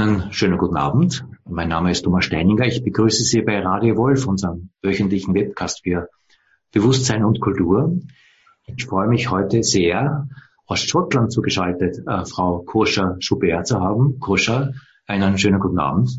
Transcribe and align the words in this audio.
Einen 0.00 0.32
schönen 0.32 0.56
guten 0.56 0.78
Abend. 0.78 1.26
Mein 1.46 1.68
Name 1.68 1.90
ist 1.90 2.04
Thomas 2.04 2.24
Steininger. 2.24 2.64
Ich 2.64 2.82
begrüße 2.82 3.22
Sie 3.22 3.42
bei 3.42 3.60
Radio 3.60 3.98
Wolf, 3.98 4.26
unserem 4.26 4.70
wöchentlichen 4.80 5.34
Webcast 5.34 5.82
für 5.82 6.08
Bewusstsein 6.72 7.22
und 7.22 7.38
Kultur. 7.38 8.00
Ich 8.64 8.86
freue 8.86 9.08
mich 9.08 9.30
heute 9.30 9.62
sehr, 9.62 10.26
aus 10.64 10.80
Schottland 10.80 11.30
zugeschaltet, 11.30 11.98
äh, 12.06 12.24
Frau 12.24 12.60
Koscher 12.60 13.16
Schubert 13.20 13.66
zu 13.66 13.80
haben. 13.80 14.18
Koscher, 14.20 14.72
einen 15.06 15.36
schönen 15.36 15.60
guten 15.60 15.78
Abend. 15.78 16.18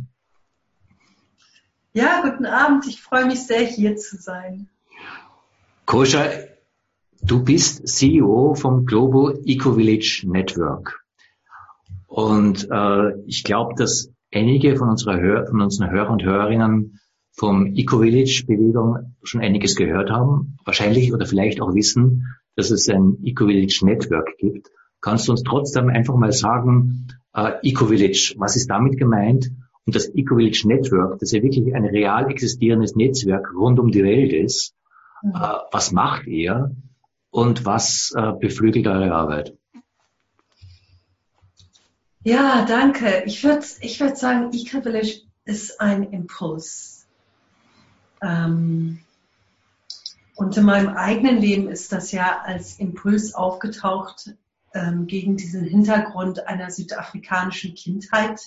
Ja, 1.94 2.22
guten 2.22 2.46
Abend. 2.46 2.86
Ich 2.86 3.02
freue 3.02 3.26
mich 3.26 3.48
sehr, 3.48 3.66
hier 3.66 3.96
zu 3.96 4.18
sein. 4.18 4.70
Koscher, 5.88 6.30
du 7.24 7.44
bist 7.44 7.88
CEO 7.88 8.54
vom 8.54 8.86
Global 8.86 9.40
Eco 9.44 9.74
Village 9.74 10.22
Network. 10.28 11.01
Und 12.12 12.68
äh, 12.70 13.14
ich 13.26 13.46
glaube, 13.46 13.74
dass 13.78 14.12
einige 14.34 14.76
von, 14.76 14.90
unserer 14.90 15.18
Hör 15.22 15.48
von 15.48 15.62
unseren 15.62 15.92
Hörern 15.92 16.12
und 16.12 16.24
Hörerinnen 16.26 17.00
vom 17.32 17.74
Eco-Village-Bewegung 17.74 19.16
schon 19.24 19.40
einiges 19.40 19.78
gehört 19.78 20.12
haben, 20.12 20.58
wahrscheinlich 20.66 21.14
oder 21.14 21.26
vielleicht 21.26 21.62
auch 21.62 21.74
wissen, 21.74 22.36
dass 22.58 22.70
es 22.70 22.90
ein 22.90 23.18
Eco-Village-Network 23.24 24.38
gibt. 24.40 24.68
Kannst 25.00 25.30
du 25.30 25.32
uns 25.32 25.44
trotzdem 25.44 25.88
einfach 25.88 26.18
mal 26.18 26.34
sagen, 26.34 27.08
äh, 27.34 27.54
Eco-Village, 27.64 28.36
was 28.38 28.58
ist 28.58 28.70
damit 28.70 28.98
gemeint? 28.98 29.50
Und 29.86 29.96
das 29.96 30.10
Eco-Village 30.14 30.68
Network, 30.68 31.18
das 31.20 31.32
ja 31.32 31.42
wirklich 31.42 31.74
ein 31.74 31.86
real 31.86 32.30
existierendes 32.30 32.94
Netzwerk 32.94 33.54
rund 33.56 33.80
um 33.80 33.90
die 33.90 34.04
Welt 34.04 34.34
ist, 34.34 34.76
mhm. 35.24 35.32
äh, 35.32 35.60
was 35.72 35.94
macht 35.94 36.28
ihr 36.28 36.76
und 37.30 37.66
was 37.66 38.14
äh, 38.18 38.34
beflügelt 38.38 38.88
eure 38.88 39.14
Arbeit? 39.14 39.56
Ja, 42.24 42.66
danke. 42.66 43.24
Ich 43.26 43.44
würde 43.44 43.66
ich 43.80 44.00
würd 44.00 44.16
sagen, 44.16 44.54
Eco-Village 44.54 45.24
ist 45.44 45.82
ein 45.82 46.04
Impuls. 46.04 47.08
Ähm, 48.22 49.00
und 50.36 50.56
in 50.56 50.64
meinem 50.64 50.90
eigenen 50.90 51.38
Leben 51.38 51.68
ist 51.68 51.92
das 51.92 52.12
ja 52.12 52.42
als 52.42 52.78
Impuls 52.78 53.34
aufgetaucht 53.34 54.36
ähm, 54.76 55.08
gegen 55.08 55.36
diesen 55.36 55.64
Hintergrund 55.64 56.46
einer 56.46 56.70
südafrikanischen 56.70 57.74
Kindheit 57.74 58.40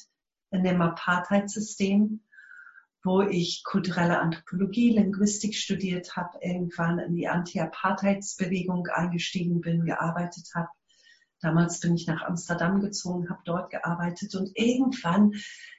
in 0.52 0.62
dem 0.62 0.80
Apartheid-System, 0.80 2.20
wo 3.02 3.22
ich 3.22 3.64
kulturelle 3.64 4.20
Anthropologie, 4.20 4.90
Linguistik 4.90 5.56
studiert 5.56 6.14
habe, 6.14 6.38
irgendwann 6.40 7.00
in 7.00 7.16
die 7.16 7.26
Anti-Apartheids-Bewegung 7.26 8.86
eingestiegen 8.86 9.60
bin, 9.60 9.84
gearbeitet 9.84 10.52
habe 10.54 10.68
Damals 11.44 11.78
bin 11.78 11.94
ich 11.94 12.06
nach 12.06 12.22
Amsterdam 12.22 12.80
gezogen, 12.80 13.28
habe 13.28 13.42
dort 13.44 13.70
gearbeitet 13.70 14.34
und 14.34 14.50
irgendwann 14.54 15.34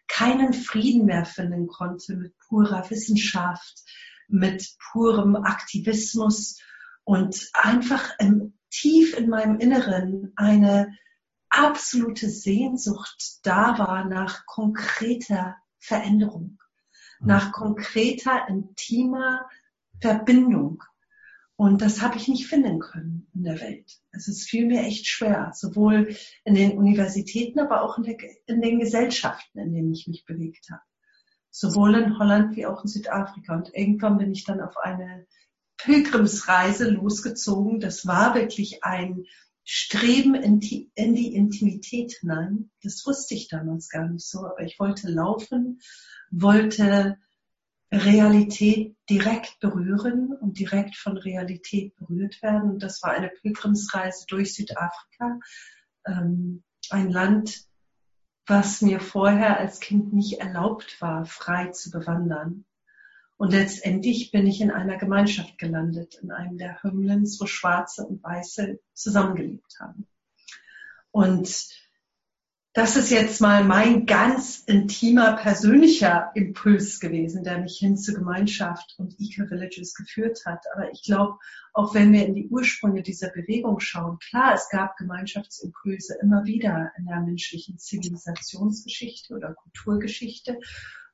keinen 0.07 0.53
Frieden 0.53 1.05
mehr 1.05 1.25
finden 1.25 1.65
konnte 1.65 2.15
mit 2.15 2.37
purer 2.37 2.87
Wissenschaft, 2.91 3.83
mit 4.27 4.75
purem 4.91 5.35
Aktivismus 5.35 6.61
und 7.03 7.49
einfach 7.53 8.11
im, 8.19 8.53
tief 8.69 9.17
in 9.17 9.27
meinem 9.27 9.57
Inneren 9.59 10.33
eine 10.35 10.95
absolute 11.49 12.29
Sehnsucht 12.29 13.39
da 13.41 13.79
war 13.79 14.05
nach 14.05 14.45
konkreter 14.45 15.55
Veränderung, 15.79 16.59
mhm. 17.19 17.27
nach 17.27 17.51
konkreter, 17.51 18.47
intimer 18.47 19.49
Verbindung. 19.99 20.83
Und 21.57 21.81
das 21.81 22.01
habe 22.01 22.17
ich 22.17 22.27
nicht 22.27 22.47
finden 22.47 22.79
können 22.79 23.27
in 23.33 23.43
der 23.43 23.61
Welt. 23.61 23.99
Also 24.11 24.31
es 24.31 24.43
fiel 24.43 24.65
mir 24.65 24.81
echt 24.81 25.07
schwer, 25.07 25.51
sowohl 25.55 26.15
in 26.43 26.53
den 26.53 26.77
Universitäten, 26.77 27.59
aber 27.59 27.81
auch 27.81 27.97
in, 27.97 28.03
der, 28.03 28.17
in 28.45 28.61
den 28.61 28.79
Gesellschaften, 28.79 29.59
in 29.59 29.73
denen 29.73 29.93
ich 29.93 30.07
mich 30.07 30.25
bewegt 30.25 30.67
habe. 30.69 30.81
Sowohl 31.51 31.95
in 31.95 32.19
Holland 32.19 32.57
wie 32.57 32.65
auch 32.65 32.83
in 32.83 32.89
Südafrika. 32.89 33.55
Und 33.55 33.73
irgendwann 33.73 34.17
bin 34.17 34.33
ich 34.33 34.43
dann 34.43 34.59
auf 34.59 34.75
eine 34.77 35.25
Pilgrimsreise 35.77 36.89
losgezogen. 36.89 37.79
Das 37.79 38.05
war 38.05 38.35
wirklich 38.35 38.83
ein 38.83 39.23
Streben 39.63 40.35
in 40.35 40.59
die, 40.59 40.91
in 40.93 41.15
die 41.15 41.33
Intimität 41.33 42.17
hinein. 42.19 42.69
Das 42.83 43.05
wusste 43.05 43.33
ich 43.33 43.47
damals 43.47 43.87
gar 43.87 44.09
nicht 44.09 44.25
so, 44.25 44.45
aber 44.45 44.61
ich 44.61 44.77
wollte 44.77 45.09
laufen, 45.09 45.79
wollte 46.31 47.17
Realität 48.03 48.95
direkt 49.09 49.59
berühren 49.59 50.33
und 50.39 50.59
direkt 50.59 50.95
von 50.95 51.17
Realität 51.17 51.95
berührt 51.95 52.41
werden. 52.41 52.71
Und 52.71 52.83
das 52.83 53.01
war 53.03 53.11
eine 53.11 53.29
Pilgrimsreise 53.29 54.25
durch 54.27 54.55
Südafrika, 54.55 55.39
ähm, 56.05 56.63
ein 56.89 57.09
Land, 57.09 57.65
was 58.47 58.81
mir 58.81 58.99
vorher 58.99 59.59
als 59.59 59.79
Kind 59.79 60.13
nicht 60.13 60.39
erlaubt 60.39 61.01
war, 61.01 61.25
frei 61.25 61.67
zu 61.67 61.89
bewandern. 61.89 62.65
Und 63.37 63.51
letztendlich 63.51 64.31
bin 64.31 64.47
ich 64.47 64.61
in 64.61 64.71
einer 64.71 64.97
Gemeinschaft 64.97 65.57
gelandet, 65.57 66.15
in 66.21 66.31
einem 66.31 66.57
der 66.57 66.81
Hymnens, 66.83 67.39
wo 67.41 67.47
Schwarze 67.47 68.05
und 68.05 68.23
Weiße 68.23 68.79
zusammengelebt 68.93 69.77
haben. 69.79 70.07
Und 71.11 71.69
das 72.75 72.97
ist 72.97 73.09
jetzt 73.09 73.39
mal 73.39 73.63
mein 73.63 74.05
ganz 74.05 74.59
intimer, 74.59 75.37
persönlicher 75.37 76.31
Impuls 76.35 76.99
gewesen, 76.99 77.45
der 77.45 77.59
mich 77.59 77.77
hin 77.77 77.95
zur 77.95 78.15
Gemeinschaft 78.15 78.95
und 78.97 79.15
Eco-Villages 79.17 79.93
geführt 79.93 80.41
hat. 80.45 80.65
Aber 80.73 80.91
ich 80.91 81.01
glaube, 81.03 81.37
auch 81.71 81.93
wenn 81.93 82.11
wir 82.11 82.25
in 82.25 82.35
die 82.35 82.49
Ursprünge 82.49 83.01
dieser 83.01 83.29
Bewegung 83.29 83.79
schauen, 83.79 84.19
klar, 84.19 84.53
es 84.53 84.67
gab 84.69 84.97
Gemeinschaftsimpulse 84.97 86.17
immer 86.21 86.43
wieder 86.43 86.91
in 86.97 87.05
der 87.05 87.21
menschlichen 87.21 87.79
Zivilisationsgeschichte 87.79 89.33
oder 89.33 89.53
Kulturgeschichte, 89.53 90.59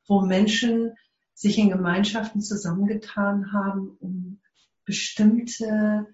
wo 0.07 0.21
Menschen 0.21 0.93
sich 1.35 1.59
in 1.59 1.69
Gemeinschaften 1.69 2.41
zusammengetan 2.41 3.53
haben, 3.53 3.97
um 3.99 4.41
bestimmte 4.83 6.07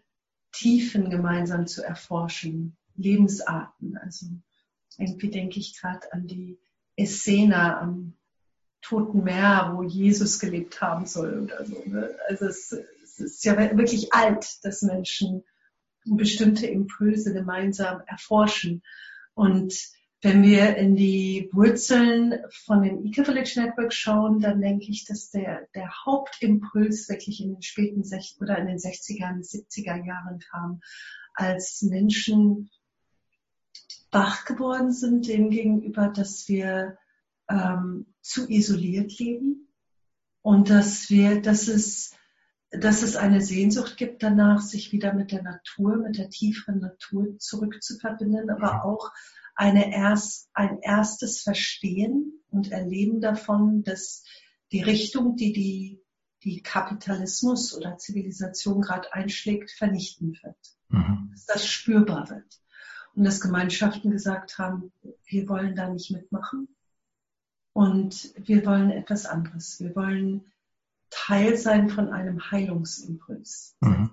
Tiefen 0.51 1.09
gemeinsam 1.09 1.67
zu 1.67 1.85
erforschen, 1.85 2.75
Lebensarten, 2.95 3.97
also 3.97 4.25
irgendwie 4.97 5.29
denke 5.29 5.59
ich 5.59 5.79
gerade 5.79 6.11
an 6.11 6.27
die 6.27 6.59
Essener 6.95 7.79
am 7.79 8.13
Toten 8.81 9.23
Meer, 9.23 9.73
wo 9.75 9.83
Jesus 9.83 10.39
gelebt 10.39 10.81
haben 10.81 11.05
soll 11.05 11.43
oder 11.43 11.65
so. 11.65 11.83
Ne? 11.85 12.15
Also 12.27 12.45
es, 12.45 12.71
es 13.03 13.19
ist 13.19 13.45
ja 13.45 13.57
wirklich 13.77 14.13
alt, 14.13 14.63
dass 14.63 14.81
Menschen 14.81 15.43
bestimmte 16.05 16.67
Impulse 16.67 17.33
gemeinsam 17.33 18.01
erforschen. 18.07 18.83
Und 19.33 19.75
wenn 20.21 20.41
wir 20.41 20.77
in 20.77 20.95
die 20.95 21.49
Wurzeln 21.51 22.39
von 22.65 22.81
dem 22.81 23.05
Eco-Village 23.05 23.59
Network 23.61 23.93
schauen, 23.93 24.39
dann 24.39 24.61
denke 24.61 24.89
ich, 24.89 25.05
dass 25.05 25.29
der, 25.29 25.67
der 25.75 25.91
Hauptimpuls 26.05 27.09
wirklich 27.09 27.41
in 27.41 27.53
den 27.53 27.61
späten 27.61 28.03
60 28.03 28.41
oder 28.41 28.57
in 28.57 28.67
den 28.67 28.77
60er, 28.77 29.31
70er 29.41 30.05
Jahren 30.05 30.39
kam, 30.39 30.81
als 31.33 31.83
Menschen 31.83 32.71
wach 34.17 34.45
geworden 34.45 34.91
sind 34.91 35.27
dem 35.27 35.51
gegenüber, 35.51 36.07
dass 36.07 36.47
wir 36.47 36.97
ähm, 37.49 38.07
zu 38.21 38.49
isoliert 38.49 39.19
leben 39.19 39.71
und 40.41 40.71
dass 40.71 41.11
wir, 41.11 41.39
dass 41.39 41.67
es, 41.67 42.15
dass 42.71 43.03
es 43.03 43.15
eine 43.15 43.41
Sehnsucht 43.41 43.95
gibt 43.95 44.23
danach, 44.23 44.61
sich 44.61 44.91
wieder 44.91 45.13
mit 45.13 45.31
der 45.31 45.43
Natur, 45.43 45.97
mit 45.97 46.17
der 46.17 46.29
tieferen 46.29 46.79
Natur 46.79 47.37
zurückzuverbinden, 47.37 48.49
aber 48.49 48.83
auch 48.85 49.11
eine 49.55 49.93
erst, 49.93 50.49
ein 50.53 50.79
erstes 50.81 51.41
Verstehen 51.41 52.41
und 52.49 52.71
Erleben 52.71 53.21
davon, 53.21 53.83
dass 53.83 54.23
die 54.71 54.81
Richtung, 54.81 55.35
die 55.35 55.53
die, 55.53 56.01
die 56.43 56.63
Kapitalismus 56.63 57.75
oder 57.77 57.97
Zivilisation 57.97 58.81
gerade 58.81 59.13
einschlägt, 59.13 59.69
vernichten 59.71 60.37
wird. 60.41 60.57
Mhm. 60.89 61.29
Dass 61.31 61.45
das 61.45 61.67
spürbar 61.67 62.29
wird 62.31 62.59
und 63.17 63.23
dass 63.23 63.41
Gemeinschaften 63.41 64.11
gesagt 64.11 64.59
haben, 64.59 64.91
wir 65.25 65.49
wollen 65.49 65.75
da 65.75 65.89
nicht 65.89 66.11
mitmachen 66.11 66.67
und 67.73 68.31
wir 68.37 68.63
wollen 68.65 68.91
etwas 68.91 69.25
anderes. 69.25 69.79
Wir 69.79 69.95
wollen 69.95 70.45
Teil 71.09 71.57
sein 71.57 71.89
von 71.89 72.09
einem 72.13 72.51
Heilungsimpuls. 72.51 73.75
Mhm. 73.81 74.11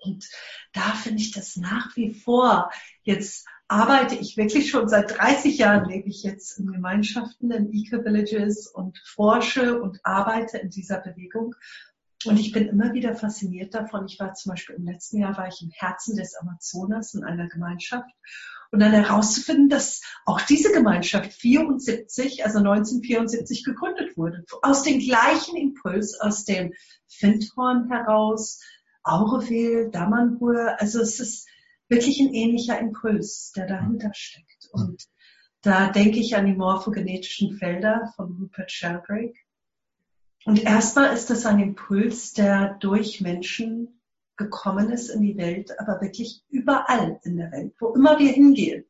Und 0.00 0.30
da 0.72 0.80
finde 0.80 1.20
ich 1.20 1.32
das 1.32 1.56
nach 1.56 1.94
wie 1.96 2.14
vor. 2.14 2.70
Jetzt 3.02 3.46
arbeite 3.66 4.14
ich 4.14 4.38
wirklich 4.38 4.70
schon 4.70 4.88
seit 4.88 5.18
30 5.18 5.58
Jahren, 5.58 5.86
lebe 5.86 6.08
ich 6.08 6.22
jetzt 6.22 6.58
in 6.58 6.72
Gemeinschaften, 6.72 7.50
in 7.50 7.70
Eco-Villages 7.70 8.68
und 8.68 8.96
forsche 9.04 9.78
und 9.78 10.00
arbeite 10.04 10.56
in 10.56 10.70
dieser 10.70 11.00
Bewegung. 11.00 11.54
Und 12.28 12.38
ich 12.38 12.52
bin 12.52 12.68
immer 12.68 12.92
wieder 12.92 13.14
fasziniert 13.14 13.74
davon. 13.74 14.06
Ich 14.06 14.18
war 14.20 14.34
zum 14.34 14.50
Beispiel 14.50 14.76
im 14.76 14.84
letzten 14.84 15.18
Jahr 15.18 15.36
war 15.36 15.48
ich 15.48 15.62
im 15.62 15.70
Herzen 15.70 16.16
des 16.16 16.36
Amazonas 16.36 17.14
in 17.14 17.24
einer 17.24 17.48
Gemeinschaft 17.48 18.10
und 18.70 18.80
dann 18.80 18.92
herauszufinden, 18.92 19.68
dass 19.68 20.02
auch 20.26 20.40
diese 20.42 20.72
Gemeinschaft 20.72 21.32
74, 21.32 22.44
also 22.44 22.58
1974 22.58 23.64
gegründet 23.64 24.16
wurde. 24.16 24.44
Aus 24.62 24.82
dem 24.82 24.98
gleichen 24.98 25.56
Impuls, 25.56 26.20
aus 26.20 26.44
dem 26.44 26.72
Findhorn 27.06 27.88
heraus, 27.88 28.60
Aureville, 29.02 29.90
Damanhur. 29.90 30.76
Also 30.78 31.00
es 31.00 31.18
ist 31.18 31.48
wirklich 31.88 32.20
ein 32.20 32.34
ähnlicher 32.34 32.78
Impuls, 32.78 33.52
der 33.56 33.66
dahinter 33.66 34.10
steckt. 34.12 34.68
Und 34.72 35.02
Da 35.62 35.90
denke 35.90 36.20
ich 36.20 36.36
an 36.36 36.46
die 36.46 36.54
morphogenetischen 36.54 37.56
Felder 37.56 38.12
von 38.16 38.36
Rupert 38.38 38.70
Sheldrake. 38.70 39.34
Und 40.44 40.62
erstmal 40.62 41.14
ist 41.14 41.30
das 41.30 41.46
ein 41.46 41.60
Impuls, 41.60 42.32
der 42.32 42.74
durch 42.80 43.20
Menschen 43.20 44.00
gekommen 44.36 44.90
ist 44.90 45.08
in 45.08 45.20
die 45.20 45.36
Welt, 45.36 45.78
aber 45.78 46.00
wirklich 46.00 46.42
überall 46.48 47.20
in 47.24 47.36
der 47.36 47.50
Welt, 47.50 47.74
wo 47.80 47.92
immer 47.94 48.18
wir 48.18 48.32
hingehen, 48.32 48.84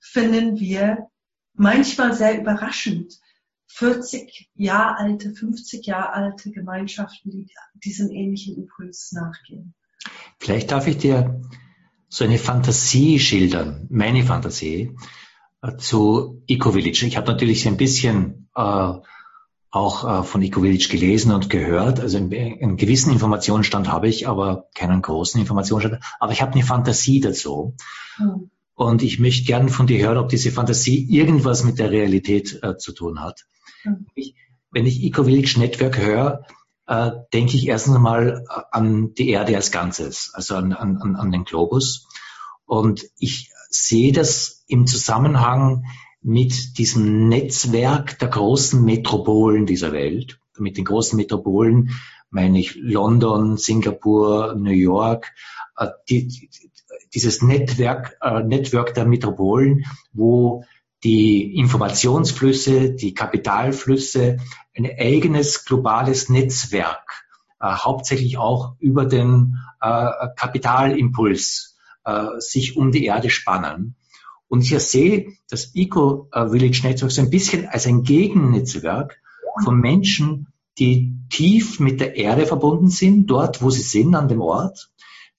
finden 0.00 0.58
wir 0.58 1.08
manchmal 1.54 2.14
sehr 2.14 2.40
überraschend 2.40 3.18
40 3.68 4.50
Jahre 4.54 4.98
alte, 4.98 5.32
50 5.32 5.86
Jahre 5.86 6.12
alte 6.14 6.50
Gemeinschaften, 6.50 7.30
die 7.30 7.46
diesem 7.84 8.10
ähnlichen 8.10 8.56
Impuls 8.56 9.12
nachgehen. 9.12 9.74
Vielleicht 10.38 10.70
darf 10.72 10.86
ich 10.86 10.98
dir 10.98 11.42
so 12.08 12.24
eine 12.24 12.38
Fantasie 12.38 13.18
schildern, 13.18 13.86
meine 13.90 14.24
Fantasie 14.24 14.96
äh, 15.62 15.76
zu 15.76 16.42
Eco-Village. 16.46 17.06
Ich 17.06 17.16
habe 17.16 17.30
natürlich 17.30 17.66
ein 17.68 17.76
bisschen 17.76 18.48
äh, 18.56 18.92
auch 19.70 20.20
äh, 20.20 20.22
von 20.22 20.42
Eco-Village 20.42 20.88
gelesen 20.90 21.32
und 21.32 21.50
gehört. 21.50 22.00
Also 22.00 22.16
einen, 22.18 22.76
gewissen 22.76 23.12
Informationsstand 23.12 23.88
habe 23.88 24.08
ich, 24.08 24.26
aber 24.26 24.68
keinen 24.74 25.02
großen 25.02 25.40
Informationsstand. 25.40 26.02
Aber 26.18 26.32
ich 26.32 26.40
habe 26.40 26.52
eine 26.52 26.62
Fantasie 26.62 27.20
dazu. 27.20 27.74
Hm. 28.16 28.50
Und 28.74 29.02
ich 29.02 29.18
möchte 29.18 29.44
gern 29.44 29.68
von 29.68 29.86
dir 29.86 29.98
hören, 29.98 30.18
ob 30.18 30.28
diese 30.28 30.52
Fantasie 30.52 31.04
irgendwas 31.10 31.64
mit 31.64 31.78
der 31.78 31.90
Realität 31.90 32.60
äh, 32.62 32.76
zu 32.78 32.92
tun 32.92 33.20
hat. 33.20 33.44
Hm. 33.82 34.06
Ich, 34.14 34.34
wenn 34.70 34.86
ich 34.86 35.02
Eco-Village 35.02 35.58
Network 35.58 35.98
höre, 35.98 36.44
äh, 36.86 37.10
denke 37.34 37.56
ich 37.56 37.66
erstens 37.66 37.96
einmal 37.96 38.44
äh, 38.48 38.60
an 38.70 39.12
die 39.14 39.28
Erde 39.28 39.56
als 39.56 39.70
Ganzes, 39.70 40.30
also 40.32 40.54
an, 40.56 40.72
an, 40.72 41.16
an 41.16 41.30
den 41.30 41.44
Globus. 41.44 42.08
Und 42.64 43.04
ich 43.18 43.50
sehe 43.68 44.12
das 44.12 44.64
im 44.66 44.86
Zusammenhang 44.86 45.84
mit 46.20 46.78
diesem 46.78 47.28
Netzwerk 47.28 48.18
der 48.18 48.28
großen 48.28 48.84
Metropolen 48.84 49.66
dieser 49.66 49.92
Welt. 49.92 50.38
Mit 50.58 50.76
den 50.76 50.84
großen 50.84 51.16
Metropolen 51.16 51.90
meine 52.30 52.58
ich 52.58 52.74
London, 52.74 53.56
Singapur, 53.56 54.54
New 54.56 54.72
York, 54.72 55.32
äh, 55.76 55.88
die, 56.08 56.50
dieses 57.14 57.42
Netzwerk, 57.42 58.16
äh, 58.20 58.42
Netzwerk 58.42 58.94
der 58.94 59.06
Metropolen, 59.06 59.84
wo 60.12 60.64
die 61.04 61.56
Informationsflüsse, 61.56 62.90
die 62.92 63.14
Kapitalflüsse, 63.14 64.38
ein 64.76 64.90
eigenes 64.98 65.64
globales 65.64 66.28
Netzwerk, 66.28 67.24
äh, 67.60 67.66
hauptsächlich 67.66 68.38
auch 68.38 68.74
über 68.78 69.06
den 69.06 69.58
äh, 69.80 70.10
Kapitalimpuls, 70.36 71.76
äh, 72.04 72.26
sich 72.38 72.76
um 72.76 72.90
die 72.90 73.04
Erde 73.04 73.30
spannen. 73.30 73.94
Und 74.48 74.62
ich 74.62 74.78
sehe 74.78 75.34
das 75.50 75.74
Eco-Village 75.74 76.80
Network 76.82 77.12
so 77.12 77.20
ein 77.20 77.30
bisschen 77.30 77.66
als 77.66 77.86
ein 77.86 78.02
Gegennetzwerk 78.02 79.20
von 79.62 79.78
Menschen, 79.78 80.48
die 80.78 81.14
tief 81.28 81.80
mit 81.80 82.00
der 82.00 82.16
Erde 82.16 82.46
verbunden 82.46 82.88
sind, 82.88 83.26
dort, 83.26 83.62
wo 83.62 83.70
sie 83.70 83.82
sind, 83.82 84.14
an 84.14 84.28
dem 84.28 84.40
Ort, 84.40 84.90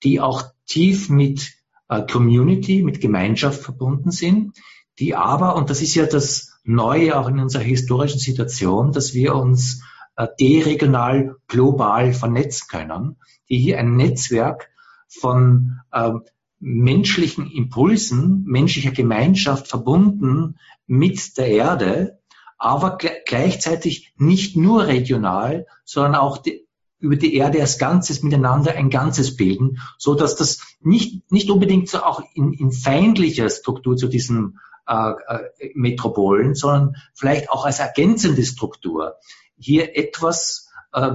die 0.03 0.19
auch 0.19 0.43
tief 0.67 1.09
mit 1.09 1.53
äh, 1.87 2.05
Community, 2.05 2.83
mit 2.83 3.01
Gemeinschaft 3.01 3.61
verbunden 3.61 4.11
sind, 4.11 4.53
die 4.99 5.15
aber, 5.15 5.55
und 5.55 5.69
das 5.69 5.81
ist 5.81 5.95
ja 5.95 6.05
das 6.05 6.59
Neue 6.63 7.17
auch 7.17 7.27
in 7.29 7.39
unserer 7.39 7.63
historischen 7.63 8.19
Situation, 8.19 8.91
dass 8.91 9.13
wir 9.13 9.33
uns 9.33 9.81
äh, 10.17 10.27
deregional 10.39 11.37
global 11.47 12.13
vernetzen 12.13 12.67
können, 12.69 13.15
die 13.49 13.57
hier 13.57 13.79
ein 13.79 13.95
Netzwerk 13.95 14.69
von 15.07 15.79
äh, 15.91 16.11
menschlichen 16.59 17.49
Impulsen, 17.49 18.43
menschlicher 18.45 18.91
Gemeinschaft 18.91 19.67
verbunden 19.67 20.59
mit 20.87 21.37
der 21.37 21.47
Erde, 21.47 22.19
aber 22.57 22.97
gleichzeitig 23.25 24.13
nicht 24.17 24.57
nur 24.57 24.87
regional, 24.87 25.65
sondern 25.85 26.15
auch 26.15 26.37
die, 26.37 26.67
über 26.99 27.15
die 27.15 27.35
Erde 27.35 27.61
als 27.61 27.77
Ganzes 27.77 28.23
miteinander 28.23 28.75
ein 28.75 28.89
Ganzes 28.89 29.37
bilden, 29.37 29.79
so 29.97 30.15
dass 30.15 30.35
das 30.35 30.59
nicht, 30.81 31.31
nicht 31.31 31.49
unbedingt 31.49 31.87
so 31.87 32.03
auch 32.03 32.21
in, 32.33 32.51
in 32.51 32.71
feindlicher 32.73 33.49
Struktur 33.49 33.95
zu 33.95 34.07
diesen 34.07 34.59
äh, 34.85 35.11
äh, 35.11 35.71
Metropolen, 35.75 36.55
sondern 36.55 36.95
vielleicht 37.13 37.49
auch 37.49 37.65
als 37.65 37.79
ergänzende 37.79 38.43
Struktur. 38.43 39.15
Hier 39.57 39.97
etwas 39.97 40.69
äh, 40.91 41.11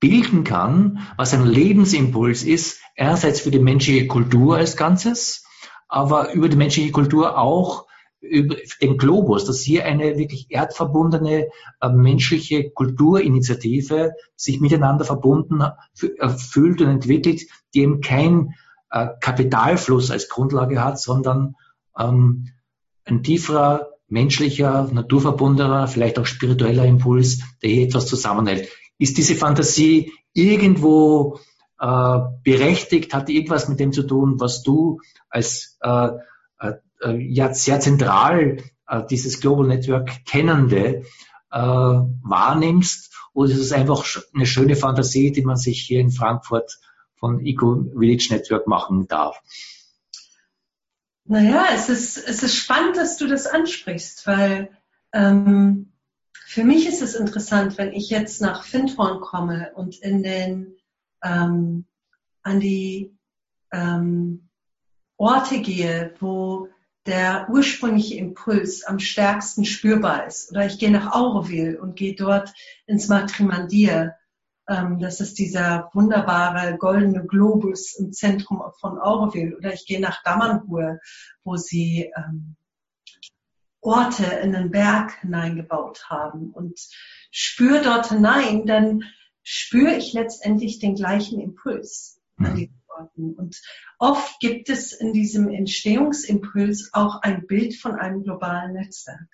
bilden 0.00 0.44
kann, 0.44 1.06
was 1.16 1.34
ein 1.34 1.44
Lebensimpuls 1.44 2.42
ist, 2.42 2.80
einerseits 2.96 3.40
für 3.40 3.50
die 3.50 3.58
menschliche 3.58 4.06
Kultur 4.06 4.56
als 4.56 4.76
Ganzes, 4.76 5.44
aber 5.88 6.32
über 6.32 6.48
die 6.48 6.56
menschliche 6.56 6.90
Kultur 6.90 7.38
auch 7.38 7.86
über 8.20 8.56
den 8.82 8.98
Globus, 8.98 9.46
dass 9.46 9.60
hier 9.60 9.86
eine 9.86 10.18
wirklich 10.18 10.46
erdverbundene 10.50 11.48
äh, 11.80 11.88
menschliche 11.88 12.70
Kulturinitiative 12.70 14.12
sich 14.36 14.60
miteinander 14.60 15.04
verbunden 15.04 15.62
äh, 15.62 16.28
fühlt 16.28 16.82
und 16.82 16.88
entwickelt, 16.88 17.42
die 17.74 17.80
eben 17.80 18.02
kein 18.02 18.54
äh, 18.90 19.08
Kapitalfluss 19.20 20.10
als 20.10 20.28
Grundlage 20.28 20.84
hat, 20.84 21.00
sondern 21.00 21.56
ähm, 21.98 22.48
ein 23.04 23.22
tieferer, 23.22 23.88
menschlicher, 24.08 24.88
naturverbundener, 24.92 25.88
vielleicht 25.88 26.18
auch 26.18 26.26
spiritueller 26.26 26.84
Impuls, 26.84 27.40
der 27.62 27.70
hier 27.70 27.86
etwas 27.86 28.06
zusammenhält. 28.06 28.68
Ist 29.00 29.16
diese 29.16 29.34
Fantasie 29.34 30.12
irgendwo 30.34 31.40
äh, 31.80 32.18
berechtigt? 32.44 33.14
Hat 33.14 33.28
die 33.28 33.36
irgendwas 33.36 33.66
mit 33.66 33.80
dem 33.80 33.92
zu 33.92 34.02
tun, 34.02 34.38
was 34.38 34.62
du 34.62 35.00
als 35.30 35.78
äh, 35.80 36.10
äh, 37.02 37.16
ja 37.16 37.54
sehr 37.54 37.80
zentral 37.80 38.58
äh, 38.86 39.02
dieses 39.08 39.40
Global 39.40 39.66
Network 39.66 40.26
kennende 40.26 41.04
äh, 41.50 41.58
wahrnimmst? 41.58 43.10
Oder 43.32 43.52
ist 43.52 43.60
es 43.60 43.72
einfach 43.72 44.04
eine 44.34 44.44
schöne 44.44 44.76
Fantasie, 44.76 45.32
die 45.32 45.46
man 45.46 45.56
sich 45.56 45.80
hier 45.80 46.00
in 46.00 46.10
Frankfurt 46.10 46.78
von 47.14 47.44
Eco 47.44 47.86
Village 47.98 48.28
Network 48.30 48.66
machen 48.66 49.06
darf? 49.08 49.40
Naja, 51.24 51.68
es 51.72 51.88
ist, 51.88 52.18
es 52.18 52.42
ist 52.42 52.54
spannend, 52.54 52.98
dass 52.98 53.16
du 53.16 53.26
das 53.26 53.46
ansprichst, 53.46 54.26
weil 54.26 54.70
ähm, 55.14 55.89
für 56.50 56.64
mich 56.64 56.88
ist 56.88 57.00
es 57.00 57.14
interessant, 57.14 57.78
wenn 57.78 57.92
ich 57.92 58.10
jetzt 58.10 58.40
nach 58.40 58.64
Findhorn 58.64 59.20
komme 59.20 59.70
und 59.76 59.98
in 59.98 60.24
den 60.24 60.74
ähm, 61.22 61.84
an 62.42 62.58
die 62.58 63.16
ähm, 63.72 64.48
Orte 65.16 65.60
gehe, 65.60 66.12
wo 66.18 66.66
der 67.06 67.46
ursprüngliche 67.50 68.16
Impuls 68.16 68.82
am 68.82 68.98
stärksten 68.98 69.64
spürbar 69.64 70.26
ist. 70.26 70.50
Oder 70.50 70.66
ich 70.66 70.80
gehe 70.80 70.90
nach 70.90 71.12
Auroville 71.12 71.80
und 71.80 71.94
gehe 71.94 72.16
dort 72.16 72.52
ins 72.84 73.06
Matrimandir 73.06 74.16
ähm, 74.68 74.98
das 74.98 75.20
ist 75.20 75.38
dieser 75.38 75.88
wunderbare 75.94 76.76
goldene 76.78 77.24
Globus 77.26 77.94
im 77.94 78.12
Zentrum 78.12 78.60
von 78.80 78.98
Auroville. 78.98 79.56
Oder 79.56 79.72
ich 79.72 79.86
gehe 79.86 80.00
nach 80.00 80.20
Damanhur, 80.24 80.98
wo 81.44 81.56
sie 81.56 82.12
ähm, 82.16 82.56
Orte 83.80 84.24
in 84.24 84.52
den 84.52 84.70
Berg 84.70 85.20
hineingebaut 85.20 86.04
haben 86.08 86.50
und 86.50 86.78
spüre 87.30 87.82
dort 87.82 88.08
hinein, 88.08 88.66
dann 88.66 89.04
spüre 89.42 89.94
ich 89.94 90.12
letztendlich 90.12 90.78
den 90.78 90.94
gleichen 90.94 91.40
Impuls 91.40 92.20
an 92.36 92.56
diesen 92.56 92.82
Orten. 92.88 93.34
Und 93.34 93.60
oft 93.98 94.38
gibt 94.40 94.68
es 94.68 94.92
in 94.92 95.12
diesem 95.12 95.48
Entstehungsimpuls 95.48 96.90
auch 96.92 97.22
ein 97.22 97.46
Bild 97.46 97.76
von 97.76 97.94
einem 97.94 98.22
globalen 98.22 98.74
Netzwerk 98.74 99.28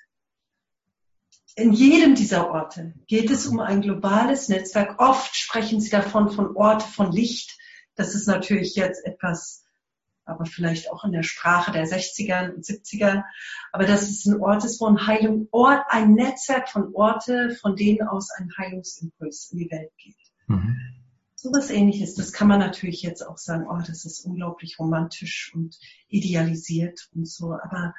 in 1.56 1.72
jedem 1.72 2.14
dieser 2.14 2.50
Orte 2.50 2.92
geht 3.06 3.30
es 3.30 3.46
um 3.46 3.60
ein 3.60 3.80
globales 3.80 4.48
Netzwerk. 4.48 5.00
Oft 5.00 5.34
sprechen 5.34 5.80
sie 5.80 5.88
davon 5.88 6.30
von 6.30 6.54
Orte 6.54 6.86
von 6.86 7.10
Licht. 7.10 7.58
Das 7.94 8.14
ist 8.14 8.26
natürlich 8.26 8.76
jetzt 8.76 9.04
etwas, 9.06 9.65
aber 10.26 10.44
vielleicht 10.44 10.90
auch 10.90 11.04
in 11.04 11.12
der 11.12 11.22
Sprache 11.22 11.72
der 11.72 11.86
60er 11.86 12.54
und 12.54 12.64
70er. 12.64 13.24
Aber 13.72 13.86
das 13.86 14.10
ist 14.10 14.26
ein 14.26 14.40
Ort 14.40 14.64
ist, 14.64 14.80
wo 14.80 14.86
ein 14.86 15.06
Heilung, 15.06 15.48
Ort, 15.52 15.84
ein 15.88 16.14
Netzwerk 16.14 16.68
von 16.68 16.94
Orte, 16.94 17.56
von 17.60 17.76
denen 17.76 18.06
aus 18.06 18.30
ein 18.30 18.50
Heilungsimpuls 18.58 19.50
in 19.52 19.58
die 19.58 19.70
Welt 19.70 19.92
geht. 19.96 20.16
Mhm. 20.48 20.76
So 21.36 21.50
was 21.52 21.70
ähnliches. 21.70 22.14
Das 22.14 22.32
kann 22.32 22.48
man 22.48 22.58
natürlich 22.58 23.02
jetzt 23.02 23.22
auch 23.22 23.38
sagen, 23.38 23.66
oh, 23.70 23.80
das 23.86 24.04
ist 24.04 24.20
unglaublich 24.20 24.78
romantisch 24.78 25.52
und 25.54 25.78
idealisiert 26.08 27.08
und 27.14 27.28
so. 27.28 27.52
Aber 27.52 27.94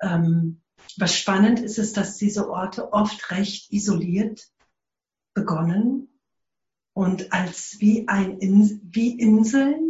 ähm, 0.00 0.62
was 0.96 1.16
spannend 1.16 1.60
ist, 1.60 1.78
ist, 1.78 1.96
dass 1.96 2.18
diese 2.18 2.48
Orte 2.48 2.92
oft 2.92 3.30
recht 3.30 3.72
isoliert 3.72 4.48
begonnen 5.34 6.08
und 6.92 7.32
als 7.32 7.80
wie, 7.80 8.06
ein 8.06 8.38
In 8.38 8.80
wie 8.92 9.18
Inseln 9.18 9.83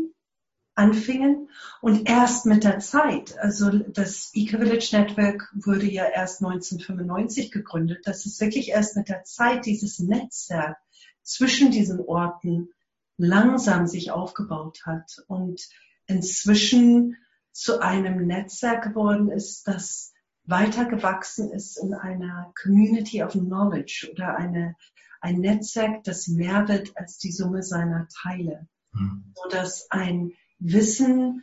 anfingen 0.75 1.51
und 1.81 2.09
erst 2.09 2.47
mit 2.47 2.65
der 2.65 2.81
Zeit, 2.81 3.39
also 3.39 3.71
das 3.71 4.31
Eco-Village 4.35 4.89
Network 4.93 5.53
wurde 5.55 5.87
ja 5.87 6.05
erst 6.05 6.43
1995 6.43 7.53
gegründet, 7.53 8.07
dass 8.07 8.27
es 8.27 8.41
wirklich 8.41 8.71
erst 8.71 8.97
mit 8.97 9.09
der 9.09 9.23
Zeit 9.25 9.67
dieses 9.67 10.01
Netzwerk 10.01 10.77
zwischen 11.23 11.71
diesen 11.71 12.01
Orten 12.01 12.71
langsam 13.17 13.87
sich 13.87 14.11
aufgebaut 14.11 14.81
hat 14.85 15.23
und 15.29 15.69
inzwischen 16.07 17.17
zu 17.53 17.81
einem 17.81 18.27
Netzwerk 18.27 18.83
geworden 18.83 19.31
ist, 19.31 19.69
das 19.69 20.13
weiter 20.43 20.85
gewachsen 20.85 21.51
ist 21.51 21.79
in 21.79 21.95
einer 21.95 22.53
Community 22.61 23.23
of 23.23 23.33
Knowledge 23.33 24.09
oder 24.13 24.37
eine, 24.37 24.77
ein 25.21 25.39
Netzwerk, 25.39 26.03
das 26.05 26.27
mehr 26.27 26.69
wird 26.69 26.97
als 26.97 27.19
die 27.19 27.33
Summe 27.33 27.63
seiner 27.63 28.09
Teile. 28.09 28.67
Mhm. 28.93 29.33
So 29.35 29.49
dass 29.49 29.91
ein 29.91 30.33
Wissen 30.65 31.43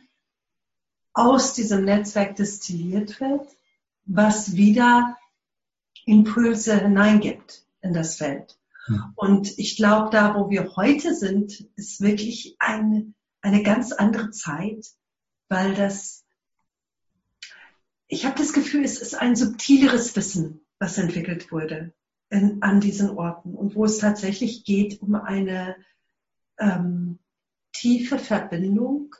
aus 1.12 1.54
diesem 1.54 1.84
Netzwerk 1.84 2.34
destilliert 2.36 3.20
wird, 3.20 3.46
was 4.04 4.56
wieder 4.56 5.16
Impulse 6.04 6.80
hineingibt 6.80 7.64
in 7.82 7.92
das 7.92 8.16
Feld. 8.16 8.58
Mhm. 8.88 9.12
Und 9.14 9.58
ich 9.58 9.76
glaube, 9.76 10.10
da, 10.10 10.34
wo 10.34 10.50
wir 10.50 10.74
heute 10.74 11.14
sind, 11.14 11.68
ist 11.76 12.00
wirklich 12.00 12.56
eine, 12.58 13.14
eine 13.42 13.62
ganz 13.62 13.92
andere 13.92 14.30
Zeit, 14.30 14.88
weil 15.48 15.74
das, 15.74 16.24
ich 18.08 18.26
habe 18.26 18.36
das 18.36 18.52
Gefühl, 18.52 18.84
es 18.84 19.00
ist 19.00 19.14
ein 19.14 19.36
subtileres 19.36 20.16
Wissen, 20.16 20.62
was 20.80 20.98
entwickelt 20.98 21.52
wurde 21.52 21.92
in, 22.28 22.60
an 22.62 22.80
diesen 22.80 23.10
Orten 23.10 23.54
und 23.54 23.76
wo 23.76 23.84
es 23.84 23.98
tatsächlich 23.98 24.64
geht 24.64 25.00
um 25.00 25.14
eine 25.14 25.76
ähm, 26.58 27.20
tiefe 27.72 28.18
Verbindung. 28.18 29.14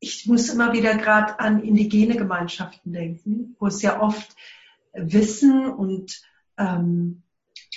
Ich 0.00 0.26
muss 0.26 0.48
immer 0.48 0.72
wieder 0.72 0.96
gerade 0.96 1.38
an 1.40 1.62
indigene 1.62 2.16
Gemeinschaften 2.16 2.92
denken, 2.92 3.56
wo 3.58 3.66
es 3.66 3.82
ja 3.82 4.00
oft 4.00 4.36
Wissen 4.92 5.68
und 5.68 6.22
ähm, 6.56 7.22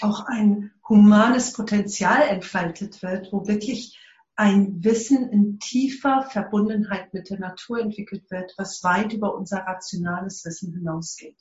auch 0.01 0.25
ein 0.27 0.71
humanes 0.87 1.53
Potenzial 1.53 2.21
entfaltet 2.27 3.01
wird, 3.01 3.31
wo 3.31 3.47
wirklich 3.47 3.97
ein 4.35 4.83
Wissen 4.83 5.29
in 5.29 5.59
tiefer 5.59 6.23
Verbundenheit 6.23 7.13
mit 7.13 7.29
der 7.29 7.39
Natur 7.39 7.79
entwickelt 7.79 8.29
wird, 8.31 8.53
was 8.57 8.83
weit 8.83 9.13
über 9.13 9.35
unser 9.35 9.59
rationales 9.59 10.43
Wissen 10.45 10.73
hinausgeht. 10.73 11.37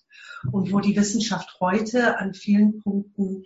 Und 0.50 0.72
wo 0.72 0.80
die 0.80 0.96
Wissenschaft 0.96 1.58
heute 1.60 2.18
an 2.18 2.34
vielen 2.34 2.82
Punkten 2.82 3.44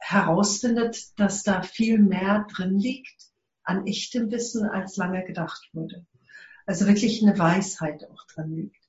herausfindet, 0.00 1.18
dass 1.18 1.42
da 1.42 1.62
viel 1.62 1.98
mehr 1.98 2.46
drin 2.52 2.78
liegt 2.78 3.30
an 3.62 3.86
echtem 3.86 4.30
Wissen, 4.30 4.64
als 4.64 4.96
lange 4.96 5.24
gedacht 5.24 5.68
wurde. 5.72 6.06
Also 6.66 6.86
wirklich 6.86 7.22
eine 7.22 7.38
Weisheit 7.38 8.08
auch 8.10 8.26
drin 8.26 8.56
liegt. 8.56 8.88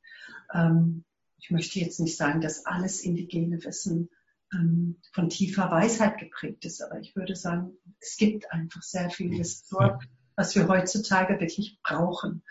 Ähm, 0.54 1.04
ich 1.38 1.52
möchte 1.52 1.80
jetzt 1.80 2.00
nicht 2.00 2.18
sagen, 2.18 2.42
dass 2.42 2.66
alles 2.66 3.02
indigene 3.02 3.64
Wissen 3.64 4.10
ähm, 4.54 5.00
von 5.12 5.30
tiefer 5.30 5.70
Weisheit 5.70 6.18
geprägt 6.18 6.66
ist. 6.66 6.82
Aber 6.82 7.00
ich 7.00 7.16
würde 7.16 7.36
sagen, 7.36 7.74
es 8.00 8.18
gibt 8.18 8.52
einfach 8.52 8.82
sehr 8.82 9.10
viel 9.10 9.38
Wissen 9.38 9.66
dort, 9.72 10.04
was 10.36 10.56
wir 10.56 10.68
heutzutage 10.68 11.40
wirklich 11.40 11.80
brauchen. 11.84 12.44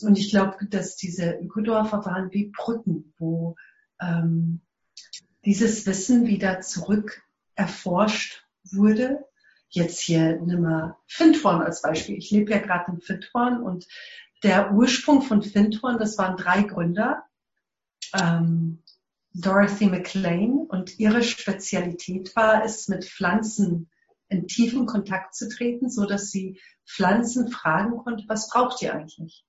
Und 0.00 0.18
ich 0.18 0.30
glaube, 0.30 0.66
dass 0.66 0.96
diese 0.96 1.38
Ökodorfer 1.40 2.04
waren 2.04 2.32
wie 2.32 2.50
Brücken, 2.54 3.14
wo 3.18 3.56
ähm, 4.00 4.60
dieses 5.44 5.86
Wissen 5.86 6.26
wieder 6.26 6.60
zurück 6.60 7.22
erforscht 7.62 8.44
wurde. 8.72 9.24
Jetzt 9.68 10.00
hier 10.00 10.40
nimm 10.40 10.62
mal 10.62 10.96
Findhorn 11.06 11.62
als 11.62 11.80
Beispiel. 11.80 12.18
Ich 12.18 12.30
lebe 12.30 12.50
ja 12.50 12.58
gerade 12.58 12.92
in 12.92 13.00
Findhorn 13.00 13.62
und 13.62 13.86
der 14.42 14.72
Ursprung 14.72 15.22
von 15.22 15.42
Findhorn, 15.42 15.98
das 15.98 16.18
waren 16.18 16.36
drei 16.36 16.62
Gründer. 16.62 17.22
Ähm, 18.14 18.82
Dorothy 19.34 19.86
McLean 19.86 20.66
und 20.68 20.98
ihre 20.98 21.22
Spezialität 21.22 22.34
war 22.36 22.64
es, 22.64 22.88
mit 22.88 23.04
Pflanzen 23.04 23.88
in 24.28 24.46
tiefen 24.48 24.86
Kontakt 24.86 25.34
zu 25.34 25.48
treten, 25.48 25.88
so 25.88 26.04
dass 26.04 26.30
sie 26.30 26.60
Pflanzen 26.86 27.48
fragen 27.48 27.96
konnte, 27.98 28.24
was 28.26 28.48
braucht 28.50 28.82
ihr 28.82 28.92
eigentlich? 28.92 29.46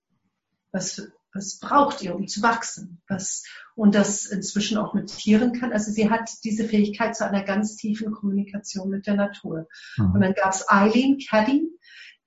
Was, 0.72 1.02
was 1.34 1.60
braucht 1.60 2.02
ihr, 2.02 2.16
um 2.16 2.28
zu 2.28 2.42
wachsen? 2.42 3.02
Was, 3.08 3.44
und 3.76 3.96
das 3.96 4.26
inzwischen 4.26 4.78
auch 4.78 4.94
mit 4.94 5.08
Tieren 5.08 5.60
kann. 5.60 5.74
Also 5.74 5.92
sie 5.92 6.10
hat 6.10 6.30
diese 6.44 6.66
Fähigkeit 6.66 7.16
zu 7.16 7.26
einer 7.26 7.44
ganz 7.44 7.76
tiefen 7.76 8.12
Kommunikation 8.12 8.90
mit 8.90 9.08
der 9.08 9.16
Natur. 9.16 9.68
Mhm. 9.98 10.12
Und 10.12 10.22
dann 10.22 10.34
gab 10.34 10.54
es 10.54 10.70
Eileen 10.70 11.18
Caddy, 11.18 11.68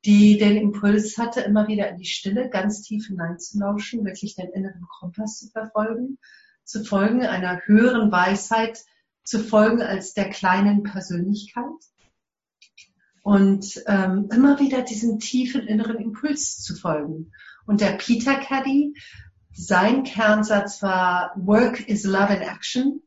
die 0.04 0.38
den 0.38 0.56
Impuls 0.56 1.18
hatte, 1.18 1.40
immer 1.40 1.68
wieder 1.68 1.88
in 1.88 1.98
die 1.98 2.04
Stille 2.04 2.50
ganz 2.50 2.82
tief 2.82 3.06
hineinzulauschen, 3.06 4.04
wirklich 4.04 4.34
den 4.34 4.50
inneren 4.50 4.86
Kompass 4.88 5.38
zu 5.38 5.50
verfolgen 5.50 6.18
zu 6.66 6.84
folgen, 6.84 7.22
einer 7.22 7.62
höheren 7.64 8.10
Weisheit 8.12 8.84
zu 9.24 9.38
folgen 9.38 9.80
als 9.80 10.14
der 10.14 10.28
kleinen 10.28 10.82
Persönlichkeit. 10.82 11.64
Und 13.22 13.82
ähm, 13.86 14.28
immer 14.32 14.60
wieder 14.60 14.82
diesen 14.82 15.18
tiefen 15.18 15.66
inneren 15.66 15.96
Impuls 15.96 16.58
zu 16.58 16.76
folgen. 16.76 17.32
Und 17.66 17.80
der 17.80 17.92
Peter 17.92 18.36
Caddy, 18.36 18.94
sein 19.52 20.04
Kernsatz 20.04 20.82
war 20.82 21.32
Work 21.36 21.88
is 21.88 22.04
Love 22.04 22.34
in 22.34 22.42
Action. 22.42 23.02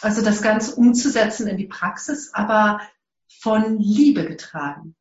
Also 0.00 0.22
das 0.22 0.42
Ganze 0.42 0.76
umzusetzen 0.76 1.48
in 1.48 1.56
die 1.56 1.66
Praxis, 1.66 2.32
aber 2.32 2.80
von 3.40 3.78
Liebe 3.78 4.24
getragen. 4.26 4.94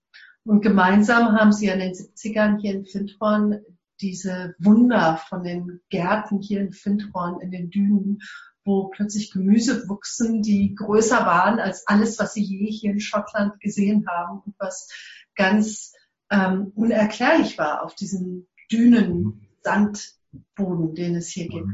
Und 0.44 0.62
gemeinsam 0.62 1.34
haben 1.34 1.52
sie 1.52 1.68
in 1.68 1.80
den 1.80 1.94
70ern 1.94 2.60
hier 2.60 2.74
in 2.74 2.86
Findhorn 2.86 3.60
diese 4.00 4.56
Wunder 4.60 5.18
von 5.28 5.44
den 5.44 5.82
Gärten 5.90 6.40
hier 6.40 6.62
in 6.62 6.72
Findhorn 6.72 7.42
in 7.42 7.52
den 7.52 7.70
Dünen, 7.70 8.20
wo 8.64 8.88
plötzlich 8.90 9.32
Gemüse 9.32 9.88
wuchsen, 9.88 10.42
die 10.42 10.76
größer 10.76 11.26
waren 11.26 11.60
als 11.60 11.86
alles, 11.88 12.20
was 12.20 12.34
sie 12.34 12.44
je 12.44 12.72
hier 12.72 12.92
in 12.92 13.00
Schottland 13.00 13.60
gesehen 13.60 14.06
haben 14.08 14.42
und 14.46 14.56
was 14.58 14.90
ganz 15.36 15.94
ähm, 16.30 16.72
unerklärlich 16.76 17.58
war 17.58 17.84
auf 17.84 17.96
diesen 17.96 18.48
Dünen, 18.72 19.48
Sandboden, 19.62 20.96
den 20.96 21.16
es 21.16 21.30
hier 21.30 21.48
gibt. 21.48 21.68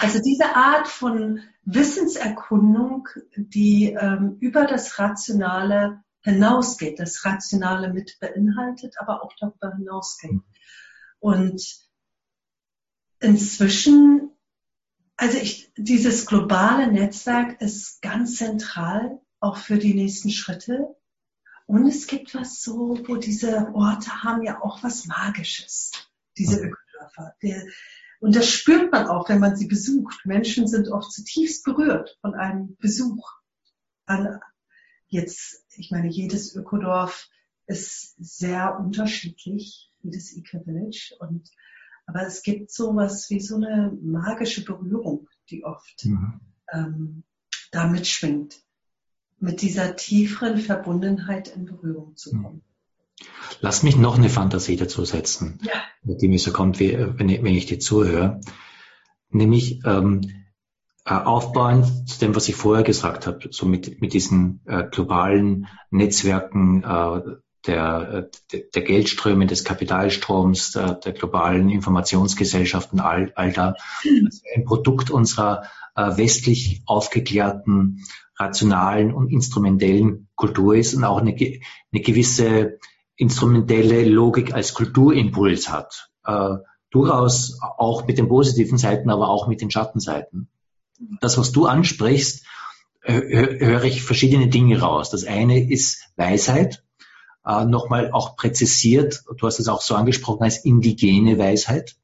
Also 0.00 0.20
diese 0.20 0.54
Art 0.54 0.88
von 0.88 1.40
Wissenserkundung, 1.64 3.08
die 3.36 3.96
ähm, 3.98 4.36
über 4.40 4.66
das 4.66 4.98
Rationale 4.98 6.02
hinausgeht, 6.22 6.98
das 6.98 7.24
Rationale 7.24 7.92
mit 7.92 8.18
beinhaltet, 8.20 8.94
aber 8.98 9.22
auch 9.22 9.32
darüber 9.38 9.74
hinausgeht. 9.76 10.40
Und 11.18 11.62
inzwischen, 13.20 14.30
also 15.16 15.38
ich, 15.38 15.72
dieses 15.76 16.26
globale 16.26 16.92
Netzwerk 16.92 17.60
ist 17.60 18.02
ganz 18.02 18.36
zentral 18.36 19.20
auch 19.40 19.56
für 19.56 19.78
die 19.78 19.94
nächsten 19.94 20.30
Schritte. 20.30 20.94
Und 21.66 21.86
es 21.86 22.06
gibt 22.06 22.34
was 22.34 22.62
so, 22.62 22.96
wo 23.06 23.16
diese 23.16 23.72
Orte 23.74 24.22
haben 24.22 24.42
ja 24.42 24.62
auch 24.62 24.82
was 24.82 25.06
Magisches, 25.06 25.90
diese 26.38 26.60
mhm. 26.60 26.72
Ökodörfer. 26.72 27.34
Und 28.20 28.34
das 28.36 28.48
spürt 28.48 28.92
man 28.92 29.08
auch, 29.08 29.28
wenn 29.28 29.40
man 29.40 29.56
sie 29.56 29.66
besucht. 29.66 30.24
Menschen 30.24 30.68
sind 30.68 30.88
oft 30.88 31.12
zutiefst 31.12 31.64
berührt 31.64 32.16
von 32.20 32.34
einem 32.34 32.76
Besuch 32.78 33.28
an 34.06 34.40
jetzt, 35.08 35.64
ich 35.76 35.90
meine, 35.90 36.08
jedes 36.08 36.54
Ökodorf 36.54 37.28
ist 37.66 38.14
sehr 38.18 38.78
unterschiedlich 38.78 39.92
das 40.02 40.32
Ika 40.32 40.60
Village. 40.60 41.16
Und, 41.18 41.50
aber 42.06 42.22
es 42.22 42.42
gibt 42.42 42.70
sowas 42.70 43.28
wie 43.30 43.40
so 43.40 43.56
eine 43.56 43.96
magische 44.02 44.64
Berührung, 44.64 45.28
die 45.50 45.64
oft 45.64 46.04
mhm. 46.04 46.40
ähm, 46.72 47.24
da 47.72 47.86
mitschwingt, 47.86 48.62
mit 49.38 49.62
dieser 49.62 49.96
tieferen 49.96 50.58
Verbundenheit 50.58 51.48
in 51.48 51.66
Berührung 51.66 52.16
zu 52.16 52.34
mhm. 52.34 52.42
kommen. 52.42 52.62
Lass 53.60 53.82
mich 53.82 53.96
noch 53.96 54.18
eine 54.18 54.28
Fantasie 54.28 54.76
dazu 54.76 55.04
setzen, 55.04 55.58
ja. 55.62 55.72
die 56.02 56.28
mir 56.28 56.38
so 56.38 56.52
kommt, 56.52 56.78
wie, 56.80 56.96
wenn, 56.98 57.28
ich, 57.28 57.42
wenn 57.42 57.54
ich 57.54 57.66
dir 57.66 57.78
zuhöre. 57.78 58.40
Nämlich 59.30 59.80
ähm, 59.84 60.20
äh, 61.04 61.14
aufbauend 61.14 62.08
zu 62.08 62.18
dem, 62.18 62.34
was 62.34 62.48
ich 62.48 62.56
vorher 62.56 62.84
gesagt 62.84 63.26
habe, 63.26 63.48
so 63.50 63.66
mit, 63.66 64.00
mit 64.00 64.12
diesen 64.12 64.60
äh, 64.66 64.84
globalen 64.90 65.68
Netzwerken, 65.90 66.82
äh, 66.82 67.20
der, 67.66 68.30
der 68.52 68.82
Geldströme, 68.82 69.46
des 69.46 69.64
Kapitalstroms, 69.64 70.72
der, 70.72 70.94
der 70.94 71.12
globalen 71.12 71.68
Informationsgesellschaften, 71.68 73.00
all, 73.00 73.32
all 73.34 73.52
da. 73.52 73.74
Also 74.04 74.42
ein 74.54 74.64
Produkt 74.64 75.10
unserer 75.10 75.64
äh, 75.96 76.16
westlich 76.16 76.82
aufgeklärten, 76.86 78.04
rationalen 78.38 79.12
und 79.12 79.30
instrumentellen 79.30 80.28
Kultur 80.34 80.76
ist 80.76 80.94
und 80.94 81.04
auch 81.04 81.18
eine, 81.18 81.34
eine 81.34 82.02
gewisse 82.02 82.78
instrumentelle 83.16 84.04
Logik 84.04 84.52
als 84.52 84.74
Kulturimpuls 84.74 85.70
hat. 85.70 86.10
Äh, 86.24 86.56
durchaus 86.90 87.58
auch 87.60 88.06
mit 88.06 88.18
den 88.18 88.28
positiven 88.28 88.78
Seiten, 88.78 89.10
aber 89.10 89.28
auch 89.28 89.48
mit 89.48 89.60
den 89.60 89.70
Schattenseiten. 89.70 90.48
Das, 91.20 91.36
was 91.36 91.52
du 91.52 91.66
ansprichst, 91.66 92.44
höre 93.02 93.84
ich 93.84 94.02
verschiedene 94.02 94.48
Dinge 94.48 94.80
raus. 94.80 95.10
Das 95.10 95.24
eine 95.24 95.70
ist 95.70 96.10
Weisheit, 96.16 96.82
äh, 97.44 97.64
nochmal 97.64 98.10
auch 98.10 98.36
präzisiert, 98.36 99.22
du 99.36 99.46
hast 99.46 99.60
es 99.60 99.68
auch 99.68 99.80
so 99.80 99.94
angesprochen, 99.94 100.42
als 100.42 100.64
indigene 100.64 101.38
Weisheit. 101.38 101.94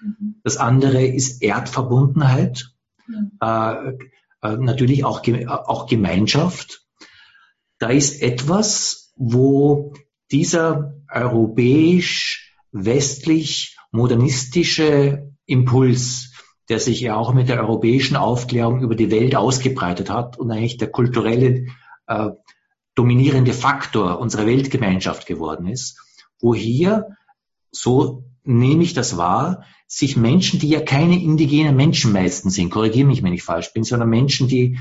Mhm. 0.00 0.36
Das 0.44 0.56
andere 0.56 1.04
ist 1.04 1.42
Erdverbundenheit, 1.42 2.70
mhm. 3.08 3.32
äh, 3.40 3.88
äh, 3.88 3.98
natürlich 4.52 5.04
auch, 5.04 5.22
auch 5.48 5.86
Gemeinschaft. 5.86 6.82
Da 7.78 7.88
ist 7.88 8.22
etwas, 8.22 9.12
wo 9.16 9.94
dieser 10.30 10.94
europäisch, 11.12 12.54
westlich, 12.72 13.76
modernistische 13.90 15.30
Impuls 15.46 16.34
der 16.68 16.80
sich 16.80 17.00
ja 17.00 17.16
auch 17.16 17.34
mit 17.34 17.48
der 17.48 17.60
europäischen 17.60 18.16
Aufklärung 18.16 18.80
über 18.80 18.94
die 18.94 19.10
Welt 19.10 19.36
ausgebreitet 19.36 20.10
hat 20.10 20.38
und 20.38 20.50
eigentlich 20.50 20.78
der 20.78 20.90
kulturelle 20.90 21.66
äh, 22.06 22.30
dominierende 22.94 23.52
Faktor 23.52 24.18
unserer 24.18 24.46
Weltgemeinschaft 24.46 25.26
geworden 25.26 25.66
ist, 25.66 26.00
wo 26.40 26.54
hier, 26.54 27.16
so 27.70 28.24
nehme 28.44 28.82
ich 28.82 28.94
das 28.94 29.16
wahr, 29.16 29.64
sich 29.86 30.16
Menschen, 30.16 30.60
die 30.60 30.68
ja 30.68 30.80
keine 30.80 31.20
indigenen 31.20 31.76
Menschen 31.76 32.12
meistens 32.12 32.54
sind, 32.54 32.70
korrigiere 32.70 33.06
mich, 33.06 33.22
wenn 33.22 33.32
ich 33.32 33.42
falsch 33.42 33.72
bin, 33.72 33.84
sondern 33.84 34.08
Menschen, 34.08 34.48
die 34.48 34.78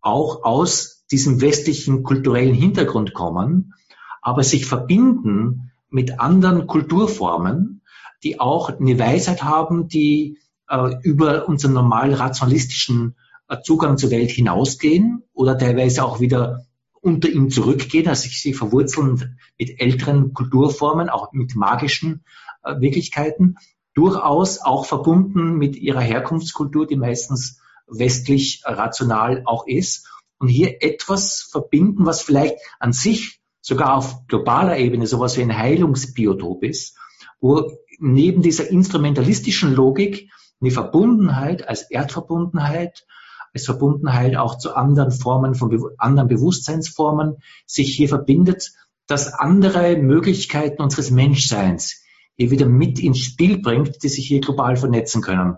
auch 0.00 0.44
aus 0.44 1.04
diesem 1.10 1.40
westlichen 1.40 2.02
kulturellen 2.02 2.54
Hintergrund 2.54 3.14
kommen, 3.14 3.74
aber 4.22 4.42
sich 4.42 4.66
verbinden 4.66 5.70
mit 5.88 6.18
anderen 6.18 6.66
Kulturformen, 6.66 7.82
die 8.22 8.40
auch 8.40 8.70
eine 8.70 8.98
Weisheit 8.98 9.44
haben, 9.44 9.88
die 9.88 10.38
äh, 10.68 10.94
über 11.02 11.48
unseren 11.48 11.74
normal 11.74 12.14
rationalistischen 12.14 13.16
äh, 13.48 13.58
Zugang 13.62 13.98
zur 13.98 14.10
Welt 14.10 14.30
hinausgehen 14.30 15.22
oder 15.32 15.58
teilweise 15.58 16.04
auch 16.04 16.20
wieder 16.20 16.66
unter 17.00 17.28
ihm 17.28 17.50
zurückgehen, 17.50 18.08
also 18.08 18.22
sich 18.22 18.40
sie 18.40 18.54
verwurzeln 18.54 19.38
mit 19.58 19.78
älteren 19.78 20.32
Kulturformen, 20.32 21.10
auch 21.10 21.32
mit 21.32 21.54
magischen 21.54 22.24
Wirklichkeiten, 22.64 23.56
durchaus 23.94 24.60
auch 24.60 24.86
verbunden 24.86 25.56
mit 25.56 25.76
ihrer 25.76 26.00
Herkunftskultur, 26.00 26.86
die 26.86 26.96
meistens 26.96 27.60
westlich 27.86 28.62
rational 28.64 29.42
auch 29.46 29.66
ist. 29.66 30.08
Und 30.38 30.48
hier 30.48 30.82
etwas 30.82 31.42
verbinden, 31.42 32.06
was 32.06 32.22
vielleicht 32.22 32.56
an 32.80 32.92
sich 32.92 33.40
sogar 33.60 33.96
auf 33.96 34.26
globaler 34.26 34.76
Ebene 34.76 35.06
sowas 35.06 35.36
wie 35.36 35.42
ein 35.42 35.56
Heilungsbiotop 35.56 36.62
ist, 36.64 36.98
wo 37.40 37.70
neben 37.98 38.42
dieser 38.42 38.68
instrumentalistischen 38.68 39.74
Logik 39.74 40.30
eine 40.60 40.70
Verbundenheit 40.70 41.66
als 41.66 41.90
Erdverbundenheit, 41.90 43.06
als 43.54 43.64
Verbundenheit 43.64 44.36
auch 44.36 44.58
zu 44.58 44.74
anderen 44.74 45.12
Formen 45.12 45.54
von 45.54 45.92
anderen 45.98 46.28
Bewusstseinsformen 46.28 47.36
sich 47.66 47.94
hier 47.94 48.08
verbindet, 48.08 48.72
dass 49.06 49.32
andere 49.32 49.96
Möglichkeiten 49.96 50.82
unseres 50.82 51.10
Menschseins 51.10 52.03
hier 52.36 52.50
wieder 52.50 52.66
mit 52.66 52.98
ins 52.98 53.20
Spiel 53.20 53.58
bringt, 53.58 54.02
die 54.02 54.08
sich 54.08 54.26
hier 54.26 54.40
global 54.40 54.76
vernetzen 54.76 55.22
können. 55.22 55.56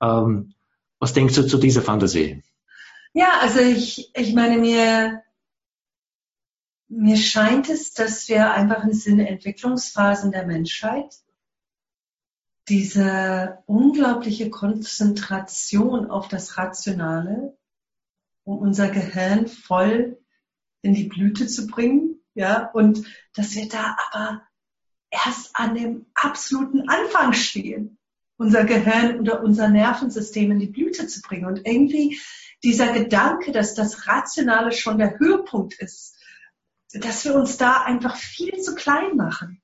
Ähm, 0.00 0.54
was 0.98 1.12
denkst 1.12 1.34
du 1.34 1.46
zu 1.46 1.58
dieser 1.58 1.82
Fantasie? 1.82 2.42
Ja, 3.12 3.38
also 3.40 3.60
ich, 3.60 4.10
ich 4.14 4.34
meine, 4.34 4.58
mir, 4.58 5.22
mir 6.88 7.16
scheint 7.16 7.68
es, 7.68 7.92
dass 7.92 8.28
wir 8.28 8.52
einfach 8.52 8.84
in 8.84 9.20
Entwicklungsphasen 9.20 10.32
der 10.32 10.46
Menschheit 10.46 11.14
diese 12.68 13.62
unglaubliche 13.66 14.50
Konzentration 14.50 16.10
auf 16.10 16.28
das 16.28 16.58
Rationale, 16.58 17.56
um 18.44 18.58
unser 18.58 18.88
Gehirn 18.88 19.46
voll 19.46 20.18
in 20.82 20.94
die 20.94 21.04
Blüte 21.04 21.46
zu 21.46 21.66
bringen, 21.66 22.20
ja, 22.34 22.70
und 22.70 23.04
dass 23.34 23.54
wir 23.54 23.68
da 23.68 23.96
aber 24.12 24.42
erst 25.10 25.50
an 25.54 25.74
dem 25.74 26.06
absoluten 26.14 26.88
Anfang 26.88 27.32
stehen, 27.32 27.98
unser 28.36 28.64
Gehirn 28.64 29.20
oder 29.20 29.42
unser 29.42 29.68
Nervensystem 29.68 30.50
in 30.52 30.58
die 30.58 30.66
Blüte 30.66 31.06
zu 31.06 31.20
bringen. 31.22 31.46
Und 31.46 31.66
irgendwie 31.66 32.20
dieser 32.62 32.92
Gedanke, 32.92 33.52
dass 33.52 33.74
das 33.74 34.06
Rationale 34.06 34.72
schon 34.72 34.98
der 34.98 35.18
Höhepunkt 35.18 35.74
ist, 35.80 36.16
dass 36.92 37.24
wir 37.24 37.34
uns 37.34 37.56
da 37.56 37.82
einfach 37.82 38.16
viel 38.16 38.58
zu 38.60 38.74
klein 38.74 39.16
machen. 39.16 39.60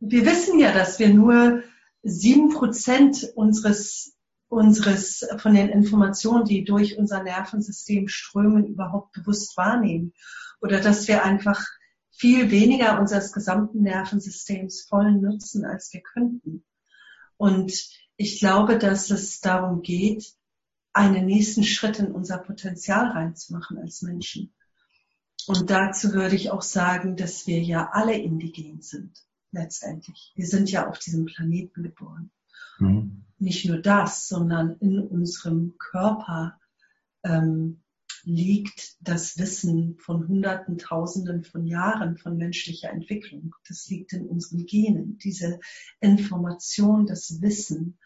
Wir 0.00 0.24
wissen 0.24 0.58
ja, 0.58 0.72
dass 0.72 0.98
wir 0.98 1.10
nur 1.10 1.62
sieben 2.02 2.50
Prozent 2.50 3.30
unseres, 3.34 4.16
unseres, 4.48 5.26
von 5.38 5.54
den 5.54 5.68
Informationen, 5.68 6.44
die 6.44 6.64
durch 6.64 6.96
unser 6.96 7.22
Nervensystem 7.22 8.08
strömen, 8.08 8.66
überhaupt 8.66 9.12
bewusst 9.12 9.56
wahrnehmen. 9.56 10.14
Oder 10.62 10.80
dass 10.80 11.08
wir 11.08 11.24
einfach 11.24 11.62
viel 12.20 12.50
weniger 12.50 13.00
unseres 13.00 13.32
gesamten 13.32 13.80
Nervensystems 13.80 14.82
voll 14.82 15.12
nutzen, 15.12 15.64
als 15.64 15.90
wir 15.94 16.02
könnten. 16.02 16.64
Und 17.38 17.72
ich 18.16 18.38
glaube, 18.38 18.76
dass 18.76 19.10
es 19.10 19.40
darum 19.40 19.80
geht, 19.80 20.34
einen 20.92 21.24
nächsten 21.24 21.64
Schritt 21.64 21.98
in 21.98 22.12
unser 22.12 22.36
Potenzial 22.36 23.12
reinzumachen 23.12 23.78
als 23.78 24.02
Menschen. 24.02 24.52
Und 25.46 25.70
dazu 25.70 26.12
würde 26.12 26.36
ich 26.36 26.50
auch 26.50 26.60
sagen, 26.60 27.16
dass 27.16 27.46
wir 27.46 27.62
ja 27.62 27.88
alle 27.90 28.18
indigen 28.18 28.82
sind, 28.82 29.16
letztendlich. 29.50 30.32
Wir 30.34 30.46
sind 30.46 30.70
ja 30.70 30.90
auf 30.90 30.98
diesem 30.98 31.24
Planeten 31.24 31.82
geboren. 31.82 32.30
Mhm. 32.78 33.24
Nicht 33.38 33.64
nur 33.64 33.78
das, 33.78 34.28
sondern 34.28 34.76
in 34.80 35.00
unserem 35.00 35.78
Körper 35.78 36.60
ähm, 37.22 37.80
liegt 38.24 38.96
das 39.00 39.38
Wissen 39.38 39.96
von 39.98 40.26
Hunderten, 40.28 40.78
Tausenden 40.78 41.44
von 41.44 41.66
Jahren 41.66 42.16
von 42.16 42.36
menschlicher 42.36 42.90
Entwicklung. 42.90 43.54
Das 43.68 43.88
liegt 43.88 44.12
in 44.12 44.26
unseren 44.26 44.66
Genen. 44.66 45.18
Diese 45.18 45.60
Information, 46.00 47.06
das 47.06 47.40
Wissen 47.40 47.98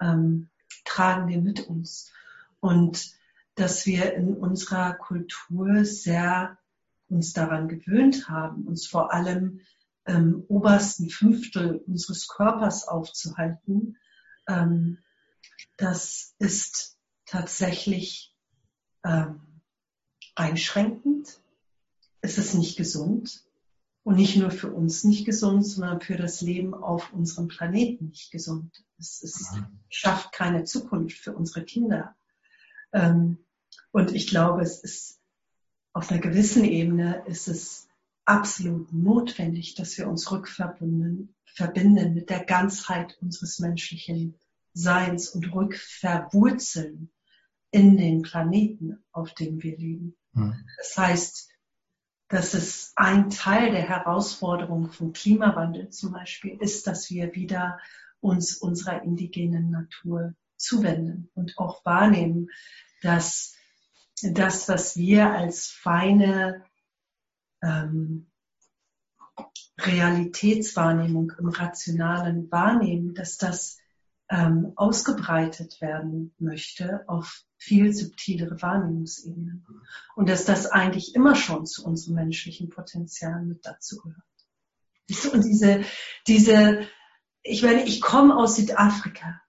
ähm, 0.00 0.50
tragen 0.84 1.28
wir 1.28 1.40
mit 1.40 1.60
uns. 1.60 2.12
Und 2.60 3.12
dass 3.54 3.86
wir 3.86 4.14
in 4.14 4.36
unserer 4.36 4.94
Kultur 4.94 5.84
sehr 5.84 6.58
uns 7.08 7.32
daran 7.32 7.68
gewöhnt 7.68 8.28
haben, 8.28 8.66
uns 8.66 8.86
vor 8.86 9.12
allem 9.12 9.60
im 10.06 10.44
obersten 10.48 11.10
Fünftel 11.10 11.76
unseres 11.86 12.28
Körpers 12.28 12.86
aufzuhalten, 12.88 13.96
ähm, 14.48 14.98
das 15.76 16.34
ist 16.38 16.98
tatsächlich 17.26 18.34
ähm, 19.04 19.49
einschränkend, 20.40 21.40
es 22.20 22.38
ist 22.38 22.54
nicht 22.54 22.76
gesund 22.76 23.44
und 24.02 24.16
nicht 24.16 24.36
nur 24.36 24.50
für 24.50 24.72
uns 24.72 25.04
nicht 25.04 25.24
gesund, 25.24 25.66
sondern 25.66 26.00
für 26.00 26.16
das 26.16 26.40
Leben 26.40 26.74
auf 26.74 27.12
unserem 27.12 27.48
Planeten 27.48 28.08
nicht 28.08 28.30
gesund. 28.30 28.84
Es, 28.98 29.22
es 29.22 29.54
schafft 29.88 30.32
keine 30.32 30.64
Zukunft 30.64 31.18
für 31.18 31.34
unsere 31.34 31.64
Kinder. 31.64 32.16
Ähm, 32.92 33.38
und 33.92 34.12
ich 34.12 34.26
glaube, 34.26 34.62
es 34.62 34.80
ist 34.80 35.20
auf 35.92 36.10
einer 36.10 36.20
gewissen 36.20 36.64
Ebene 36.64 37.24
ist 37.26 37.48
es 37.48 37.88
absolut 38.24 38.92
notwendig, 38.92 39.74
dass 39.74 39.98
wir 39.98 40.08
uns 40.08 40.30
rückverbinden 40.30 41.34
verbinden 41.54 42.14
mit 42.14 42.30
der 42.30 42.44
Ganzheit 42.44 43.18
unseres 43.20 43.58
menschlichen 43.58 44.38
Seins 44.72 45.28
und 45.30 45.52
rückverwurzeln 45.52 47.10
in 47.72 47.96
den 47.96 48.22
Planeten, 48.22 49.02
auf 49.12 49.34
dem 49.34 49.62
wir 49.62 49.76
leben. 49.76 50.16
Mhm. 50.32 50.66
Das 50.78 50.96
heißt, 50.96 51.50
dass 52.28 52.54
es 52.54 52.92
ein 52.94 53.30
Teil 53.30 53.72
der 53.72 53.88
Herausforderung 53.88 54.92
vom 54.92 55.12
Klimawandel 55.12 55.90
zum 55.90 56.12
Beispiel 56.12 56.56
ist, 56.60 56.86
dass 56.86 57.10
wir 57.10 57.34
wieder 57.34 57.80
uns 58.20 58.56
unserer 58.56 59.02
indigenen 59.02 59.70
Natur 59.70 60.34
zuwenden 60.56 61.30
und 61.34 61.58
auch 61.58 61.84
wahrnehmen, 61.84 62.50
dass 63.02 63.56
das, 64.22 64.68
was 64.68 64.96
wir 64.96 65.32
als 65.32 65.70
feine 65.70 66.64
ähm, 67.62 68.30
Realitätswahrnehmung 69.78 71.32
im 71.38 71.48
Rationalen 71.48 72.50
wahrnehmen, 72.50 73.14
dass 73.14 73.38
das 73.38 73.78
ähm, 74.30 74.72
ausgebreitet 74.76 75.80
werden 75.80 76.32
möchte 76.38 77.04
auf 77.08 77.42
viel 77.58 77.92
subtilere 77.92 78.62
Wahrnehmungsebenen. 78.62 79.66
Und 80.14 80.28
dass 80.28 80.44
das 80.44 80.66
eigentlich 80.66 81.14
immer 81.14 81.34
schon 81.34 81.66
zu 81.66 81.84
unserem 81.84 82.14
menschlichen 82.14 82.70
Potenzial 82.70 83.44
mit 83.44 83.66
dazu 83.66 83.98
gehört. 83.98 84.22
Und 85.34 85.44
diese, 85.44 85.84
diese, 86.28 86.86
ich 87.42 87.64
meine, 87.64 87.84
ich 87.84 88.00
komme 88.00 88.36
aus 88.36 88.56
Südafrika, 88.56 89.40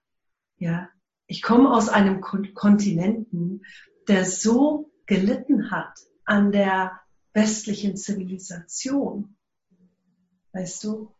ja. 0.58 0.88
Ich 1.26 1.40
komme 1.40 1.72
aus 1.72 1.88
einem 1.88 2.20
Kontinenten, 2.20 3.62
der 4.08 4.26
so 4.26 4.92
gelitten 5.06 5.70
hat 5.70 5.98
an 6.24 6.52
der 6.52 7.00
westlichen 7.32 7.96
Zivilisation. 7.96 9.36
Weißt 10.52 10.84
du? 10.84 11.14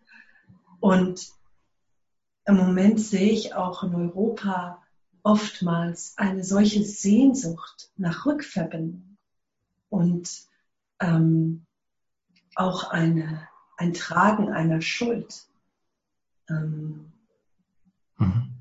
Und 0.81 1.33
im 2.45 2.57
Moment 2.57 3.01
sehe 3.01 3.31
ich 3.31 3.55
auch 3.55 3.83
in 3.83 3.95
Europa 3.95 4.83
oftmals 5.23 6.15
eine 6.17 6.43
solche 6.43 6.85
Sehnsucht 6.85 7.91
nach 7.97 8.27
Rückverbindung 8.27 9.17
und 9.89 10.29
ähm, 11.01 11.67
auch 12.55 12.91
eine, 12.91 13.49
ein 13.77 13.95
Tragen 13.95 14.51
einer 14.51 14.81
Schuld 14.81 15.47
ähm, 16.49 17.13
mhm. 18.19 18.53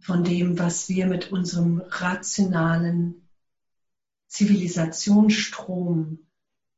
von 0.00 0.24
dem, 0.24 0.58
was 0.58 0.88
wir 0.88 1.06
mit 1.06 1.30
unserem 1.30 1.80
rationalen 1.80 3.28
Zivilisationsstrom 4.26 6.26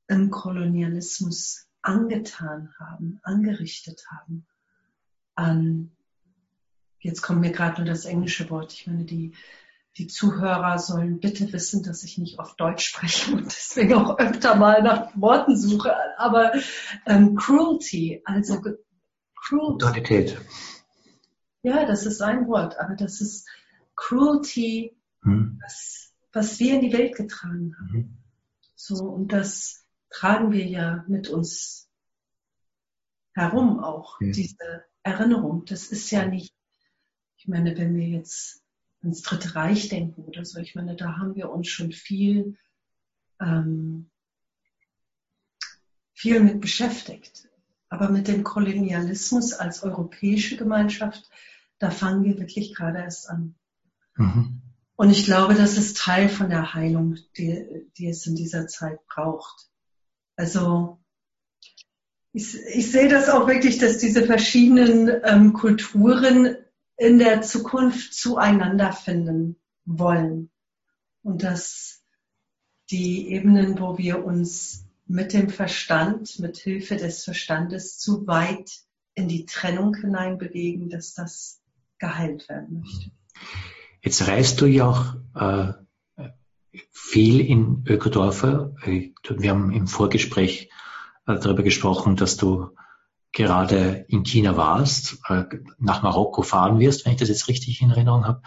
im 0.09 0.30
Kolonialismus 0.30 1.66
angetan 1.80 2.74
haben, 2.78 3.20
angerichtet 3.22 4.04
haben 4.11 4.46
an 5.35 5.93
jetzt 7.04 7.22
kommt 7.22 7.40
mir 7.40 7.52
gerade 7.52 7.82
nur 7.82 7.90
das 7.90 8.06
englische 8.06 8.48
Wort. 8.50 8.72
Ich 8.72 8.86
meine, 8.86 9.04
die, 9.04 9.34
die 9.98 10.06
Zuhörer 10.06 10.78
sollen 10.78 11.20
bitte 11.20 11.52
wissen, 11.52 11.82
dass 11.82 12.02
ich 12.02 12.18
nicht 12.18 12.38
auf 12.38 12.56
Deutsch 12.56 12.86
spreche 12.86 13.32
und 13.32 13.44
deswegen 13.44 13.94
auch 13.94 14.18
öfter 14.18 14.56
mal 14.56 14.82
nach 14.82 15.10
Worten 15.14 15.56
suche. 15.56 15.94
Aber 16.18 16.52
ähm, 17.06 17.36
Cruelty, 17.36 18.22
also 18.24 18.60
Cruelty. 19.36 19.84
Ja, 21.62 21.86
das 21.86 22.06
ist 22.06 22.20
ein 22.22 22.46
Wort, 22.48 22.78
aber 22.78 22.94
das 22.94 23.20
ist 23.20 23.46
Cruelty, 23.96 24.96
hm. 25.22 25.60
was, 25.62 26.12
was 26.32 26.58
wir 26.58 26.74
in 26.74 26.80
die 26.80 26.92
Welt 26.92 27.14
getragen 27.14 27.76
haben. 27.78 27.92
Hm. 27.92 28.16
So, 28.74 29.04
und 29.04 29.32
das 29.32 29.84
tragen 30.10 30.52
wir 30.52 30.66
ja 30.66 31.04
mit 31.06 31.28
uns 31.28 31.88
herum 33.34 33.82
auch, 33.82 34.20
ja. 34.20 34.30
diese 34.32 34.84
Erinnerung. 35.02 35.64
Das 35.66 35.88
ist 35.88 36.10
ja 36.10 36.26
nicht, 36.26 36.54
ich 37.44 37.48
meine, 37.48 37.76
wenn 37.76 37.94
wir 37.94 38.09
jetzt 38.09 38.62
ins 39.02 39.20
Dritte 39.20 39.54
Reich 39.54 39.90
denken 39.90 40.24
oder 40.24 40.46
so, 40.46 40.59
ich 40.61 40.74
meine, 40.74 40.96
da 40.96 41.18
haben 41.18 41.35
wir 41.35 41.50
uns 41.50 41.68
schon 41.68 41.92
viel, 41.92 42.57
ähm, 43.38 44.09
viel 46.14 46.40
mit 46.40 46.62
beschäftigt. 46.62 47.46
Aber 47.90 48.09
mit 48.09 48.28
dem 48.28 48.44
Kolonialismus 48.44 49.52
als 49.52 49.83
europäische 49.83 50.57
Gemeinschaft, 50.57 51.28
da 51.78 51.90
fangen 51.90 52.24
wir 52.24 52.38
wirklich 52.38 52.74
gerade 52.74 53.00
erst 53.00 53.28
an. 53.28 53.54
Mhm. 54.16 54.62
Und 54.96 55.11
ich 55.11 55.26
glaube, 55.26 55.54
das 55.54 55.76
ist 55.76 55.98
Teil 55.98 56.30
von 56.30 56.48
der 56.48 56.72
Heilung, 56.72 57.18
die, 57.37 57.87
die 57.98 58.09
es 58.09 58.26
in 58.26 58.37
dieser 58.37 58.68
Zeit 58.68 59.07
braucht. 59.07 59.68
Also 60.35 60.98
ich, 62.33 62.54
ich 62.54 62.90
sehe 62.90 63.09
das 63.09 63.28
auch 63.28 63.46
wirklich, 63.46 63.76
dass 63.76 63.98
diese 63.98 64.24
verschiedenen 64.24 65.12
ähm, 65.24 65.52
Kulturen 65.52 66.57
in 66.96 67.18
der 67.18 67.42
Zukunft 67.42 68.14
zueinander 68.14 68.92
finden 68.92 69.57
wollen. 69.85 70.50
Und 71.22 71.42
dass 71.42 72.02
die 72.90 73.33
Ebenen, 73.33 73.78
wo 73.80 73.98
wir 73.98 74.24
uns 74.24 74.87
mit 75.07 75.33
dem 75.33 75.48
Verstand, 75.50 76.38
mit 76.38 76.57
Hilfe 76.57 76.96
des 76.96 77.24
Verstandes 77.24 77.98
zu 77.98 78.26
weit 78.26 78.70
in 79.14 79.28
die 79.28 79.46
Trennung 79.46 79.94
hineinbewegen, 79.94 80.88
dass 80.88 81.14
das 81.14 81.61
geheilt 81.98 82.48
werden 82.48 82.80
möchte. 82.80 83.11
Jetzt 84.02 84.26
reist 84.26 84.61
du 84.61 84.66
ja 84.66 84.88
auch 84.88 85.14
äh, 85.35 85.72
viel 86.90 87.40
in 87.40 87.85
Ökodorfer. 87.87 88.74
Wir 88.85 89.50
haben 89.50 89.72
im 89.72 89.87
Vorgespräch 89.87 90.70
äh, 91.26 91.38
darüber 91.38 91.62
gesprochen, 91.62 92.16
dass 92.16 92.37
du 92.37 92.70
gerade 93.34 94.06
in 94.08 94.22
China 94.22 94.56
warst, 94.56 95.18
äh, 95.28 95.44
nach 95.78 96.02
Marokko 96.02 96.42
fahren 96.42 96.78
wirst, 96.78 97.04
wenn 97.04 97.12
ich 97.12 97.18
das 97.18 97.28
jetzt 97.28 97.48
richtig 97.48 97.82
in 97.82 97.90
Erinnerung 97.90 98.24
habe. 98.24 98.42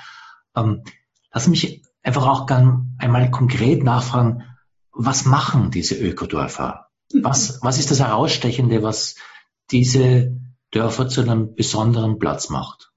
Ähm, 0.56 0.84
lass 1.32 1.48
mich 1.48 1.84
einfach 2.02 2.26
auch 2.26 2.46
gern 2.48 2.96
einmal 2.98 3.30
konkret 3.30 3.84
nachfragen, 3.84 4.44
was 4.92 5.26
machen 5.26 5.70
diese 5.70 5.96
Ökodörfer? 5.96 6.88
Was, 7.14 7.60
was 7.62 7.78
ist 7.78 7.92
das 7.92 8.00
Herausstechende, 8.00 8.82
was 8.82 9.16
diese 9.70 10.36
Dörfer 10.72 11.08
zu 11.08 11.22
einem 11.22 11.54
besonderen 11.54 12.18
Platz 12.18 12.50
macht? 12.50 12.92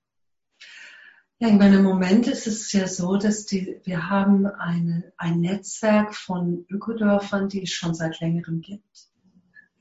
Ja, 1.38 1.48
in 1.48 1.59
meinem 1.59 1.83
Moment 1.83 2.26
ist 2.26 2.46
es 2.46 2.72
ja 2.72 2.87
so, 2.87 3.16
dass 3.16 3.46
die, 3.46 3.81
wir 3.85 4.09
haben 4.11 4.46
eine, 4.46 5.12
ein 5.16 5.40
Netzwerk 5.40 6.14
von 6.14 6.66
Ökodörfern, 6.68 7.48
die 7.48 7.62
es 7.62 7.70
schon 7.70 7.94
seit 7.94 8.20
längerem 8.20 8.61
gibt 8.61 9.10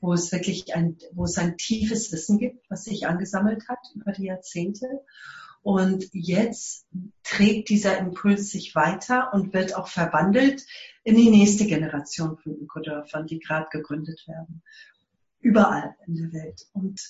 wo 0.00 0.12
es 0.12 0.32
wirklich 0.32 0.74
ein, 0.74 0.98
wo 1.12 1.24
es 1.24 1.38
ein 1.38 1.56
tiefes 1.56 2.12
Wissen 2.12 2.38
gibt, 2.38 2.70
was 2.70 2.84
sich 2.84 3.06
angesammelt 3.06 3.68
hat 3.68 3.78
über 3.94 4.12
die 4.12 4.24
Jahrzehnte. 4.24 4.86
Und 5.62 6.08
jetzt 6.12 6.86
trägt 7.22 7.68
dieser 7.68 7.98
Impuls 7.98 8.50
sich 8.50 8.74
weiter 8.74 9.32
und 9.34 9.52
wird 9.52 9.76
auch 9.76 9.88
verwandelt 9.88 10.64
in 11.04 11.16
die 11.16 11.28
nächste 11.28 11.66
Generation 11.66 12.38
von 12.38 12.54
Ökodörfern, 12.54 13.26
die 13.26 13.38
gerade 13.38 13.68
gegründet 13.70 14.26
werden. 14.26 14.62
Überall 15.40 15.96
in 16.06 16.14
der 16.14 16.32
Welt. 16.32 16.66
Und 16.72 17.00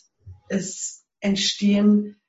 es 0.48 1.04
entstehen 1.20 2.19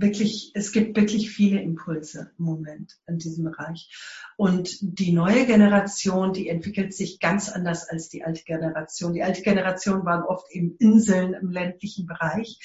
wirklich, 0.00 0.52
es 0.54 0.70
gibt 0.72 0.96
wirklich 0.96 1.30
viele 1.30 1.60
Impulse 1.60 2.30
im 2.38 2.44
Moment 2.44 2.98
in 3.06 3.18
diesem 3.18 3.44
Bereich. 3.44 3.90
Und 4.36 4.78
die 4.80 5.12
neue 5.12 5.44
Generation, 5.44 6.32
die 6.32 6.48
entwickelt 6.48 6.94
sich 6.94 7.18
ganz 7.18 7.48
anders 7.48 7.88
als 7.88 8.08
die 8.08 8.24
alte 8.24 8.44
Generation. 8.44 9.12
Die 9.12 9.24
alte 9.24 9.42
Generation 9.42 10.04
waren 10.04 10.22
oft 10.22 10.46
eben 10.52 10.76
Inseln 10.78 11.34
im 11.34 11.50
ländlichen 11.50 12.06
Bereich. 12.06 12.60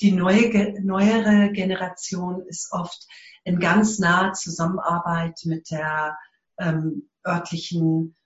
Die 0.00 0.12
neue, 0.12 0.80
neuere 0.82 1.52
Generation 1.52 2.42
ist 2.46 2.72
oft 2.72 3.06
in 3.44 3.60
ganz 3.60 3.98
naher 3.98 4.32
Zusammenarbeit 4.32 5.40
mit 5.44 5.70
der 5.70 6.16
ähm, 6.58 7.08
örtlichen, 7.26 8.16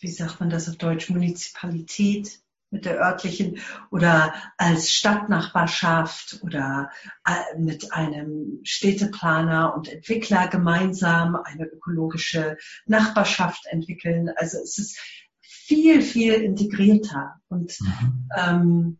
wie 0.00 0.10
sagt 0.10 0.38
man 0.38 0.50
das 0.50 0.68
auf 0.68 0.76
Deutsch, 0.76 1.10
Munizipalität, 1.10 2.40
mit 2.70 2.84
der 2.84 2.98
örtlichen 2.98 3.58
oder 3.90 4.34
als 4.56 4.90
Stadtnachbarschaft 4.90 6.40
oder 6.42 6.90
äh, 7.24 7.58
mit 7.58 7.92
einem 7.92 8.60
Städteplaner 8.64 9.74
und 9.74 9.88
Entwickler 9.88 10.48
gemeinsam 10.48 11.36
eine 11.36 11.66
ökologische 11.66 12.56
Nachbarschaft 12.86 13.66
entwickeln. 13.66 14.30
Also 14.36 14.58
es 14.58 14.78
ist 14.78 14.98
viel, 15.40 16.02
viel 16.02 16.34
integrierter. 16.34 17.40
Und 17.48 17.76
mhm. 17.80 18.28
ähm, 18.36 18.98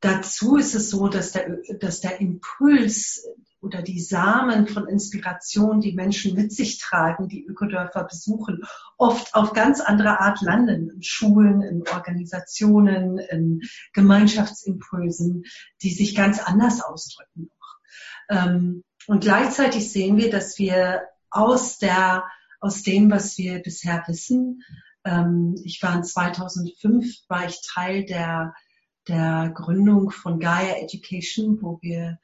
dazu 0.00 0.56
ist 0.56 0.74
es 0.74 0.90
so, 0.90 1.08
dass 1.08 1.32
der, 1.32 1.58
dass 1.80 2.00
der 2.00 2.20
Impuls 2.20 3.26
oder 3.62 3.80
die 3.80 4.00
Samen 4.00 4.66
von 4.66 4.88
Inspiration, 4.88 5.80
die 5.80 5.92
Menschen 5.92 6.34
mit 6.34 6.52
sich 6.52 6.78
tragen, 6.78 7.28
die 7.28 7.46
Ökodörfer 7.46 8.02
besuchen, 8.04 8.62
oft 8.98 9.34
auf 9.34 9.52
ganz 9.52 9.80
andere 9.80 10.20
Art 10.20 10.42
landen, 10.42 10.90
in 10.90 11.02
Schulen, 11.02 11.62
in 11.62 11.84
Organisationen, 11.88 13.18
in 13.18 13.62
Gemeinschaftsimpulsen, 13.92 15.44
die 15.80 15.90
sich 15.90 16.16
ganz 16.16 16.40
anders 16.40 16.82
ausdrücken. 16.82 17.50
Ähm, 18.28 18.82
und 19.06 19.20
gleichzeitig 19.20 19.92
sehen 19.92 20.16
wir, 20.16 20.30
dass 20.30 20.58
wir 20.58 21.02
aus 21.30 21.78
der, 21.78 22.24
aus 22.60 22.82
dem, 22.82 23.12
was 23.12 23.38
wir 23.38 23.60
bisher 23.60 24.02
wissen, 24.08 24.64
ähm, 25.04 25.54
ich 25.64 25.80
war 25.82 25.94
in 25.94 26.04
2005, 26.04 27.28
war 27.28 27.46
ich 27.46 27.60
Teil 27.64 28.04
der, 28.04 28.54
der 29.06 29.52
Gründung 29.54 30.10
von 30.10 30.40
Gaia 30.40 30.76
Education, 30.78 31.58
wo 31.60 31.78
wir 31.80 32.18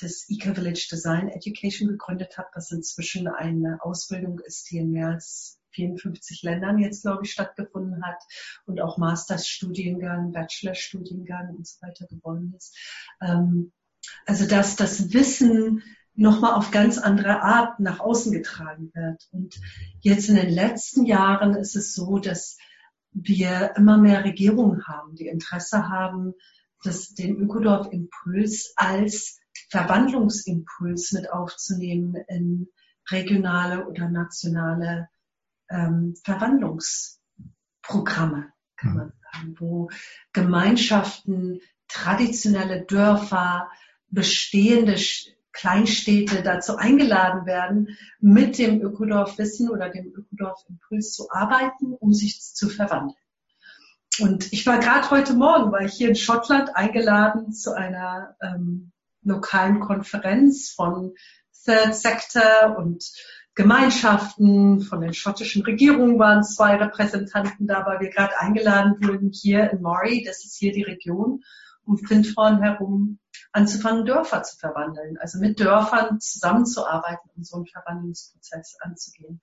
das 0.00 0.26
Eco 0.28 0.54
Village 0.54 0.88
Design 0.90 1.28
Education 1.28 1.88
gegründet 1.88 2.38
habe, 2.38 2.48
was 2.54 2.70
inzwischen 2.70 3.28
eine 3.28 3.78
Ausbildung 3.82 4.40
ist, 4.40 4.70
die 4.70 4.78
in 4.78 4.90
mehr 4.90 5.08
als 5.08 5.60
54 5.72 6.42
Ländern 6.42 6.78
jetzt, 6.78 7.02
glaube 7.02 7.24
ich, 7.24 7.32
stattgefunden 7.32 8.04
hat 8.04 8.22
und 8.66 8.80
auch 8.80 8.98
Masterstudiengang, 8.98 10.32
Bachelorstudiengang 10.32 11.54
und 11.56 11.66
so 11.66 11.80
weiter 11.80 12.06
geworden 12.06 12.54
ist. 12.56 12.76
Ähm, 13.20 13.72
also 14.26 14.46
dass 14.46 14.76
das 14.76 15.12
Wissen 15.12 15.82
nochmal 16.14 16.54
auf 16.54 16.70
ganz 16.70 16.98
andere 16.98 17.42
Art 17.42 17.80
nach 17.80 18.00
außen 18.00 18.32
getragen 18.32 18.90
wird. 18.94 19.28
Und 19.32 19.60
jetzt 20.00 20.28
in 20.28 20.36
den 20.36 20.50
letzten 20.50 21.06
Jahren 21.06 21.54
ist 21.54 21.76
es 21.76 21.94
so, 21.94 22.18
dass 22.18 22.58
wir 23.12 23.74
immer 23.76 23.96
mehr 23.98 24.24
Regierungen 24.24 24.86
haben, 24.86 25.14
die 25.14 25.26
Interesse 25.26 25.88
haben, 25.88 26.34
dass 26.82 27.14
den 27.14 27.36
Ökodorf-Impuls 27.36 28.72
als 28.76 29.39
Verwandlungsimpuls 29.70 31.12
mit 31.12 31.32
aufzunehmen 31.32 32.16
in 32.28 32.68
regionale 33.08 33.86
oder 33.86 34.08
nationale 34.08 35.08
ähm, 35.70 36.14
Verwandlungsprogramme, 36.24 38.52
kann 38.76 38.96
man 38.96 39.12
sagen, 39.32 39.54
wo 39.58 39.88
Gemeinschaften, 40.32 41.60
traditionelle 41.88 42.84
Dörfer, 42.84 43.70
bestehende 44.08 44.96
Kleinstädte 45.52 46.42
dazu 46.42 46.76
eingeladen 46.76 47.46
werden, 47.46 47.96
mit 48.20 48.58
dem 48.58 48.80
Ökodorf-Wissen 48.80 49.70
oder 49.70 49.88
dem 49.88 50.12
Ökodorf-Impuls 50.12 51.12
zu 51.12 51.30
arbeiten, 51.30 51.94
um 51.94 52.12
sich 52.12 52.40
zu 52.40 52.68
verwandeln. 52.68 53.16
Und 54.20 54.52
ich 54.52 54.66
war 54.66 54.78
gerade 54.78 55.10
heute 55.10 55.34
Morgen, 55.34 55.72
war 55.72 55.82
ich 55.82 55.94
hier 55.94 56.08
in 56.08 56.16
Schottland 56.16 56.76
eingeladen 56.76 57.52
zu 57.52 57.74
einer 57.74 58.36
ähm, 58.40 58.92
lokalen 59.22 59.80
Konferenz 59.80 60.70
von 60.70 61.14
Third 61.64 61.94
Sector 61.94 62.76
und 62.78 63.04
Gemeinschaften, 63.54 64.80
von 64.80 65.00
den 65.00 65.12
schottischen 65.12 65.62
Regierungen 65.62 66.18
waren 66.18 66.44
zwei 66.44 66.76
Repräsentanten 66.76 67.66
da, 67.66 67.84
weil 67.84 68.00
wir 68.00 68.10
gerade 68.10 68.38
eingeladen 68.38 68.96
wurden 69.02 69.32
hier 69.32 69.70
in 69.70 69.82
Moray, 69.82 70.22
das 70.24 70.44
ist 70.44 70.56
hier 70.56 70.72
die 70.72 70.84
Region, 70.84 71.42
um 71.84 71.98
Flinthorn 71.98 72.62
herum 72.62 73.18
anzufangen, 73.52 74.06
Dörfer 74.06 74.42
zu 74.44 74.56
verwandeln, 74.56 75.18
also 75.18 75.38
mit 75.38 75.58
Dörfern 75.58 76.20
zusammenzuarbeiten, 76.20 77.30
um 77.36 77.42
so 77.42 77.56
einen 77.56 77.66
Verwandlungsprozess 77.66 78.76
anzugehen. 78.80 79.40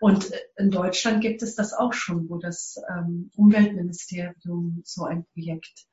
Und 0.00 0.32
in 0.56 0.70
Deutschland 0.70 1.20
gibt 1.20 1.42
es 1.42 1.54
das 1.54 1.74
auch 1.74 1.92
schon, 1.92 2.28
wo 2.30 2.38
das 2.38 2.80
ähm, 2.88 3.30
Umweltministerium 3.36 4.82
so 4.84 5.04
ein 5.04 5.26
Projekt 5.34 5.86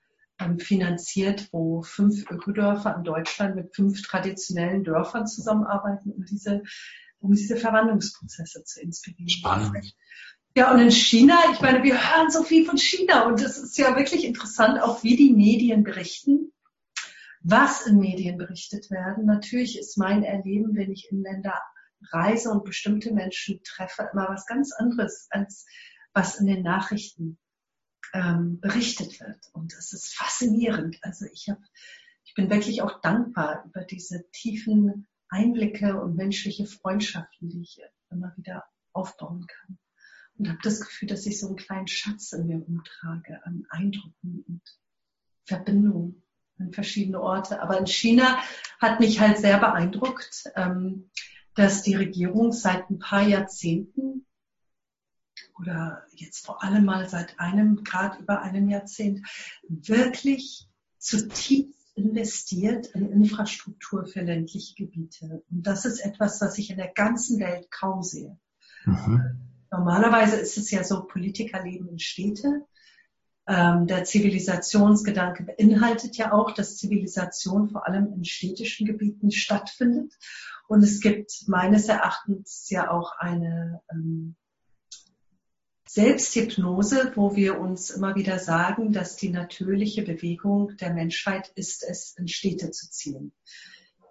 finanziert, 0.60 1.49
wo 1.52 1.82
fünf 1.82 2.30
Ökodörfer 2.32 2.95
in 2.95 3.04
Deutschland 3.04 3.56
mit 3.56 3.75
fünf 3.75 4.02
traditionellen 4.02 4.84
Dörfern 4.84 5.28
zusammenarbeiten, 5.28 6.12
um 6.12 6.25
diese, 6.25 6.63
um 7.19 7.34
diese 7.34 7.58
Verwandlungsprozesse 7.58 8.63
zu 8.63 8.82
inspirieren. 8.82 9.30
Spannend. 9.30 9.93
Ja, 10.56 10.73
und 10.73 10.80
in 10.80 10.91
China, 10.91 11.38
ich 11.54 11.62
meine, 11.62 11.84
wir 11.84 11.95
hören 11.95 12.32
so 12.32 12.43
viel 12.43 12.65
von 12.65 12.78
China 12.78 13.28
und 13.28 13.41
es 13.41 13.58
ist 13.58 13.78
ja 13.78 13.95
wirklich 13.95 14.25
interessant, 14.25 14.82
auch 14.82 15.04
wie 15.04 15.15
die 15.15 15.32
Medien 15.32 15.84
berichten, 15.84 16.52
was 17.41 17.86
in 17.86 17.99
Medien 17.99 18.38
berichtet 18.38 18.89
werden. 18.89 19.25
Natürlich 19.25 19.78
ist 19.78 19.97
mein 19.97 20.23
Erleben, 20.23 20.75
wenn 20.75 20.91
ich 20.91 21.08
in 21.12 21.21
Länder 21.21 21.54
reise 22.12 22.49
und 22.49 22.63
bestimmte 22.63 23.13
Menschen 23.13 23.62
treffe, 23.63 24.10
immer 24.12 24.28
was 24.30 24.45
ganz 24.47 24.73
anderes, 24.73 25.28
als 25.30 25.65
was 26.13 26.39
in 26.39 26.47
den 26.47 26.63
Nachrichten 26.63 27.38
ähm, 28.13 28.59
berichtet 28.59 29.19
wird. 29.19 29.49
Und 29.53 29.73
es 29.73 29.93
ist 29.93 30.15
faszinierend. 30.15 30.97
Also 31.01 31.25
ich 31.31 31.49
habe, 31.49 31.61
ich 32.23 32.33
bin 32.33 32.49
wirklich 32.49 32.81
auch 32.81 33.01
dankbar 33.01 33.63
über 33.65 33.83
diese 33.83 34.29
tiefen 34.31 35.07
Einblicke 35.29 36.01
und 36.01 36.15
menschliche 36.15 36.65
Freundschaften, 36.65 37.49
die 37.49 37.61
ich 37.61 37.79
immer 38.09 38.33
wieder 38.35 38.65
aufbauen 38.93 39.45
kann. 39.47 39.77
Und 40.37 40.49
habe 40.49 40.59
das 40.63 40.79
Gefühl, 40.79 41.09
dass 41.09 41.25
ich 41.25 41.39
so 41.39 41.47
einen 41.47 41.57
kleinen 41.57 41.87
Schatz 41.87 42.31
in 42.31 42.47
mir 42.47 42.65
umtrage 42.65 43.45
an 43.45 43.65
Eindrücken 43.69 44.43
und 44.47 44.61
Verbindungen 45.45 46.23
an 46.57 46.71
verschiedene 46.71 47.21
Orte. 47.21 47.61
Aber 47.61 47.77
in 47.77 47.87
China 47.87 48.39
hat 48.79 48.99
mich 48.99 49.19
halt 49.19 49.37
sehr 49.37 49.59
beeindruckt, 49.59 50.45
ähm, 50.55 51.09
dass 51.55 51.83
die 51.83 51.95
Regierung 51.95 52.53
seit 52.53 52.89
ein 52.89 52.99
paar 52.99 53.23
Jahrzehnten 53.23 54.25
oder 55.59 56.03
jetzt 56.15 56.45
vor 56.45 56.63
allem 56.63 56.85
mal 56.85 57.07
seit 57.09 57.39
einem, 57.39 57.83
gerade 57.83 58.19
über 58.19 58.41
einem 58.41 58.69
Jahrzehnt, 58.69 59.27
wirklich 59.67 60.67
zutiefst 60.97 61.79
investiert 61.99 62.87
in 62.87 63.11
Infrastruktur 63.11 64.05
für 64.05 64.21
ländliche 64.21 64.75
Gebiete. 64.75 65.43
Und 65.51 65.67
das 65.67 65.85
ist 65.85 65.99
etwas, 65.99 66.41
was 66.41 66.57
ich 66.57 66.69
in 66.69 66.77
der 66.77 66.91
ganzen 66.93 67.39
Welt 67.39 67.69
kaum 67.71 68.03
sehe. 68.03 68.37
Mhm. 68.85 69.41
Normalerweise 69.71 70.37
ist 70.37 70.57
es 70.57 70.71
ja 70.71 70.83
so, 70.83 71.03
Politiker 71.03 71.63
leben 71.63 71.89
in 71.89 71.99
Städte. 71.99 72.65
Ähm, 73.47 73.87
der 73.87 74.03
Zivilisationsgedanke 74.03 75.43
beinhaltet 75.43 76.17
ja 76.17 76.31
auch, 76.31 76.51
dass 76.51 76.77
Zivilisation 76.77 77.69
vor 77.69 77.87
allem 77.87 78.13
in 78.13 78.23
städtischen 78.23 78.85
Gebieten 78.85 79.31
stattfindet. 79.31 80.13
Und 80.67 80.83
es 80.83 81.01
gibt 81.01 81.47
meines 81.47 81.89
Erachtens 81.89 82.69
ja 82.69 82.91
auch 82.91 83.17
eine 83.17 83.81
ähm, 83.91 84.35
Selbsthypnose, 85.91 87.13
wo 87.15 87.36
wir 87.36 87.60
uns 87.60 87.89
immer 87.89 88.13
wieder 88.13 88.38
sagen, 88.38 88.93
dass 88.93 89.15
die 89.15 89.30
natürliche 89.30 90.04
Bewegung 90.04 90.78
der 90.78 90.93
Menschheit 90.93 91.52
ist 91.56 91.84
es, 91.84 92.15
in 92.15 92.28
Städte 92.28 92.69
zu 92.69 92.91
ziehen. 92.91 93.34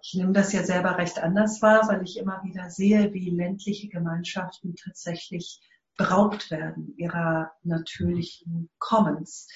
Ich 0.01 0.13
nehme 0.13 0.33
das 0.33 0.51
ja 0.51 0.65
selber 0.65 0.97
recht 0.97 1.19
anders 1.19 1.61
wahr, 1.61 1.87
weil 1.87 2.03
ich 2.03 2.17
immer 2.17 2.43
wieder 2.43 2.69
sehe, 2.69 3.13
wie 3.13 3.29
ländliche 3.29 3.87
Gemeinschaften 3.87 4.75
tatsächlich 4.75 5.61
beraubt 5.95 6.51
werden 6.51 6.95
ihrer 6.97 7.53
natürlichen 7.63 8.69
Commons, 8.77 9.47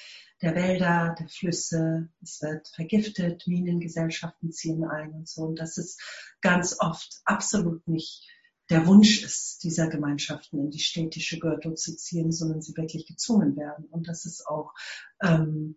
der 0.42 0.56
Wälder, 0.56 1.18
der 1.20 1.28
Flüsse. 1.28 2.08
Es 2.22 2.42
wird 2.42 2.70
vergiftet, 2.70 3.48
Minengesellschaften 3.48 4.54
ziehen 4.54 4.86
ein 4.86 5.12
und 5.12 5.28
so. 5.28 5.42
Und 5.42 5.60
das 5.60 5.78
ist 5.78 6.02
ganz 6.40 6.78
oft 6.80 7.20
absolut 7.26 7.86
nicht 7.86 8.33
der 8.69 8.88
Wunsch 8.88 9.23
ist, 9.23 9.63
dieser 9.63 9.88
Gemeinschaften 9.88 10.60
in 10.60 10.71
die 10.71 10.80
städtische 10.80 11.39
Gürtel 11.39 11.76
zu 11.76 11.95
ziehen, 11.95 12.32
sondern 12.32 12.62
sie 12.62 12.76
wirklich 12.78 13.06
gezwungen 13.06 13.56
werden 13.58 13.86
und 13.86 14.08
dass 14.08 14.26
es 14.26 14.45
auch 14.45 14.73
ähm, 15.21 15.76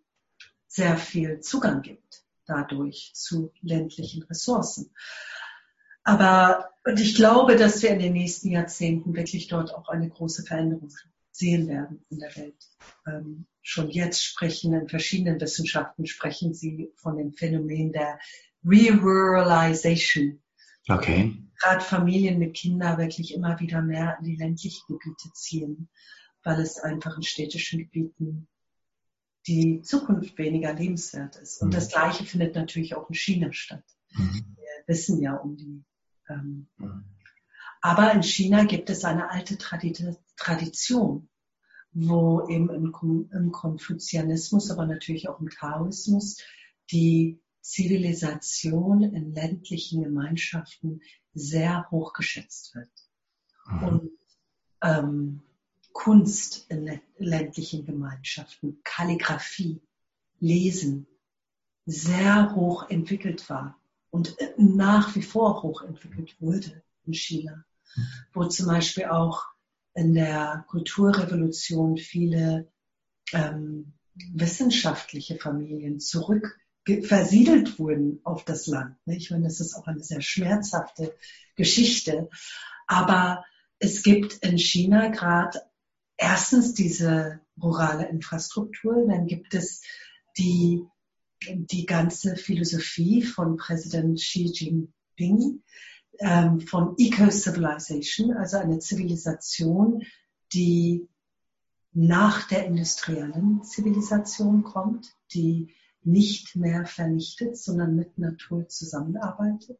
sehr 0.67 0.97
viel 0.97 1.39
Zugang 1.41 1.81
gibt 1.81 2.23
dadurch 2.45 3.11
zu 3.13 3.51
ländlichen 3.61 4.23
Ressourcen. 4.23 4.91
Aber 6.03 6.69
und 6.85 7.01
ich 7.01 7.15
glaube, 7.15 7.57
dass 7.57 7.81
wir 7.81 7.89
in 7.89 7.99
den 7.99 8.13
nächsten 8.13 8.49
Jahrzehnten 8.49 9.13
wirklich 9.13 9.49
dort 9.49 9.75
auch 9.75 9.89
eine 9.89 10.07
große 10.07 10.43
Veränderung 10.43 10.89
sehen 11.31 11.67
werden 11.67 12.05
in 12.09 12.19
der 12.19 12.33
Welt. 12.37 12.65
Ähm, 13.05 13.45
schon 13.61 13.89
jetzt 13.89 14.23
sprechen 14.23 14.73
in 14.73 14.87
verschiedenen 14.87 15.39
Wissenschaften 15.41 16.05
sprechen 16.05 16.53
sie 16.53 16.93
von 16.95 17.17
dem 17.17 17.33
Phänomen 17.33 17.91
der 17.91 18.19
Re-Ruralization. 18.63 20.41
Okay 20.87 21.47
gerade 21.59 21.83
Familien 21.83 22.39
mit 22.39 22.55
Kindern 22.55 22.97
wirklich 22.97 23.33
immer 23.33 23.59
wieder 23.59 23.81
mehr 23.81 24.17
in 24.19 24.25
die 24.25 24.35
ländlichen 24.35 24.83
Gebiete 24.87 25.31
ziehen, 25.33 25.89
weil 26.43 26.59
es 26.59 26.79
einfach 26.79 27.17
in 27.17 27.23
städtischen 27.23 27.79
Gebieten 27.79 28.47
die 29.47 29.81
Zukunft 29.81 30.37
weniger 30.37 30.73
lebenswert 30.73 31.37
ist. 31.37 31.61
Und 31.61 31.69
mhm. 31.69 31.73
das 31.73 31.89
Gleiche 31.89 32.25
findet 32.25 32.55
natürlich 32.55 32.95
auch 32.95 33.09
in 33.09 33.15
China 33.15 33.51
statt. 33.51 33.83
Mhm. 34.13 34.55
Wir 34.55 34.87
wissen 34.87 35.21
ja 35.21 35.35
um 35.35 35.55
die. 35.55 35.83
Ähm, 36.29 36.67
mhm. 36.77 37.05
Aber 37.81 38.11
in 38.11 38.23
China 38.23 38.65
gibt 38.65 38.89
es 38.89 39.05
eine 39.05 39.29
alte 39.29 39.57
Tradition, 39.57 41.29
wo 41.93 42.47
eben 42.49 42.69
im, 42.69 42.93
im 43.31 43.51
Konfuzianismus, 43.51 44.71
aber 44.71 44.85
natürlich 44.85 45.29
auch 45.29 45.39
im 45.39 45.49
Taoismus 45.49 46.37
die 46.91 47.39
Zivilisation 47.67 49.03
in 49.03 49.33
ländlichen 49.33 50.01
Gemeinschaften 50.01 51.01
sehr 51.33 51.85
hoch 51.91 52.13
geschätzt 52.13 52.73
wird. 52.75 52.89
Mhm. 53.65 53.83
Und 53.83 54.11
ähm, 54.81 55.41
Kunst 55.91 56.65
in 56.69 57.01
ländlichen 57.17 57.85
Gemeinschaften, 57.85 58.79
Kalligraphie, 58.85 59.81
Lesen 60.39 61.07
sehr 61.85 62.55
hoch 62.55 62.89
entwickelt 62.89 63.49
war 63.49 63.77
und 64.11 64.39
äh, 64.39 64.53
nach 64.57 65.13
wie 65.15 65.23
vor 65.23 65.61
hoch 65.61 65.81
entwickelt 65.81 66.39
wurde 66.39 66.83
in 67.05 67.13
China, 67.13 67.65
wo 68.33 68.45
zum 68.45 68.67
Beispiel 68.67 69.05
auch 69.05 69.43
in 69.93 70.13
der 70.13 70.63
Kulturrevolution 70.69 71.97
viele 71.97 72.71
ähm, 73.33 73.93
wissenschaftliche 74.33 75.37
Familien 75.37 75.99
zurück 75.99 76.57
versiedelt 77.03 77.79
wurden 77.79 78.19
auf 78.23 78.43
das 78.43 78.67
Land. 78.67 78.95
Ich 79.05 79.31
meine, 79.31 79.45
das 79.45 79.59
ist 79.59 79.75
auch 79.75 79.87
eine 79.87 80.03
sehr 80.03 80.21
schmerzhafte 80.21 81.13
Geschichte. 81.55 82.29
Aber 82.87 83.43
es 83.79 84.03
gibt 84.03 84.33
in 84.35 84.57
China 84.57 85.09
gerade 85.09 85.61
erstens 86.17 86.73
diese 86.73 87.41
rurale 87.61 88.07
Infrastruktur, 88.07 89.05
dann 89.07 89.27
gibt 89.27 89.53
es 89.53 89.81
die, 90.37 90.83
die 91.43 91.85
ganze 91.85 92.35
Philosophie 92.35 93.21
von 93.21 93.57
Präsident 93.57 94.19
Xi 94.19 94.45
Jinping 94.45 95.63
ähm, 96.19 96.61
von 96.61 96.95
Eco-Civilization, 96.97 98.35
also 98.35 98.57
eine 98.57 98.79
Zivilisation, 98.79 100.03
die 100.53 101.07
nach 101.93 102.47
der 102.47 102.65
industriellen 102.65 103.63
Zivilisation 103.63 104.63
kommt, 104.63 105.15
die 105.33 105.73
nicht 106.07 106.55
mehr 106.55 106.85
vernichtet, 106.85 107.57
sondern 107.57 107.95
mit 107.95 108.17
Natur 108.17 108.67
zusammenarbeitet. 108.67 109.77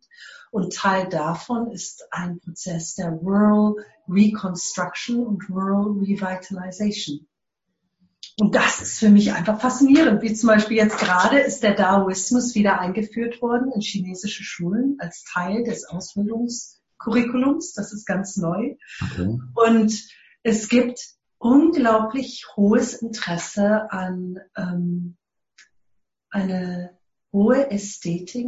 Und 0.51 0.73
Teil 0.73 1.07
davon 1.09 1.71
ist 1.71 2.05
ein 2.11 2.39
Prozess 2.39 2.95
der 2.95 3.09
Rural 3.09 3.75
Reconstruction 4.07 5.25
und 5.25 5.49
Rural 5.49 5.97
Revitalization. 5.99 7.27
Und 8.39 8.53
das 8.53 8.81
ist 8.81 8.99
für 8.99 9.09
mich 9.09 9.33
einfach 9.33 9.59
faszinierend, 9.59 10.21
wie 10.21 10.33
zum 10.33 10.47
Beispiel 10.47 10.77
jetzt 10.77 10.99
gerade 10.99 11.39
ist 11.39 11.63
der 11.63 11.73
Daoismus 11.73 12.53
wieder 12.53 12.79
eingeführt 12.79 13.41
worden 13.41 13.71
in 13.73 13.81
chinesische 13.81 14.43
Schulen 14.43 14.97
als 14.99 15.23
Teil 15.23 15.63
des 15.63 15.85
Ausbildungskurriculums. 15.85 17.73
Das 17.73 17.93
ist 17.93 18.05
ganz 18.05 18.37
neu. 18.37 18.75
Okay. 19.01 19.39
Und 19.55 20.07
es 20.43 20.69
gibt 20.69 20.99
unglaublich 21.39 22.45
hohes 22.55 22.93
Interesse 22.93 23.91
an 23.91 24.39
ähm, 24.55 25.16
eine 26.29 26.97
hohe 27.31 27.69
Ästhetik 27.71 28.47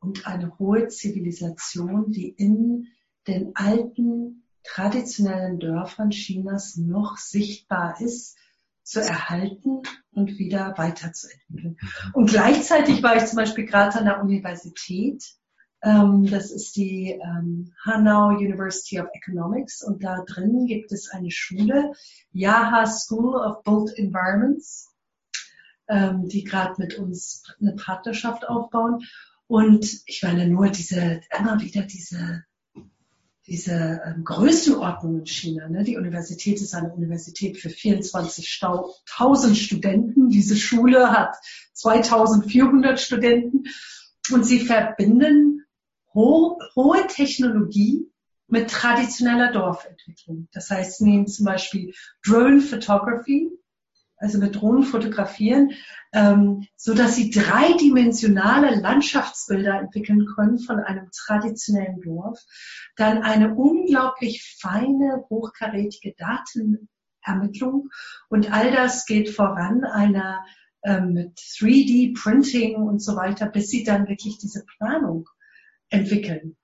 und 0.00 0.26
eine 0.26 0.58
hohe 0.58 0.88
Zivilisation, 0.88 2.12
die 2.12 2.28
in 2.28 2.88
den 3.26 3.52
alten 3.54 4.44
traditionellen 4.62 5.58
Dörfern 5.58 6.10
Chinas 6.10 6.76
noch 6.76 7.16
sichtbar 7.16 8.00
ist, 8.00 8.36
zu 8.82 9.00
erhalten 9.00 9.82
und 10.12 10.38
wieder 10.38 10.74
weiterzuentwickeln. 10.76 11.76
Und 12.12 12.30
gleichzeitig 12.30 13.02
war 13.02 13.16
ich 13.16 13.26
zum 13.26 13.36
Beispiel 13.36 13.66
gerade 13.66 13.98
an 13.98 14.04
der 14.04 14.22
Universität. 14.22 15.24
Ähm, 15.82 16.26
das 16.30 16.52
ist 16.52 16.76
die 16.76 17.10
ähm, 17.10 17.72
Hanau 17.84 18.28
University 18.28 19.00
of 19.00 19.08
Economics 19.12 19.82
und 19.82 20.04
da 20.04 20.22
drin 20.22 20.66
gibt 20.66 20.92
es 20.92 21.10
eine 21.10 21.30
Schule, 21.30 21.92
Yaha 22.32 22.86
School 22.86 23.34
of 23.34 23.62
Built 23.64 23.98
Environments 23.98 24.95
ähm, 25.88 26.28
die 26.28 26.44
gerade 26.44 26.74
mit 26.78 26.98
uns 26.98 27.44
eine 27.60 27.72
Partnerschaft 27.72 28.48
aufbauen. 28.48 29.04
Und 29.46 29.86
ich 30.06 30.22
meine 30.22 30.48
nur 30.48 30.68
diese, 30.68 31.20
immer 31.38 31.60
wieder 31.60 31.82
diese, 31.82 32.44
diese 33.46 34.00
ähm, 34.04 34.24
Größenordnung 34.24 35.20
in 35.20 35.26
China. 35.26 35.68
Ne? 35.68 35.84
Die 35.84 35.96
Universität 35.96 36.60
ist 36.60 36.74
eine 36.74 36.92
Universität 36.92 37.56
für 37.56 37.68
24.000 37.68 39.54
Studenten. 39.54 40.30
Diese 40.30 40.56
Schule 40.56 41.12
hat 41.12 41.36
2.400 41.76 42.96
Studenten 42.96 43.64
und 44.32 44.44
sie 44.44 44.60
verbinden 44.60 45.64
ho 46.12 46.58
hohe 46.74 47.06
Technologie 47.06 48.10
mit 48.48 48.70
traditioneller 48.70 49.52
Dorfentwicklung. 49.52 50.48
Das 50.52 50.70
heißt, 50.70 50.98
sie 50.98 51.04
nehmen 51.04 51.26
zum 51.26 51.44
Beispiel 51.46 51.92
Drone 52.24 52.60
Photography, 52.60 53.50
also 54.16 54.38
mit 54.38 54.56
Drohnen 54.56 54.84
fotografieren, 54.84 55.72
ähm, 56.12 56.66
so 56.76 56.94
dass 56.94 57.16
sie 57.16 57.30
dreidimensionale 57.30 58.80
Landschaftsbilder 58.80 59.78
entwickeln 59.80 60.26
können 60.34 60.58
von 60.58 60.80
einem 60.80 61.10
traditionellen 61.12 62.00
Dorf, 62.00 62.40
dann 62.96 63.22
eine 63.22 63.54
unglaublich 63.54 64.56
feine, 64.60 65.24
hochkarätige 65.28 66.14
Datenermittlung 66.16 67.90
und 68.28 68.52
all 68.52 68.72
das 68.72 69.06
geht 69.06 69.30
voran 69.30 69.84
einer 69.84 70.44
ähm, 70.82 71.12
mit 71.12 71.38
3D-Printing 71.38 72.76
und 72.76 73.00
so 73.00 73.16
weiter, 73.16 73.46
bis 73.46 73.68
sie 73.68 73.84
dann 73.84 74.08
wirklich 74.08 74.38
diese 74.38 74.64
Planung 74.64 75.28
entwickeln. 75.90 76.56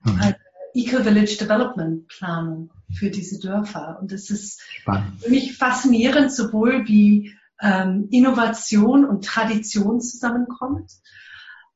Mhm. 0.00 0.20
Eine 0.20 0.45
Eco-Village 0.76 1.38
Development 1.38 2.06
Planung 2.08 2.70
für 2.92 3.10
diese 3.10 3.38
Dörfer. 3.40 3.98
Und 4.00 4.12
es 4.12 4.30
ist 4.30 4.60
Spannend. 4.60 5.22
für 5.22 5.30
mich 5.30 5.56
faszinierend, 5.56 6.32
sowohl 6.32 6.86
wie 6.86 7.34
ähm, 7.60 8.08
Innovation 8.10 9.04
und 9.04 9.24
Tradition 9.24 10.00
zusammenkommt. 10.00 10.92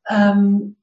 Ähm, 0.08 0.76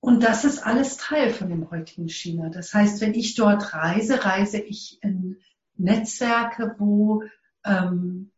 und 0.00 0.22
das 0.22 0.44
ist 0.44 0.64
alles 0.64 0.96
Teil 0.96 1.30
von 1.30 1.48
dem 1.48 1.70
heutigen 1.70 2.08
China. 2.08 2.48
Das 2.48 2.72
heißt, 2.72 3.00
wenn 3.00 3.14
ich 3.14 3.34
dort 3.34 3.74
reise, 3.74 4.24
reise 4.24 4.58
ich 4.58 4.98
in 5.02 5.36
Netzwerke, 5.76 6.76
wo 6.78 7.24
ähm, 7.64 8.30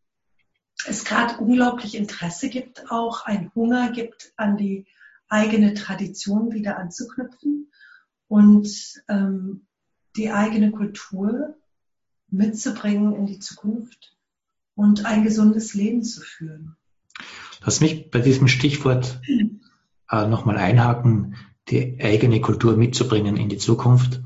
es 0.87 1.05
gerade 1.05 1.37
unglaublich 1.39 1.95
Interesse 1.95 2.49
gibt, 2.49 2.91
auch 2.91 3.25
ein 3.27 3.51
Hunger 3.55 3.93
gibt, 3.93 4.33
an 4.37 4.57
die 4.57 4.87
eigene 5.29 5.75
Tradition 5.75 6.53
wieder 6.53 6.79
anzuknüpfen 6.79 7.71
und 8.29 9.03
ähm, 9.09 9.67
die 10.17 10.31
eigene 10.31 10.71
Kultur 10.71 11.57
mitzubringen 12.31 13.15
in 13.15 13.27
die 13.27 13.39
Zukunft 13.39 14.17
und 14.75 15.07
ein 15.07 15.25
gesundes 15.25 15.75
Leben 15.75 16.03
zu 16.03 16.21
führen. 16.21 16.77
Lass 17.65 17.81
mich 17.81 18.11
bei 18.11 18.21
diesem 18.21 18.49
Stichwort 18.49 19.21
äh, 20.11 20.27
nochmal 20.27 20.57
einhaken, 20.57 21.37
die 21.69 21.99
eigene 22.01 22.41
Kultur 22.41 22.77
mitzubringen 22.77 23.37
in 23.37 23.49
die 23.49 23.59
Zukunft 23.59 24.23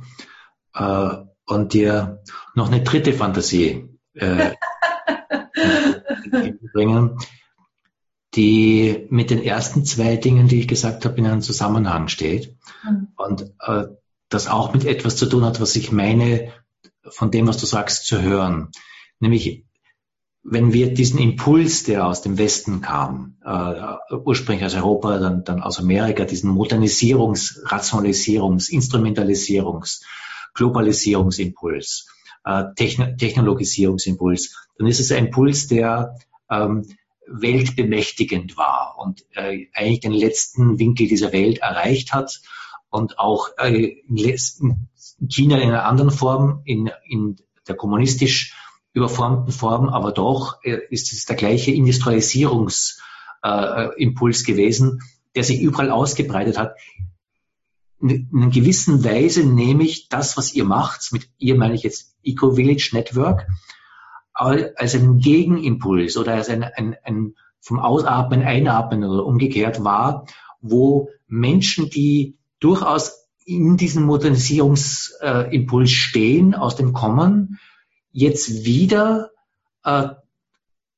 äh, 0.74 1.16
und 1.46 1.72
dir 1.72 2.22
noch 2.54 2.70
eine 2.70 2.82
dritte 2.82 3.12
Fantasie 3.12 3.88
äh, 4.14 4.52
bringen, 6.72 7.18
die 8.34 9.06
mit 9.10 9.30
den 9.30 9.42
ersten 9.42 9.84
zwei 9.84 10.16
Dingen, 10.16 10.48
die 10.48 10.60
ich 10.60 10.68
gesagt 10.68 11.04
habe, 11.04 11.16
in 11.18 11.26
einem 11.26 11.42
Zusammenhang 11.42 12.08
steht 12.08 12.56
mhm. 12.84 13.08
und 13.16 13.52
äh, 13.60 13.84
das 14.28 14.48
auch 14.48 14.72
mit 14.72 14.84
etwas 14.86 15.16
zu 15.16 15.26
tun 15.26 15.44
hat, 15.44 15.60
was 15.60 15.76
ich 15.76 15.92
meine, 15.92 16.50
von 17.08 17.30
dem, 17.30 17.46
was 17.46 17.58
du 17.58 17.66
sagst, 17.66 18.06
zu 18.06 18.22
hören. 18.22 18.70
Nämlich, 19.20 19.66
wenn 20.42 20.72
wir 20.72 20.94
diesen 20.94 21.18
Impuls, 21.18 21.84
der 21.84 22.06
aus 22.06 22.22
dem 22.22 22.38
Westen 22.38 22.80
kam, 22.80 23.36
äh, 23.44 24.16
ursprünglich 24.16 24.64
aus 24.64 24.74
Europa, 24.74 25.18
dann, 25.18 25.44
dann 25.44 25.62
aus 25.62 25.78
Amerika, 25.78 26.24
diesen 26.24 26.50
Modernisierungs-, 26.50 27.62
Rationalisierungs-, 27.66 28.70
Instrumentalisierungs-, 28.70 30.02
Globalisierungsimpuls, 30.54 32.08
äh, 32.44 32.64
Techno 32.76 33.14
Technologisierungsimpuls, 33.16 34.56
dann 34.78 34.86
ist 34.86 35.00
es 35.00 35.12
ein 35.12 35.26
Impuls, 35.26 35.68
der 35.68 36.16
ähm, 36.50 36.86
weltbemächtigend 37.28 38.56
war 38.56 38.96
und 38.98 39.24
äh, 39.34 39.66
eigentlich 39.74 40.00
den 40.00 40.12
letzten 40.12 40.78
Winkel 40.78 41.08
dieser 41.08 41.32
Welt 41.32 41.58
erreicht 41.58 42.12
hat 42.12 42.40
und 42.90 43.18
auch 43.18 43.48
äh, 43.58 43.96
in 44.08 44.88
China 45.28 45.56
in 45.56 45.68
einer 45.68 45.84
anderen 45.84 46.10
Form, 46.10 46.62
in, 46.64 46.90
in 47.08 47.36
der 47.66 47.76
kommunistisch 47.76 48.54
überformten 48.92 49.52
Form, 49.52 49.88
aber 49.88 50.12
doch 50.12 50.62
äh, 50.62 50.78
ist 50.90 51.12
es 51.12 51.24
der 51.24 51.36
gleiche 51.36 51.72
Industrialisierungsimpuls 51.72 54.42
äh, 54.42 54.44
gewesen, 54.44 55.00
der 55.34 55.44
sich 55.44 55.60
überall 55.60 55.90
ausgebreitet 55.90 56.58
hat. 56.58 56.74
In 58.00 58.28
einer 58.34 58.50
gewissen 58.50 59.02
Weise 59.04 59.44
nehme 59.44 59.84
ich 59.84 60.08
das, 60.08 60.36
was 60.36 60.52
ihr 60.52 60.64
macht, 60.64 61.12
mit 61.12 61.30
ihr 61.38 61.54
meine 61.54 61.74
ich 61.74 61.84
jetzt 61.84 62.16
Eco-Village 62.22 62.90
Network, 62.92 63.46
als 64.42 64.94
einen 64.94 65.18
Gegenimpuls 65.18 66.16
oder 66.16 66.34
als 66.34 66.48
ein, 66.48 66.62
ein, 66.62 66.96
ein 67.04 67.34
vom 67.60 67.78
Ausatmen, 67.78 68.42
Einatmen 68.42 69.04
oder 69.04 69.24
umgekehrt 69.24 69.84
war, 69.84 70.26
wo 70.60 71.08
Menschen, 71.28 71.90
die 71.90 72.36
durchaus 72.60 73.28
in 73.44 73.76
diesem 73.76 74.04
Modernisierungsimpuls 74.04 75.90
äh, 75.90 75.94
stehen, 75.94 76.54
aus 76.54 76.76
dem 76.76 76.92
Kommen, 76.92 77.58
jetzt 78.10 78.64
wieder 78.64 79.30
äh, 79.84 80.08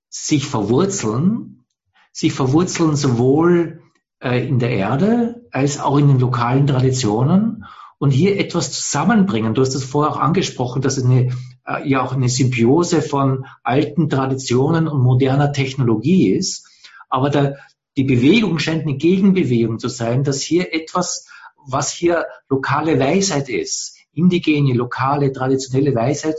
sich 0.09 0.47
verwurzeln, 0.47 1.65
sich 2.13 2.33
verwurzeln 2.33 2.97
sowohl 2.97 3.83
äh, 4.21 4.47
in 4.47 4.59
der 4.59 4.71
Erde 4.71 5.47
als 5.51 5.81
auch 5.81 5.99
in 5.99 6.09
den 6.09 6.19
lokalen 6.19 6.67
Traditionen 6.67 7.65
und 7.99 8.11
hier 8.11 8.39
etwas 8.39 8.73
zusammenbringen. 8.73 9.55
Du 9.55 9.63
hast 9.63 9.75
das 9.75 9.85
vorher 9.85 10.13
auch 10.13 10.21
angesprochen, 10.21 10.83
dass 10.83 10.97
es 10.99 11.05
eine, 11.05 11.33
äh, 11.67 11.89
ja 11.89 12.03
auch 12.03 12.13
eine 12.13 12.29
Symbiose 12.29 13.03
von 13.03 13.47
alten 13.63 14.09
Traditionen 14.09 14.89
und 14.89 15.03
moderner 15.03 15.53
Technologie 15.53 16.33
ist. 16.33 16.69
Aber 17.09 17.31
der, 17.31 17.57
die 17.97 18.05
Bewegung 18.05 18.59
scheint 18.59 18.83
eine 18.83 18.97
Gegenbewegung 18.97 19.79
zu 19.79 19.89
sein, 19.89 20.25
dass 20.25 20.43
hier 20.43 20.75
etwas, 20.75 21.29
was 21.67 21.93
hier 21.93 22.27
lokale 22.49 22.99
Weisheit 22.99 23.49
ist, 23.49 23.97
indigene, 24.13 24.75
lokale, 24.75 25.33
traditionelle 25.33 25.95
Weisheit, 25.95 26.37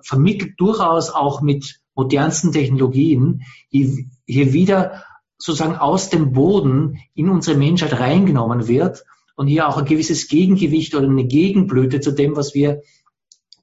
vermittelt 0.00 0.54
durchaus 0.58 1.10
auch 1.10 1.42
mit 1.42 1.80
modernsten 1.94 2.52
Technologien, 2.52 3.42
die 3.72 4.08
hier 4.26 4.52
wieder 4.52 5.04
sozusagen 5.38 5.76
aus 5.76 6.08
dem 6.08 6.32
Boden 6.32 6.98
in 7.14 7.28
unsere 7.28 7.56
Menschheit 7.56 7.98
reingenommen 7.98 8.68
wird 8.68 9.04
und 9.34 9.48
hier 9.48 9.68
auch 9.68 9.76
ein 9.76 9.84
gewisses 9.84 10.28
Gegengewicht 10.28 10.94
oder 10.94 11.08
eine 11.08 11.24
Gegenblüte 11.24 12.00
zu 12.00 12.12
dem, 12.12 12.36
was 12.36 12.54
wir 12.54 12.82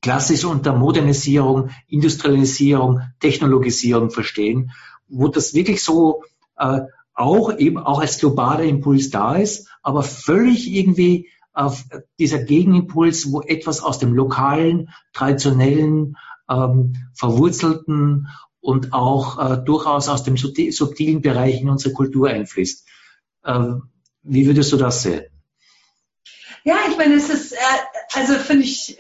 klassisch 0.02 0.46
unter 0.46 0.74
Modernisierung, 0.74 1.72
Industrialisierung, 1.88 3.02
Technologisierung 3.20 4.12
verstehen, 4.12 4.72
wo 5.08 5.28
das 5.28 5.54
wirklich 5.54 5.84
so 5.84 6.24
äh, 6.58 6.82
auch 7.14 7.58
eben 7.58 7.78
auch 7.78 8.00
als 8.00 8.20
globaler 8.20 8.64
Impuls 8.64 9.10
da 9.10 9.36
ist, 9.36 9.68
aber 9.82 10.04
völlig 10.04 10.72
irgendwie 10.72 11.30
auf 11.52 11.84
dieser 12.18 12.40
Gegenimpuls, 12.40 13.32
wo 13.32 13.42
etwas 13.42 13.82
aus 13.82 14.00
dem 14.00 14.14
lokalen, 14.14 14.90
traditionellen, 15.14 16.16
ähm, 16.50 16.94
verwurzelten 17.14 18.28
und 18.62 18.94
auch 18.94 19.38
äh, 19.40 19.58
durchaus 19.64 20.08
aus 20.08 20.24
dem 20.24 20.38
subtilen 20.38 21.22
Bereich 21.22 21.62
in 21.62 21.70
unsere 21.70 21.94
Kultur 21.94 22.30
einfließt. 22.30 22.88
Ähm, 23.46 23.90
wie 24.24 24.46
würdest 24.48 24.72
du 24.72 24.78
das 24.78 25.04
sehen? 25.04 25.26
Ja, 26.64 26.78
ich 26.90 26.98
meine, 26.98 27.16
es 27.16 27.30
ist, 27.30 27.54
äh, 27.54 27.58
also 28.14 28.34
finde 28.36 28.64
ich, 28.64 28.98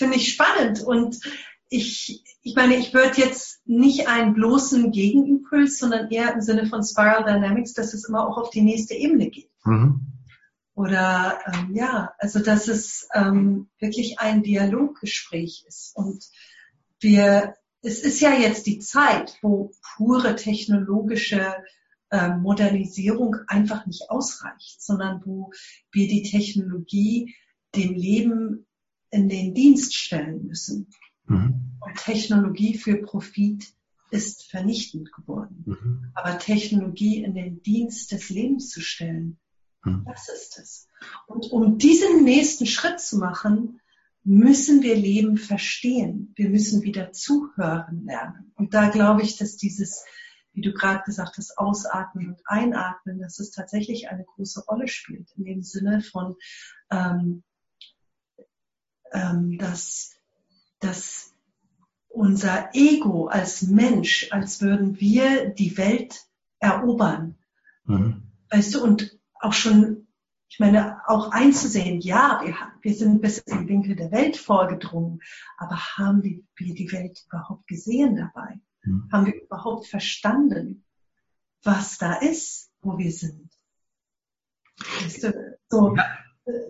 finde 0.00 0.16
ich 0.16 0.32
spannend 0.32 0.80
und 0.80 1.20
ich, 1.68 2.24
ich 2.42 2.56
meine, 2.56 2.74
ich 2.76 2.94
würde 2.94 3.20
jetzt 3.20 3.60
nicht 3.66 4.08
einen 4.08 4.34
bloßen 4.34 4.90
Gegenimpuls, 4.90 5.78
sondern 5.78 6.10
eher 6.10 6.32
im 6.34 6.40
Sinne 6.40 6.66
von 6.66 6.82
Spiral 6.82 7.22
Dynamics, 7.22 7.74
dass 7.74 7.94
es 7.94 8.08
immer 8.08 8.26
auch 8.26 8.38
auf 8.38 8.50
die 8.50 8.62
nächste 8.62 8.94
Ebene 8.94 9.30
geht. 9.30 9.50
Mhm. 9.64 10.00
Oder 10.74 11.38
ähm, 11.46 11.74
ja, 11.74 12.12
also 12.18 12.40
dass 12.40 12.66
es 12.66 13.06
ähm, 13.14 13.68
wirklich 13.78 14.18
ein 14.18 14.42
Dialoggespräch 14.42 15.64
ist. 15.68 15.92
Und 15.94 16.24
wir, 16.98 17.54
es 17.82 18.00
ist 18.00 18.20
ja 18.20 18.32
jetzt 18.32 18.66
die 18.66 18.78
Zeit, 18.78 19.36
wo 19.42 19.70
pure 19.96 20.34
technologische 20.36 21.54
äh, 22.10 22.30
Modernisierung 22.30 23.36
einfach 23.46 23.84
nicht 23.84 24.08
ausreicht, 24.08 24.82
sondern 24.82 25.22
wo 25.26 25.52
wir 25.92 26.08
die 26.08 26.22
Technologie 26.22 27.36
dem 27.76 27.94
Leben 27.94 28.66
in 29.10 29.28
den 29.28 29.54
Dienst 29.54 29.94
stellen 29.94 30.46
müssen. 30.46 30.88
Mhm. 31.26 31.78
Und 31.80 31.96
Technologie 31.96 32.76
für 32.76 32.96
Profit 32.96 33.64
ist 34.10 34.50
vernichtend 34.50 35.12
geworden. 35.12 35.64
Mhm. 35.66 36.12
Aber 36.14 36.38
Technologie 36.38 37.22
in 37.22 37.34
den 37.34 37.62
Dienst 37.62 38.12
des 38.12 38.28
Lebens 38.28 38.70
zu 38.70 38.80
stellen, 38.80 39.38
mhm. 39.84 40.04
das 40.06 40.28
ist 40.28 40.58
es. 40.58 40.88
Und 41.26 41.50
um 41.52 41.78
diesen 41.78 42.24
nächsten 42.24 42.66
Schritt 42.66 43.00
zu 43.00 43.18
machen, 43.18 43.80
müssen 44.22 44.82
wir 44.82 44.96
Leben 44.96 45.38
verstehen. 45.38 46.32
Wir 46.36 46.50
müssen 46.50 46.82
wieder 46.82 47.12
zuhören 47.12 48.04
lernen. 48.04 48.52
Und 48.56 48.74
da 48.74 48.90
glaube 48.90 49.22
ich, 49.22 49.36
dass 49.38 49.56
dieses, 49.56 50.04
wie 50.52 50.60
du 50.60 50.72
gerade 50.72 51.02
gesagt 51.04 51.38
hast, 51.38 51.56
Ausatmen 51.56 52.28
und 52.28 52.40
Einatmen, 52.44 53.20
dass 53.20 53.38
es 53.38 53.50
tatsächlich 53.50 54.10
eine 54.10 54.24
große 54.24 54.64
Rolle 54.66 54.88
spielt. 54.88 55.30
In 55.36 55.44
dem 55.44 55.62
Sinne 55.62 56.02
von, 56.02 56.36
ähm, 56.90 57.44
dass, 59.12 60.16
dass 60.78 61.34
unser 62.08 62.70
Ego 62.74 63.28
als 63.28 63.62
Mensch, 63.62 64.28
als 64.30 64.60
würden 64.60 64.98
wir 65.00 65.50
die 65.50 65.76
Welt 65.76 66.26
erobern. 66.58 67.36
Mhm. 67.84 68.22
Weißt 68.50 68.74
du, 68.74 68.82
und 68.82 69.18
auch 69.34 69.52
schon, 69.52 70.08
ich 70.48 70.58
meine, 70.58 71.00
auch 71.06 71.30
einzusehen, 71.30 72.00
ja, 72.00 72.40
wir, 72.44 72.54
wir 72.82 72.94
sind 72.94 73.22
bis 73.22 73.38
in 73.38 73.58
den 73.58 73.68
Winkel 73.68 73.96
der 73.96 74.10
Welt 74.10 74.36
vorgedrungen, 74.36 75.20
aber 75.56 75.76
haben 75.76 76.22
wir 76.22 76.42
die 76.56 76.92
Welt 76.92 77.24
überhaupt 77.28 77.66
gesehen 77.66 78.16
dabei? 78.16 78.60
Mhm. 78.82 79.08
Haben 79.12 79.26
wir 79.26 79.42
überhaupt 79.42 79.86
verstanden, 79.86 80.84
was 81.62 81.98
da 81.98 82.14
ist, 82.14 82.72
wo 82.80 82.98
wir 82.98 83.12
sind? 83.12 83.50
Weißt 85.02 85.24
du, 85.24 85.58
so, 85.68 85.94
ja. 85.94 86.04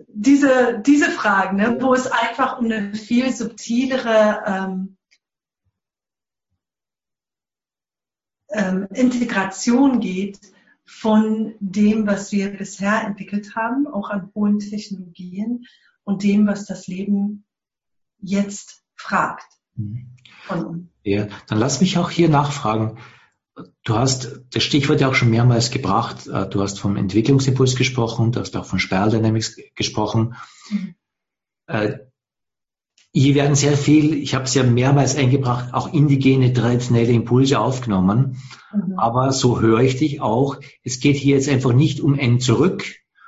Diese, 0.07 0.81
diese 0.85 1.09
Fragen, 1.09 1.57
ne, 1.57 1.77
wo 1.79 1.93
es 1.93 2.07
einfach 2.07 2.59
um 2.59 2.65
eine 2.65 2.95
viel 2.95 3.31
subtilere 3.31 4.43
ähm, 4.45 4.97
ähm, 8.49 8.87
Integration 8.93 9.99
geht 9.99 10.39
von 10.85 11.55
dem, 11.59 12.05
was 12.05 12.31
wir 12.31 12.49
bisher 12.49 13.03
entwickelt 13.03 13.55
haben, 13.55 13.87
auch 13.87 14.09
an 14.09 14.31
hohen 14.35 14.59
Technologien 14.59 15.65
und 16.03 16.23
dem, 16.23 16.47
was 16.47 16.65
das 16.65 16.87
Leben 16.87 17.45
jetzt 18.19 18.83
fragt. 18.95 19.47
Mhm. 19.75 20.11
Ja, 21.03 21.27
dann 21.47 21.57
lass 21.59 21.81
mich 21.81 21.97
auch 21.97 22.09
hier 22.09 22.29
nachfragen. 22.29 22.97
Du 23.83 23.95
hast 23.95 24.41
das 24.51 24.63
Stichwort 24.63 25.01
ja 25.01 25.09
auch 25.09 25.15
schon 25.15 25.29
mehrmals 25.29 25.71
gebracht. 25.71 26.27
Äh, 26.27 26.47
du 26.47 26.61
hast 26.61 26.79
vom 26.79 26.95
Entwicklungsimpuls 26.95 27.75
gesprochen, 27.75 28.31
du 28.31 28.39
hast 28.39 28.55
auch 28.55 28.65
von 28.65 28.79
Spiral 28.79 29.09
Dynamics 29.09 29.57
gesprochen. 29.75 30.35
Mhm. 30.69 30.95
Äh, 31.67 31.97
hier 33.13 33.35
werden 33.35 33.55
sehr 33.55 33.75
viel, 33.75 34.13
ich 34.13 34.35
habe 34.35 34.45
es 34.45 34.53
ja 34.53 34.63
mehrmals 34.63 35.17
eingebracht, 35.17 35.73
auch 35.73 35.91
indigene, 35.93 36.53
traditionelle 36.53 37.11
Impulse 37.11 37.59
aufgenommen. 37.59 38.37
Mhm. 38.73 38.97
Aber 38.97 39.33
so 39.33 39.59
höre 39.59 39.81
ich 39.81 39.97
dich 39.97 40.21
auch. 40.21 40.57
Es 40.83 40.99
geht 40.99 41.17
hier 41.17 41.35
jetzt 41.35 41.49
einfach 41.49 41.73
nicht 41.73 41.99
um 41.99 42.17
ein 42.17 42.39
Zurück, 42.39 42.85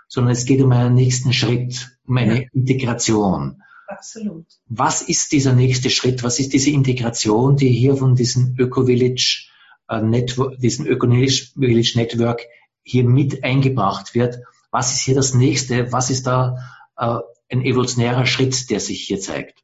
sondern 0.07 0.33
es 0.33 0.45
geht 0.45 0.61
um 0.61 0.71
einen 0.71 0.95
nächsten 0.95 1.33
Schritt, 1.33 1.97
um 2.05 2.17
eine 2.17 2.43
ja. 2.43 2.47
Integration. 2.53 3.61
Absolut. 3.87 4.45
Was 4.67 5.01
ist 5.01 5.31
dieser 5.33 5.53
nächste 5.53 5.89
Schritt? 5.89 6.23
Was 6.23 6.39
ist 6.39 6.53
diese 6.53 6.69
Integration, 6.69 7.57
die 7.57 7.69
hier 7.69 7.95
von 7.95 8.15
diesem 8.15 8.55
Öko-Village 8.57 9.49
äh, 9.87 10.01
Network, 10.01 10.57
diesem 10.59 10.85
Öko-Village 10.85 11.93
Network 11.95 12.41
hier 12.83 13.03
mit 13.03 13.43
eingebracht 13.43 14.15
wird? 14.15 14.39
Was 14.71 14.93
ist 14.93 15.01
hier 15.01 15.15
das 15.15 15.33
nächste? 15.33 15.91
Was 15.91 16.09
ist 16.09 16.27
da 16.27 16.57
äh, 16.97 17.19
ein 17.51 17.63
evolutionärer 17.63 18.25
Schritt, 18.25 18.69
der 18.69 18.79
sich 18.79 19.03
hier 19.03 19.19
zeigt? 19.19 19.63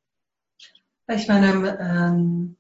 Ich 1.08 1.28
meine, 1.28 1.80
ähm, 1.80 2.56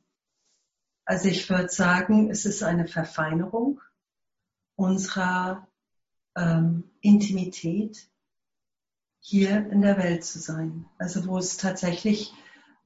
also 1.05 1.27
ich 1.27 1.49
würde 1.49 1.69
sagen, 1.69 2.29
es 2.29 2.45
ist 2.45 2.63
eine 2.63 2.87
Verfeinerung 2.87 3.81
unserer 4.75 5.67
ähm, 6.35 6.83
Intimität 7.01 8.09
hier 9.19 9.69
in 9.69 9.81
der 9.81 9.97
Welt 9.97 10.23
zu 10.23 10.39
sein. 10.39 10.85
Also 10.97 11.27
wo 11.27 11.37
es 11.37 11.57
tatsächlich 11.57 12.33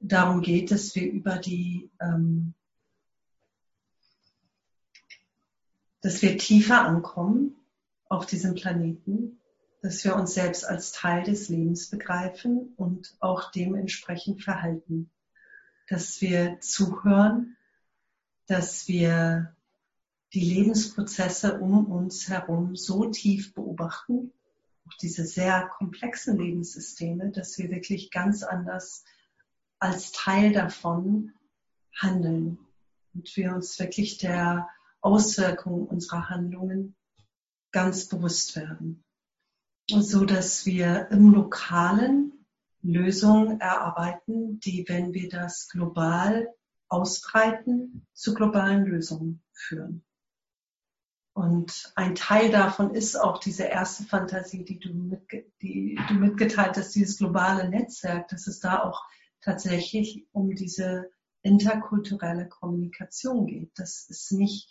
darum 0.00 0.42
geht, 0.42 0.70
dass 0.70 0.94
wir 0.94 1.10
über 1.10 1.38
die, 1.38 1.90
ähm, 2.00 2.54
dass 6.04 6.20
wir 6.20 6.36
tiefer 6.36 6.82
ankommen 6.82 7.56
auf 8.10 8.26
diesem 8.26 8.54
Planeten, 8.54 9.40
dass 9.80 10.04
wir 10.04 10.14
uns 10.16 10.34
selbst 10.34 10.68
als 10.68 10.92
Teil 10.92 11.24
des 11.24 11.48
Lebens 11.48 11.88
begreifen 11.88 12.74
und 12.76 13.16
auch 13.20 13.50
dementsprechend 13.50 14.42
verhalten. 14.42 15.10
Dass 15.88 16.20
wir 16.20 16.60
zuhören, 16.60 17.56
dass 18.46 18.86
wir 18.86 19.56
die 20.34 20.44
Lebensprozesse 20.44 21.58
um 21.58 21.86
uns 21.86 22.28
herum 22.28 22.76
so 22.76 23.06
tief 23.06 23.54
beobachten, 23.54 24.30
auch 24.86 24.94
diese 25.00 25.24
sehr 25.24 25.66
komplexen 25.68 26.36
Lebenssysteme, 26.36 27.30
dass 27.30 27.56
wir 27.56 27.70
wirklich 27.70 28.10
ganz 28.10 28.42
anders 28.42 29.04
als 29.78 30.12
Teil 30.12 30.52
davon 30.52 31.32
handeln. 31.96 32.58
Und 33.14 33.34
wir 33.38 33.54
uns 33.54 33.78
wirklich 33.78 34.18
der 34.18 34.68
Auswirkungen 35.04 35.86
unserer 35.86 36.28
Handlungen 36.30 36.96
ganz 37.72 38.08
bewusst 38.08 38.56
werden. 38.56 39.04
So 39.88 40.24
dass 40.24 40.64
wir 40.64 41.08
im 41.10 41.32
Lokalen 41.32 42.32
Lösungen 42.82 43.60
erarbeiten, 43.60 44.60
die, 44.60 44.84
wenn 44.88 45.12
wir 45.12 45.28
das 45.28 45.68
global 45.68 46.48
ausbreiten, 46.88 48.06
zu 48.12 48.34
globalen 48.34 48.84
Lösungen 48.84 49.42
führen. 49.52 50.04
Und 51.34 51.92
ein 51.96 52.14
Teil 52.14 52.50
davon 52.50 52.94
ist 52.94 53.16
auch 53.16 53.38
diese 53.38 53.64
erste 53.64 54.04
Fantasie, 54.04 54.64
die 54.64 54.78
du, 54.78 54.94
mitge 54.94 55.50
die 55.60 55.98
du 56.08 56.14
mitgeteilt 56.14 56.76
hast, 56.76 56.94
dieses 56.94 57.18
globale 57.18 57.68
Netzwerk, 57.68 58.28
dass 58.28 58.46
es 58.46 58.60
da 58.60 58.82
auch 58.82 59.02
tatsächlich 59.40 60.26
um 60.32 60.54
diese 60.54 61.10
interkulturelle 61.42 62.48
Kommunikation 62.48 63.46
geht. 63.46 63.72
Das 63.74 64.08
ist 64.08 64.30
nicht, 64.32 64.70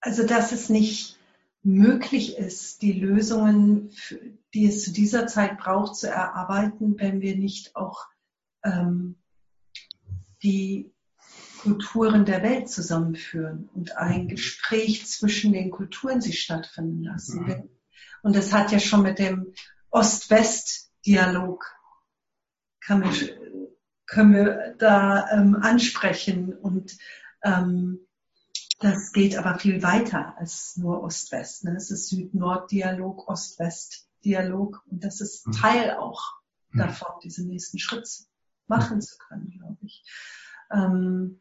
also 0.00 0.26
das 0.26 0.52
ist 0.52 0.70
nicht 0.70 1.18
möglich 1.62 2.38
ist, 2.38 2.82
die 2.82 2.92
Lösungen, 2.92 3.90
die 4.54 4.66
es 4.66 4.84
zu 4.84 4.92
dieser 4.92 5.26
Zeit 5.26 5.58
braucht, 5.58 5.96
zu 5.96 6.08
erarbeiten, 6.08 6.98
wenn 6.98 7.20
wir 7.20 7.36
nicht 7.36 7.76
auch 7.76 8.06
ähm, 8.64 9.16
die 10.42 10.92
Kulturen 11.60 12.24
der 12.24 12.42
Welt 12.42 12.70
zusammenführen 12.70 13.68
und 13.74 13.96
ein 13.98 14.28
Gespräch 14.28 15.06
zwischen 15.06 15.52
den 15.52 15.70
Kulturen 15.70 16.22
sich 16.22 16.40
stattfinden 16.40 17.02
lassen. 17.02 17.42
Mhm. 17.42 17.68
Und 18.22 18.34
das 18.34 18.52
hat 18.52 18.72
ja 18.72 18.78
schon 18.78 19.02
mit 19.02 19.18
dem 19.18 19.52
Ost-West-Dialog 19.90 21.66
können 24.10 24.34
wir 24.34 24.74
da 24.78 25.30
ähm, 25.30 25.56
ansprechen 25.56 26.52
und 26.52 26.98
ähm, 27.42 28.00
das 28.80 29.12
geht 29.12 29.36
aber 29.36 29.58
viel 29.58 29.82
weiter 29.82 30.36
als 30.38 30.76
nur 30.76 31.02
Ost-West. 31.02 31.64
Ne? 31.64 31.76
Es 31.76 31.90
ist 31.90 32.08
Süd-Nord-Dialog, 32.08 33.28
Ost-West-Dialog 33.28 34.82
und 34.90 35.04
das 35.04 35.20
ist 35.20 35.46
mhm. 35.46 35.52
Teil 35.52 35.90
auch 35.92 36.22
mhm. 36.70 36.78
davon, 36.80 37.20
diesen 37.22 37.46
nächsten 37.46 37.78
Schritt 37.78 38.08
machen 38.66 38.96
mhm. 38.96 39.00
zu 39.02 39.18
können, 39.18 39.50
glaube 39.50 39.78
ich. 39.82 40.04
Ähm, 40.72 41.40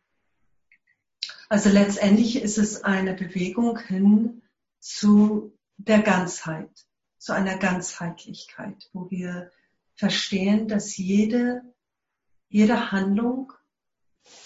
also 1.48 1.70
letztendlich 1.70 2.42
ist 2.42 2.60
es 2.60 2.84
eine 2.84 3.16
Bewegung 3.16 3.80
hin 3.80 4.44
zu 4.80 5.58
der 5.78 6.04
Ganzheit, 6.04 6.70
zu 7.18 7.34
einer 7.34 7.58
Ganzheitlichkeit, 7.58 8.90
wo 8.94 9.10
wir 9.10 9.52
verstehen, 9.96 10.68
dass 10.68 10.96
jede, 10.98 11.64
jede 12.50 12.92
Handlung 12.92 13.54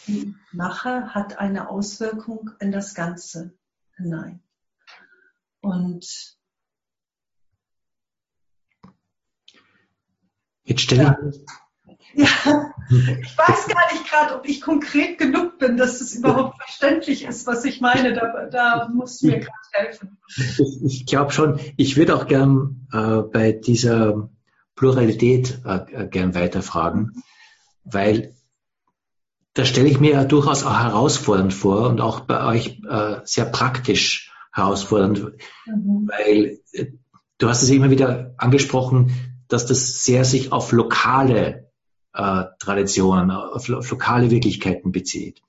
die 0.08 0.20
ich 0.20 0.54
mache, 0.54 1.14
hat 1.14 1.40
eine 1.40 1.70
Auswirkung 1.70 2.52
in 2.60 2.72
das 2.72 2.94
Ganze 2.94 3.54
hinein. 3.96 4.42
Und 5.62 6.38
jetzt 10.64 10.82
stelle 10.82 11.34
ich 11.34 11.46
ja, 12.16 12.28
ich 12.90 13.38
weiß 13.38 13.68
gar 13.70 13.94
nicht 13.94 14.08
gerade, 14.08 14.36
ob 14.36 14.48
ich 14.48 14.62
konkret 14.62 15.18
genug 15.18 15.58
bin, 15.58 15.78
dass 15.78 16.00
es 16.00 16.14
überhaupt 16.14 16.62
verständlich 16.62 17.24
ist, 17.26 17.48
was 17.48 17.66
ich 17.66 17.82
meine. 17.82 18.14
Da, 18.14 18.46
da 18.52 18.88
musst 18.90 19.24
du 19.24 19.28
mir 19.28 19.40
gerade 19.40 19.52
helfen. 19.72 20.18
Ich, 20.28 20.84
ich 20.84 21.06
glaube 21.08 21.32
schon, 21.32 21.60
ich 21.78 21.98
würde 21.98 22.16
auch 22.16 22.28
gern 22.28 22.88
äh, 22.92 23.22
bei 23.22 23.52
dieser 23.52 24.30
Pluralität 24.76 25.62
äh, 25.66 26.08
gern 26.08 26.36
weiterfragen, 26.36 27.24
weil 27.84 28.36
das 29.54 29.68
stelle 29.68 29.88
ich 29.88 30.00
mir 30.00 30.12
ja 30.12 30.24
durchaus 30.24 30.64
auch 30.64 30.80
herausfordernd 30.80 31.54
vor 31.54 31.88
und 31.90 32.02
auch 32.02 32.22
bei 32.22 32.46
euch 32.46 32.82
äh, 32.90 33.18
sehr 33.24 33.46
praktisch 33.46 34.32
herausfordernd, 34.52 35.34
mhm. 35.66 36.10
weil 36.10 36.60
äh, 36.72 36.88
du 37.38 37.50
hast 37.50 37.62
es 37.62 37.70
immer 37.70 37.92
wieder 37.92 38.34
angesprochen, 38.38 39.12
dass 39.48 39.66
das 39.66 40.04
sehr 40.04 40.26
sich 40.26 40.52
auf 40.52 40.72
lokale 40.72 41.70
äh, 42.14 42.44
Traditionen, 42.60 43.32
auf, 43.32 43.70
auf, 43.70 43.92
lokale 43.92 44.32
Wirklichkeiten 44.32 44.92
bezieht. 44.92 45.42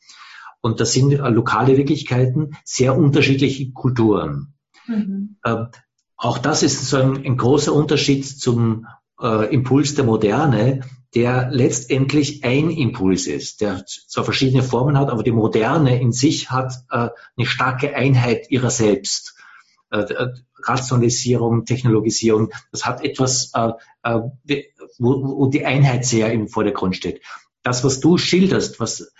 Und 0.60 0.80
das 0.80 0.92
sind 0.92 1.12
äh, 1.12 1.28
lokale 1.28 1.76
Wirklichkeiten 1.76 2.56
sehr 2.64 2.96
unterschiedliche 2.96 3.72
Kulturen. 3.72 4.54
Mhm. 4.86 5.36
Äh, 5.42 5.64
auch 6.16 6.38
das 6.38 6.62
ist 6.62 6.88
so 6.88 6.96
ein, 6.98 7.24
ein 7.24 7.36
großer 7.36 7.72
Unterschied 7.72 8.26
zum 8.26 8.86
äh, 9.20 9.52
Impuls 9.52 9.94
der 9.94 10.04
Moderne, 10.04 10.80
der 11.14 11.50
letztendlich 11.50 12.44
ein 12.44 12.70
Impuls 12.70 13.26
ist, 13.26 13.60
der 13.60 13.84
zwar 13.86 14.24
verschiedene 14.24 14.62
Formen 14.62 14.98
hat, 14.98 15.10
aber 15.10 15.22
die 15.22 15.32
Moderne 15.32 16.00
in 16.00 16.12
sich 16.12 16.50
hat 16.50 16.72
äh, 16.90 17.08
eine 17.36 17.46
starke 17.46 17.94
Einheit 17.94 18.50
ihrer 18.50 18.70
selbst. 18.70 19.36
äh, 19.90 20.04
Rationalisierung, 20.66 21.64
Technologisierung. 21.66 22.50
Das 22.72 22.86
hat 22.86 23.04
etwas, 23.04 23.52
äh, 23.54 23.72
äh, 24.02 24.62
wo, 24.98 25.38
wo 25.38 25.46
die 25.46 25.64
Einheit 25.64 26.04
sehr 26.04 26.32
im 26.32 26.48
Vordergrund 26.48 26.96
steht. 26.96 27.20
Das, 27.62 27.84
was 27.84 28.00
du 28.00 28.18
schilderst, 28.18 28.80
was 28.80 29.12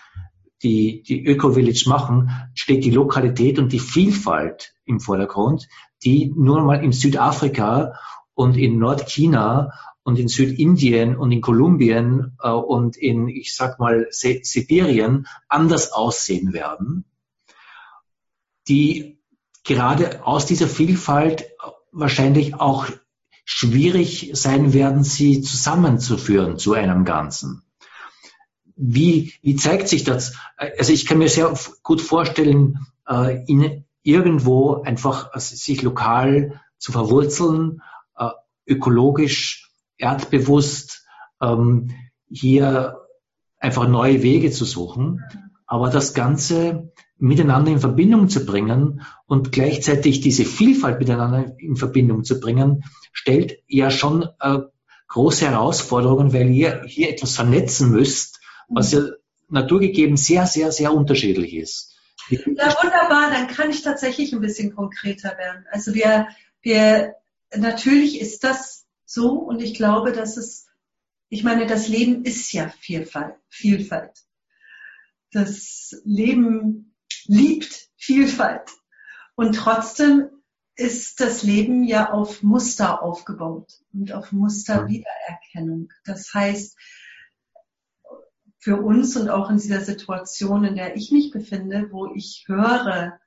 die, 0.63 1.03
die 1.03 1.25
Öko-Village 1.25 1.85
machen, 1.89 2.31
steht 2.55 2.85
die 2.85 2.91
Lokalität 2.91 3.59
und 3.59 3.73
die 3.73 3.81
Vielfalt 3.81 4.75
im 4.85 5.01
Vordergrund, 5.01 5.69
die 6.03 6.33
nur 6.35 6.63
mal 6.63 6.83
in 6.83 6.93
Südafrika 6.93 7.99
und 8.35 8.57
in 8.57 8.79
Nordchina 8.79 9.73
und 10.05 10.19
in 10.19 10.29
Südindien 10.29 11.17
und 11.17 11.33
in 11.33 11.41
Kolumbien 11.41 12.37
äh, 12.41 12.51
und 12.51 12.97
in, 12.97 13.29
ich 13.29 13.57
sag 13.57 13.81
mal, 13.81 14.07
Sibirien 14.11 15.27
anders 15.49 15.93
aussehen 15.93 16.53
werden, 16.53 17.05
die 18.69 19.19
gerade 19.65 20.25
aus 20.25 20.47
dieser 20.47 20.69
Vielfalt 20.69 21.47
wahrscheinlich 21.91 22.55
auch 22.55 22.87
schwierig 23.45 24.31
sein 24.35 24.73
werden, 24.73 25.05
sie 25.05 25.41
zusammenzuführen 25.41 26.59
zu 26.59 26.75
einem 26.75 27.05
Ganzen. 27.05 27.63
Wie, 28.77 29.35
wie 29.43 29.57
zeigt 29.57 29.89
sich 29.89 30.05
das? 30.05 30.35
Also 30.57 30.93
ich 30.93 31.07
kann 31.07 31.19
mir 31.19 31.29
sehr 31.29 31.55
gut 31.83 32.01
vorstellen, 32.01 32.87
äh, 33.09 33.45
in 33.47 33.85
irgendwo 34.03 34.83
einfach 34.83 35.33
also 35.33 35.57
sich 35.57 35.83
lokal 35.83 36.61
zu 36.79 36.93
verwurzeln, 36.93 37.81
äh, 38.17 38.31
ökologisch, 38.67 39.64
erdbewusst, 39.99 41.05
ähm, 41.41 41.91
hier 42.29 43.01
einfach 43.59 43.89
neue 43.89 44.23
Wege 44.23 44.51
zu 44.51 44.65
suchen. 44.65 45.23
Aber 45.67 45.91
das 45.91 46.15
Ganze 46.15 46.93
miteinander 47.17 47.71
in 47.71 47.81
Verbindung 47.81 48.29
zu 48.29 48.45
bringen 48.45 49.03
und 49.27 49.53
gleichzeitig 49.53 50.21
diese 50.21 50.45
Vielfalt 50.45 50.99
miteinander 50.99 51.55
in 51.59 51.77
Verbindung 51.77 52.25
zu 52.25 52.41
bringen, 52.41 52.85
stellt 53.13 53.59
ja 53.67 53.91
schon 53.91 54.29
äh, 54.41 54.59
große 55.09 55.49
Herausforderungen, 55.49 56.33
weil 56.33 56.51
ihr 56.51 56.83
hier 56.87 57.11
etwas 57.11 57.37
vernetzen 57.37 57.91
müsst, 57.91 58.41
was 58.69 58.93
ja 58.93 59.03
naturgegeben 59.49 60.17
sehr, 60.17 60.47
sehr, 60.47 60.73
sehr 60.73 60.93
unterschiedlich 60.93 61.55
ist. 61.55 61.97
Ja, 62.29 62.39
wunderbar, 62.39 63.31
dann 63.31 63.49
kann 63.49 63.71
ich 63.71 63.83
tatsächlich 63.83 64.33
ein 64.33 64.41
bisschen 64.41 64.75
konkreter 64.75 65.37
werden. 65.39 65.67
Also 65.71 65.95
wir, 65.95 66.29
wir, 66.63 67.15
natürlich 67.55 68.21
ist 68.21 68.45
das 68.45 68.84
so 69.15 69.31
und 69.35 69.63
ich 69.63 69.75
glaube, 69.75 70.13
dass 70.13 70.37
es, 70.37 70.67
ich 71.29 71.45
meine, 71.45 71.67
das 71.67 71.89
Leben 71.89 72.25
ist 72.25 72.53
ja 72.53 72.69
Vielfalt, 72.69 73.37
Vielfalt. 73.49 74.25
Das 75.31 75.95
Leben 76.05 76.97
liebt 77.27 77.89
Vielfalt. 77.97 78.69
Und 79.37 79.55
trotzdem 79.55 80.31
ist 80.77 81.21
das 81.21 81.43
Leben 81.45 81.85
ja 81.85 82.13
auf 82.13 82.43
Muster 82.43 83.03
aufgebaut 83.03 83.73
und 83.93 84.13
auf 84.13 84.33
Musterwiedererkennung. 84.33 85.93
Das 86.05 86.35
heißt, 86.35 86.77
für 88.59 88.81
uns 88.81 89.17
und 89.17 89.29
auch 89.29 89.51
in 89.51 89.59
dieser 89.59 89.83
Situation, 89.83 90.65
in 90.65 90.75
der 90.75 90.97
ich 90.97 91.13
mich 91.13 91.31
befinde, 91.31 91.89
wo 91.93 92.13
ich 92.15 92.45
höre 92.49 93.21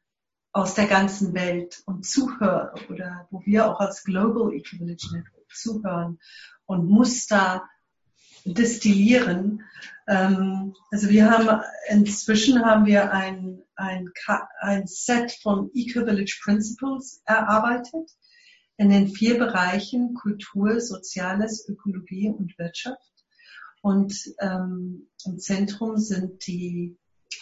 aus 0.52 0.74
der 0.74 0.88
ganzen 0.88 1.34
Welt 1.34 1.84
und 1.86 2.06
zuhöre 2.06 2.74
oder 2.90 3.28
wo 3.32 3.42
wir 3.46 3.72
auch 3.72 3.80
als 3.80 4.04
Global 4.04 4.54
Eco-Village 4.54 5.10
Network 5.14 5.37
zuhören 5.54 6.20
und 6.66 6.90
Muster 6.90 7.64
destillieren. 8.46 9.64
Ähm, 10.08 10.74
also 10.92 11.10
wir 11.10 11.30
haben 11.30 11.62
inzwischen 11.90 12.64
haben 12.66 12.86
wir 12.86 13.12
ein, 13.12 13.62
ein, 13.76 14.10
ein 14.60 14.88
Set 14.88 15.32
von 15.42 15.70
Eco-Village 15.74 16.40
Principles 16.44 17.22
erarbeitet 17.26 18.10
in 18.78 18.90
den 18.90 19.10
vier 19.10 19.38
Bereichen 19.38 20.14
Kultur, 20.14 20.80
Soziales, 20.80 21.68
Ökologie 21.68 22.30
und 22.30 22.58
Wirtschaft. 22.58 23.02
Und 23.82 24.14
ähm, 24.40 25.08
im 25.26 25.40
Zentrum 25.40 25.98
sind 25.98 26.46
die 26.48 26.98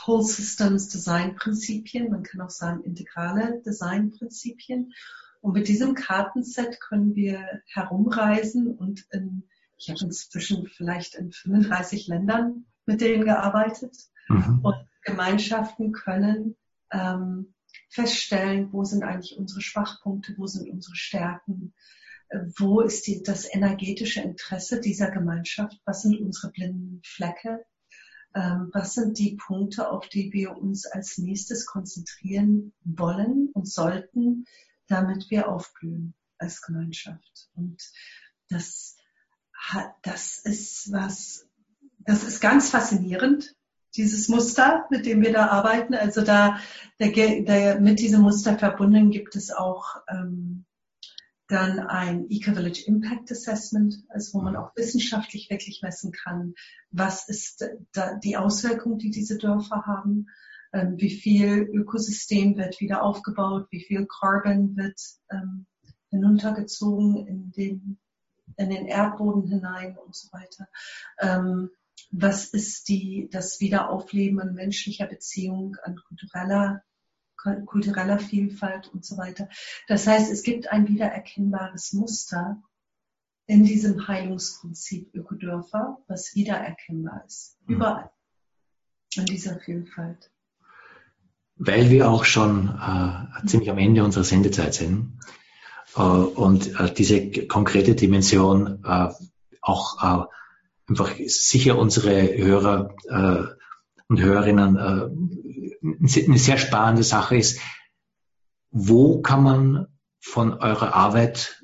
Whole 0.06 0.24
Systems 0.24 0.90
Design 0.90 1.36
Prinzipien, 1.36 2.10
man 2.10 2.24
kann 2.24 2.42
auch 2.42 2.50
sagen 2.50 2.84
integrale 2.84 3.62
Design 3.66 4.12
Prinzipien. 4.12 4.94
Und 5.46 5.54
mit 5.54 5.68
diesem 5.68 5.94
Kartenset 5.94 6.82
können 6.82 7.14
wir 7.14 7.62
herumreisen 7.68 8.76
und 8.76 9.06
in 9.12 9.48
ich 9.78 9.92
habe 9.92 10.00
inzwischen 10.04 10.66
vielleicht 10.66 11.14
in 11.14 11.32
35 11.32 12.08
Ländern 12.08 12.66
mit 12.88 13.00
denen 13.00 13.26
gearbeitet 13.26 13.96
mhm. 14.28 14.62
und 14.64 14.76
Gemeinschaften 15.04 15.92
können 15.92 16.56
ähm, 16.92 17.54
feststellen, 17.90 18.74
wo 18.74 18.86
sind 18.86 19.04
eigentlich 19.04 19.38
unsere 19.38 19.62
Schwachpunkte, 19.62 20.34
wo 20.38 20.48
sind 20.48 20.68
unsere 20.68 20.96
Stärken, 20.96 21.76
äh, 22.30 22.40
wo 22.58 22.82
ist 22.82 23.06
die, 23.06 23.22
das 23.22 23.46
energetische 23.54 24.22
Interesse 24.22 24.82
dieser 24.82 25.12
Gemeinschaft, 25.12 25.80
was 25.86 26.02
sind 26.02 26.20
unsere 26.22 26.54
blinden 26.54 27.02
Flecke, 27.04 27.64
ähm, 28.34 28.72
was 28.74 28.96
sind 28.96 29.20
die 29.20 29.36
Punkte, 29.36 29.92
auf 29.92 30.10
die 30.10 30.34
wir 30.34 30.58
uns 30.58 30.88
als 30.88 31.20
nächstes 31.20 31.68
konzentrieren 31.68 32.74
wollen 32.84 33.50
und 33.54 33.70
sollten, 33.70 34.48
damit 34.88 35.30
wir 35.30 35.50
aufblühen 35.50 36.14
als 36.38 36.62
Gemeinschaft. 36.62 37.50
Und 37.56 37.82
das 38.50 38.96
das 40.04 40.40
ist 40.40 40.92
was, 40.92 41.48
das 42.00 42.24
ist 42.24 42.40
ganz 42.40 42.70
faszinierend, 42.70 43.56
dieses 43.96 44.28
Muster, 44.28 44.86
mit 44.90 45.06
dem 45.06 45.22
wir 45.22 45.32
da 45.32 45.48
arbeiten. 45.48 45.96
Also 45.96 46.22
da, 46.22 46.60
der, 47.00 47.12
der, 47.12 47.80
mit 47.80 48.00
diesem 48.00 48.22
Muster 48.22 48.58
verbunden 48.58 49.10
gibt 49.10 49.36
es 49.36 49.52
auch 49.52 49.96
ähm, 50.10 50.66
dann 51.48 51.80
ein 51.80 52.30
Eco-Village 52.30 52.84
Impact 52.88 53.32
Assessment, 53.32 54.04
also 54.10 54.38
wo 54.38 54.42
man 54.42 54.56
auch 54.56 54.76
wissenschaftlich 54.76 55.50
wirklich 55.50 55.82
messen 55.82 56.12
kann, 56.12 56.56
was 56.90 57.30
ist 57.30 57.70
da 57.94 58.16
die 58.16 58.36
Auswirkung, 58.36 58.98
die 58.98 59.12
diese 59.12 59.38
Dörfer 59.38 59.84
haben, 59.86 60.28
ähm, 60.76 61.00
wie 61.00 61.10
viel 61.10 61.70
Ökosystem 61.74 62.58
wird 62.58 62.82
wieder 62.82 63.02
aufgebaut, 63.02 63.68
wie 63.72 63.82
viel 63.82 64.06
Carbon 64.06 64.76
wird 64.76 65.00
ähm, 65.32 65.66
hinuntergezogen 66.12 67.26
in 67.26 67.52
den 67.52 67.98
in 68.58 68.70
den 68.70 68.86
Erdboden 68.86 69.48
hinein 69.48 69.98
und 69.98 70.16
so 70.16 70.32
weiter. 70.32 70.68
Ähm, 71.20 71.72
was 72.12 72.46
ist 72.46 72.88
die, 72.88 73.28
das 73.32 73.60
Wiederaufleben 73.60 74.40
an 74.40 74.54
menschlicher 74.54 75.08
Beziehung, 75.08 75.76
an 75.84 76.00
kultureller, 76.08 76.84
kultureller 77.66 78.20
Vielfalt 78.20 78.88
und 78.88 79.06
so 79.06 79.18
weiter. 79.18 79.50
Das 79.88 80.08
heißt, 80.08 80.32
es 80.32 80.44
gibt 80.44 80.72
ein 80.72 80.88
wiedererkennbares 80.88 81.94
Muster 81.94 82.62
in 83.48 83.64
diesem 83.64 84.08
Heilungsprinzip 84.08 85.14
Ökodörfer, 85.14 85.98
was 86.08 86.36
wiedererkennbar 86.36 87.24
ist. 87.26 87.58
Mhm. 87.66 87.76
Überall. 87.76 88.12
In 89.16 89.26
dieser 89.26 89.60
Vielfalt. 89.60 90.32
Weil 91.58 91.90
wir 91.90 92.10
auch 92.10 92.26
schon 92.26 92.70
äh, 92.70 93.48
ziemlich 93.48 93.70
am 93.70 93.78
Ende 93.78 94.04
unserer 94.04 94.24
Sendezeit 94.24 94.74
sind, 94.74 95.20
äh, 95.96 96.02
und 96.02 96.80
äh, 96.80 96.94
diese 96.94 97.48
konkrete 97.48 97.96
Dimension 97.96 98.84
äh, 98.84 99.10
auch 99.62 100.28
einfach 100.88 101.16
sicher 101.26 101.80
unsere 101.80 102.38
Hörer 102.38 102.94
und 104.08 104.20
Hörerinnen 104.22 104.78
eine 104.78 106.38
sehr 106.38 106.60
spannende 106.60 107.02
Sache 107.02 107.38
ist, 107.38 107.60
wo 108.70 109.22
kann 109.22 109.42
man 109.42 109.88
von 110.20 110.54
eurer 110.54 110.94
Arbeit 110.94 111.64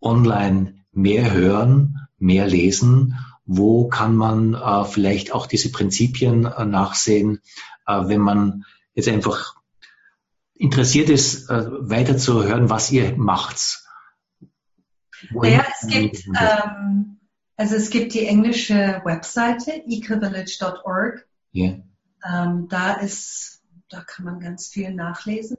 online 0.00 0.84
mehr 0.92 1.32
hören, 1.32 2.08
mehr 2.18 2.46
lesen? 2.46 3.14
Wo 3.46 3.88
kann 3.88 4.16
man 4.16 4.54
äh, 4.54 4.84
vielleicht 4.84 5.32
auch 5.32 5.46
diese 5.46 5.70
Prinzipien 5.70 6.44
äh, 6.44 6.64
nachsehen, 6.64 7.40
äh, 7.86 8.08
wenn 8.08 8.20
man 8.20 8.64
jetzt 8.98 9.08
einfach 9.08 9.54
interessiert 10.54 11.08
ist, 11.08 11.48
äh, 11.48 11.66
weiter 11.88 12.18
zu 12.18 12.42
hören, 12.42 12.68
was 12.68 12.90
ihr 12.90 13.16
macht. 13.16 13.84
Naja, 15.30 15.64
es 15.80 15.86
gibt, 15.88 16.26
ähm, 16.26 17.20
also 17.56 17.76
es 17.76 17.90
gibt 17.90 18.12
die 18.14 18.26
englische 18.26 19.00
Webseite 19.04 19.84
ecovillage.org. 19.86 21.26
Yeah. 21.54 21.80
Ähm, 22.28 22.66
da 22.68 22.94
ist, 22.94 23.62
da 23.88 24.02
kann 24.02 24.24
man 24.24 24.40
ganz 24.40 24.66
viel 24.66 24.92
nachlesen. 24.92 25.56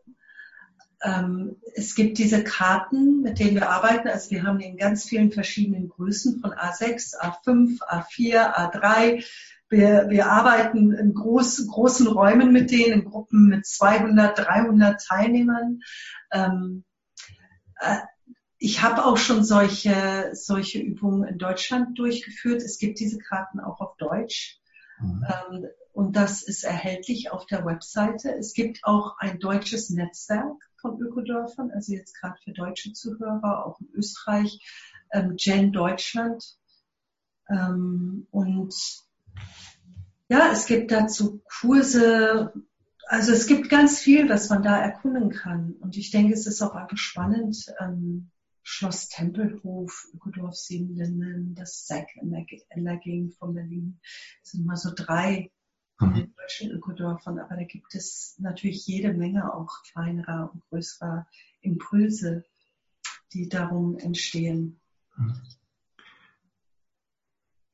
Ähm, 1.02 1.56
es 1.76 1.96
gibt 1.96 2.18
diese 2.18 2.44
Karten, 2.44 3.22
mit 3.22 3.40
denen 3.40 3.56
wir 3.56 3.70
arbeiten. 3.70 4.10
Also 4.10 4.32
wir 4.32 4.44
haben 4.44 4.60
die 4.60 4.66
in 4.66 4.78
ganz 4.78 5.06
vielen 5.06 5.32
verschiedenen 5.32 5.88
Größen 5.88 6.42
von 6.42 6.52
A6, 6.52 7.18
A5, 7.18 7.80
A4, 7.80 8.54
A3 8.54 9.24
wir, 9.70 10.10
wir 10.10 10.32
arbeiten 10.32 10.92
in 10.94 11.14
groß, 11.14 11.68
großen 11.68 12.08
Räumen 12.08 12.52
mit 12.52 12.72
denen, 12.72 13.02
in 13.02 13.06
Gruppen 13.06 13.48
mit 13.48 13.66
200, 13.66 14.38
300 14.38 15.02
Teilnehmern. 15.02 15.82
Ähm, 16.32 16.84
äh, 17.80 18.00
ich 18.58 18.82
habe 18.82 19.06
auch 19.06 19.18
schon 19.18 19.44
solche, 19.44 20.32
solche 20.34 20.80
Übungen 20.80 21.24
in 21.24 21.38
Deutschland 21.38 21.98
durchgeführt. 21.98 22.62
Es 22.62 22.78
gibt 22.78 23.00
diese 23.00 23.18
Karten 23.20 23.60
auch 23.60 23.80
auf 23.80 23.96
Deutsch. 23.98 24.60
Mhm. 25.00 25.26
Ähm, 25.28 25.66
und 25.94 26.16
das 26.16 26.44
ist 26.44 26.64
erhältlich 26.64 27.32
auf 27.32 27.46
der 27.46 27.66
Webseite. 27.66 28.34
Es 28.34 28.54
gibt 28.54 28.80
auch 28.84 29.18
ein 29.20 29.40
deutsches 29.40 29.90
Netzwerk 29.90 30.58
von 30.82 31.00
Ökodörfern, 31.02 31.72
also 31.72 31.94
jetzt 31.94 32.14
gerade 32.20 32.38
für 32.44 32.52
deutsche 32.52 32.94
Zuhörer, 32.94 33.66
auch 33.66 33.80
in 33.80 33.90
Österreich, 33.94 34.60
ähm, 35.12 35.36
Gen 35.36 35.72
Deutschland. 35.72 36.58
Ähm, 37.50 38.28
und 38.32 38.74
ja, 40.30 40.52
es 40.52 40.68
gibt 40.68 40.92
dazu 40.92 41.42
Kurse, 41.60 42.54
also 43.08 43.32
es 43.32 43.48
gibt 43.48 43.70
ganz 43.70 44.00
viel, 44.00 44.30
was 44.30 44.50
man 44.50 44.62
da 44.62 44.80
erkunden 44.80 45.32
kann. 45.32 45.74
Und 45.74 45.98
ich 45.98 46.12
denke, 46.12 46.34
es 46.34 46.46
ist 46.46 46.62
auch 46.62 46.76
einfach 46.76 46.98
spannend. 46.98 47.66
Ähm, 47.80 48.30
Schloss 48.62 49.10
Tempelhof, 49.10 50.08
Ökodorf 50.14 50.56
Siebenlinden, 50.56 51.56
das 51.56 51.88
SEC 51.88 52.08
in 52.22 52.30
der, 52.30 52.46
in 52.76 52.86
der 52.86 52.98
Gegend 52.98 53.34
von 53.34 53.56
Berlin. 53.56 54.00
Das 54.42 54.52
sind 54.52 54.66
mal 54.66 54.78
so 54.78 54.92
drei 54.96 55.52
von 55.98 56.14
den 56.14 56.34
deutschen 56.36 56.72
Ökodörfern, 56.72 57.40
aber 57.40 57.56
da 57.56 57.64
gibt 57.64 57.96
es 57.96 58.36
natürlich 58.38 58.86
jede 58.86 59.12
Menge 59.12 59.54
auch 59.54 59.82
kleinerer 59.92 60.52
und 60.54 60.64
größerer 60.70 61.28
Impulse, 61.62 62.46
die 63.34 63.50
darum 63.50 63.98
entstehen. 63.98 64.80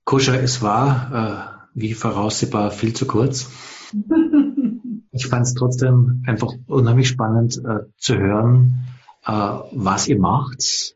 Koscher, 0.06 0.41
es 0.41 0.62
war, 0.62 1.12
äh, 1.51 1.55
wie 1.76 1.93
voraussehbar, 1.93 2.71
viel 2.71 2.93
zu 2.93 3.05
kurz. 3.05 3.51
ich 5.11 5.28
fand 5.28 5.45
es 5.45 5.53
trotzdem 5.53 6.23
einfach 6.26 6.53
unheimlich 6.67 7.09
spannend 7.09 7.61
äh, 7.63 7.82
zu 7.97 8.17
hören, 8.17 8.88
äh, 9.26 9.32
was 9.32 10.07
ihr 10.07 10.19
macht. 10.19 10.95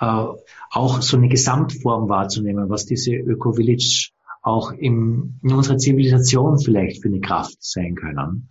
Äh, 0.00 0.24
auch 0.70 1.02
so 1.02 1.16
eine 1.16 1.28
Gesamtform 1.28 2.08
wahrzunehmen, 2.08 2.70
was 2.70 2.86
diese 2.86 3.12
Öko-Village 3.12 4.10
auch 4.42 4.72
im, 4.72 5.38
in 5.42 5.52
unserer 5.52 5.76
Zivilisation 5.76 6.58
vielleicht 6.58 7.02
für 7.02 7.08
eine 7.08 7.20
Kraft 7.20 7.58
sein 7.60 7.94
können. 7.94 8.48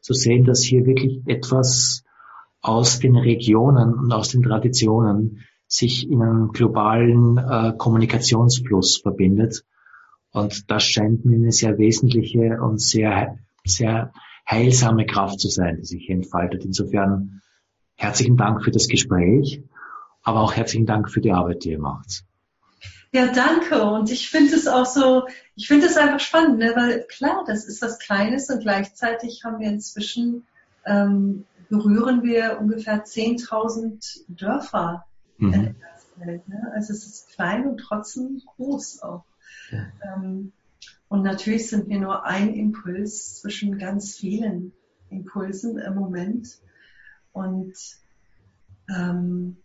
Zu 0.00 0.12
sehen, 0.12 0.44
dass 0.44 0.62
hier 0.62 0.86
wirklich 0.86 1.22
etwas 1.26 2.04
aus 2.60 2.98
den 2.98 3.16
Regionen 3.16 3.94
und 3.94 4.12
aus 4.12 4.28
den 4.28 4.42
Traditionen 4.42 5.40
sich 5.66 6.08
in 6.08 6.22
einem 6.22 6.52
globalen 6.52 7.38
äh, 7.38 7.72
Kommunikationsfluss 7.76 8.98
verbindet. 8.98 9.64
Und 10.34 10.68
das 10.68 10.82
scheint 10.82 11.24
mir 11.24 11.36
eine 11.36 11.52
sehr 11.52 11.78
wesentliche 11.78 12.60
und 12.60 12.80
sehr, 12.80 13.38
sehr 13.64 14.12
heilsame 14.50 15.06
Kraft 15.06 15.38
zu 15.38 15.48
sein, 15.48 15.76
die 15.76 15.84
sich 15.84 16.10
entfaltet. 16.10 16.64
Insofern 16.64 17.40
herzlichen 17.94 18.36
Dank 18.36 18.64
für 18.64 18.72
das 18.72 18.88
Gespräch, 18.88 19.62
aber 20.24 20.40
auch 20.40 20.52
herzlichen 20.52 20.86
Dank 20.86 21.08
für 21.08 21.20
die 21.20 21.30
Arbeit, 21.30 21.62
die 21.62 21.70
ihr 21.70 21.78
macht. 21.78 22.24
Ja, 23.12 23.28
danke. 23.28 23.84
Und 23.84 24.10
ich 24.10 24.28
finde 24.28 24.56
es 24.56 24.66
auch 24.66 24.86
so, 24.86 25.28
ich 25.54 25.68
finde 25.68 25.86
es 25.86 25.96
einfach 25.96 26.18
spannend, 26.18 26.58
ne? 26.58 26.72
weil 26.74 27.04
klar, 27.04 27.44
das 27.46 27.64
ist 27.64 27.80
was 27.80 28.00
Kleines 28.00 28.50
und 28.50 28.58
gleichzeitig 28.58 29.44
haben 29.44 29.60
wir 29.60 29.68
inzwischen, 29.68 30.48
ähm, 30.84 31.44
berühren 31.68 32.24
wir 32.24 32.58
ungefähr 32.60 33.04
10.000 33.04 34.24
Dörfer 34.26 35.04
mhm. 35.38 35.52
in 35.52 35.62
der 35.62 36.26
Welt. 36.26 36.48
Ne? 36.48 36.72
Also 36.74 36.92
es 36.92 37.06
ist 37.06 37.28
klein 37.28 37.68
und 37.68 37.78
trotzdem 37.78 38.42
groß 38.56 39.00
auch. 39.04 39.22
Ähm, 39.70 40.52
und 41.08 41.22
natürlich 41.22 41.68
sind 41.68 41.88
wir 41.88 42.00
nur 42.00 42.24
ein 42.24 42.54
Impuls 42.54 43.40
zwischen 43.40 43.78
ganz 43.78 44.16
vielen 44.16 44.72
Impulsen 45.10 45.78
im 45.78 45.94
Moment. 45.94 46.58
Und 47.32 47.74
ähm, 48.88 49.56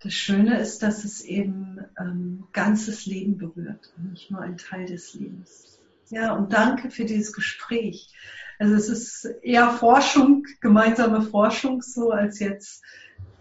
das 0.00 0.12
Schöne 0.12 0.60
ist, 0.60 0.82
dass 0.82 1.04
es 1.04 1.22
eben 1.22 1.80
ähm, 1.98 2.44
ganzes 2.52 3.06
Leben 3.06 3.38
berührt 3.38 3.92
und 3.96 4.12
nicht 4.12 4.30
nur 4.30 4.40
ein 4.40 4.56
Teil 4.56 4.86
des 4.86 5.14
Lebens. 5.14 5.80
Ja, 6.10 6.34
und 6.34 6.52
danke 6.52 6.90
für 6.90 7.04
dieses 7.04 7.32
Gespräch. 7.32 8.12
Also 8.58 8.74
es 8.74 8.88
ist 8.88 9.24
eher 9.42 9.70
Forschung, 9.70 10.44
gemeinsame 10.60 11.22
Forschung 11.22 11.82
so, 11.82 12.10
als 12.10 12.38
jetzt 12.38 12.82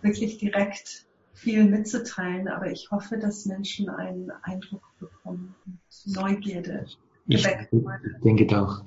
wirklich 0.01 0.37
direkt 0.37 1.05
viel 1.35 1.65
mitzuteilen. 1.65 2.47
Aber 2.47 2.71
ich 2.71 2.89
hoffe, 2.91 3.17
dass 3.17 3.45
Menschen 3.45 3.89
einen 3.89 4.31
Eindruck 4.41 4.83
bekommen 4.99 5.55
und 5.65 5.79
Neugierde 6.15 6.85
ich, 7.27 7.45
ich 7.45 7.47
denke 8.23 8.45
doch. 8.45 8.83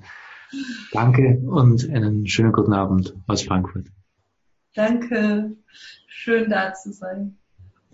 Danke 0.91 1.39
und 1.45 1.89
einen 1.89 2.25
schönen 2.27 2.51
guten 2.51 2.73
Abend 2.73 3.15
aus 3.27 3.43
Frankfurt. 3.43 3.87
Danke. 4.73 5.55
Schön 6.07 6.49
da 6.49 6.73
zu 6.73 6.91
sein. 6.91 7.37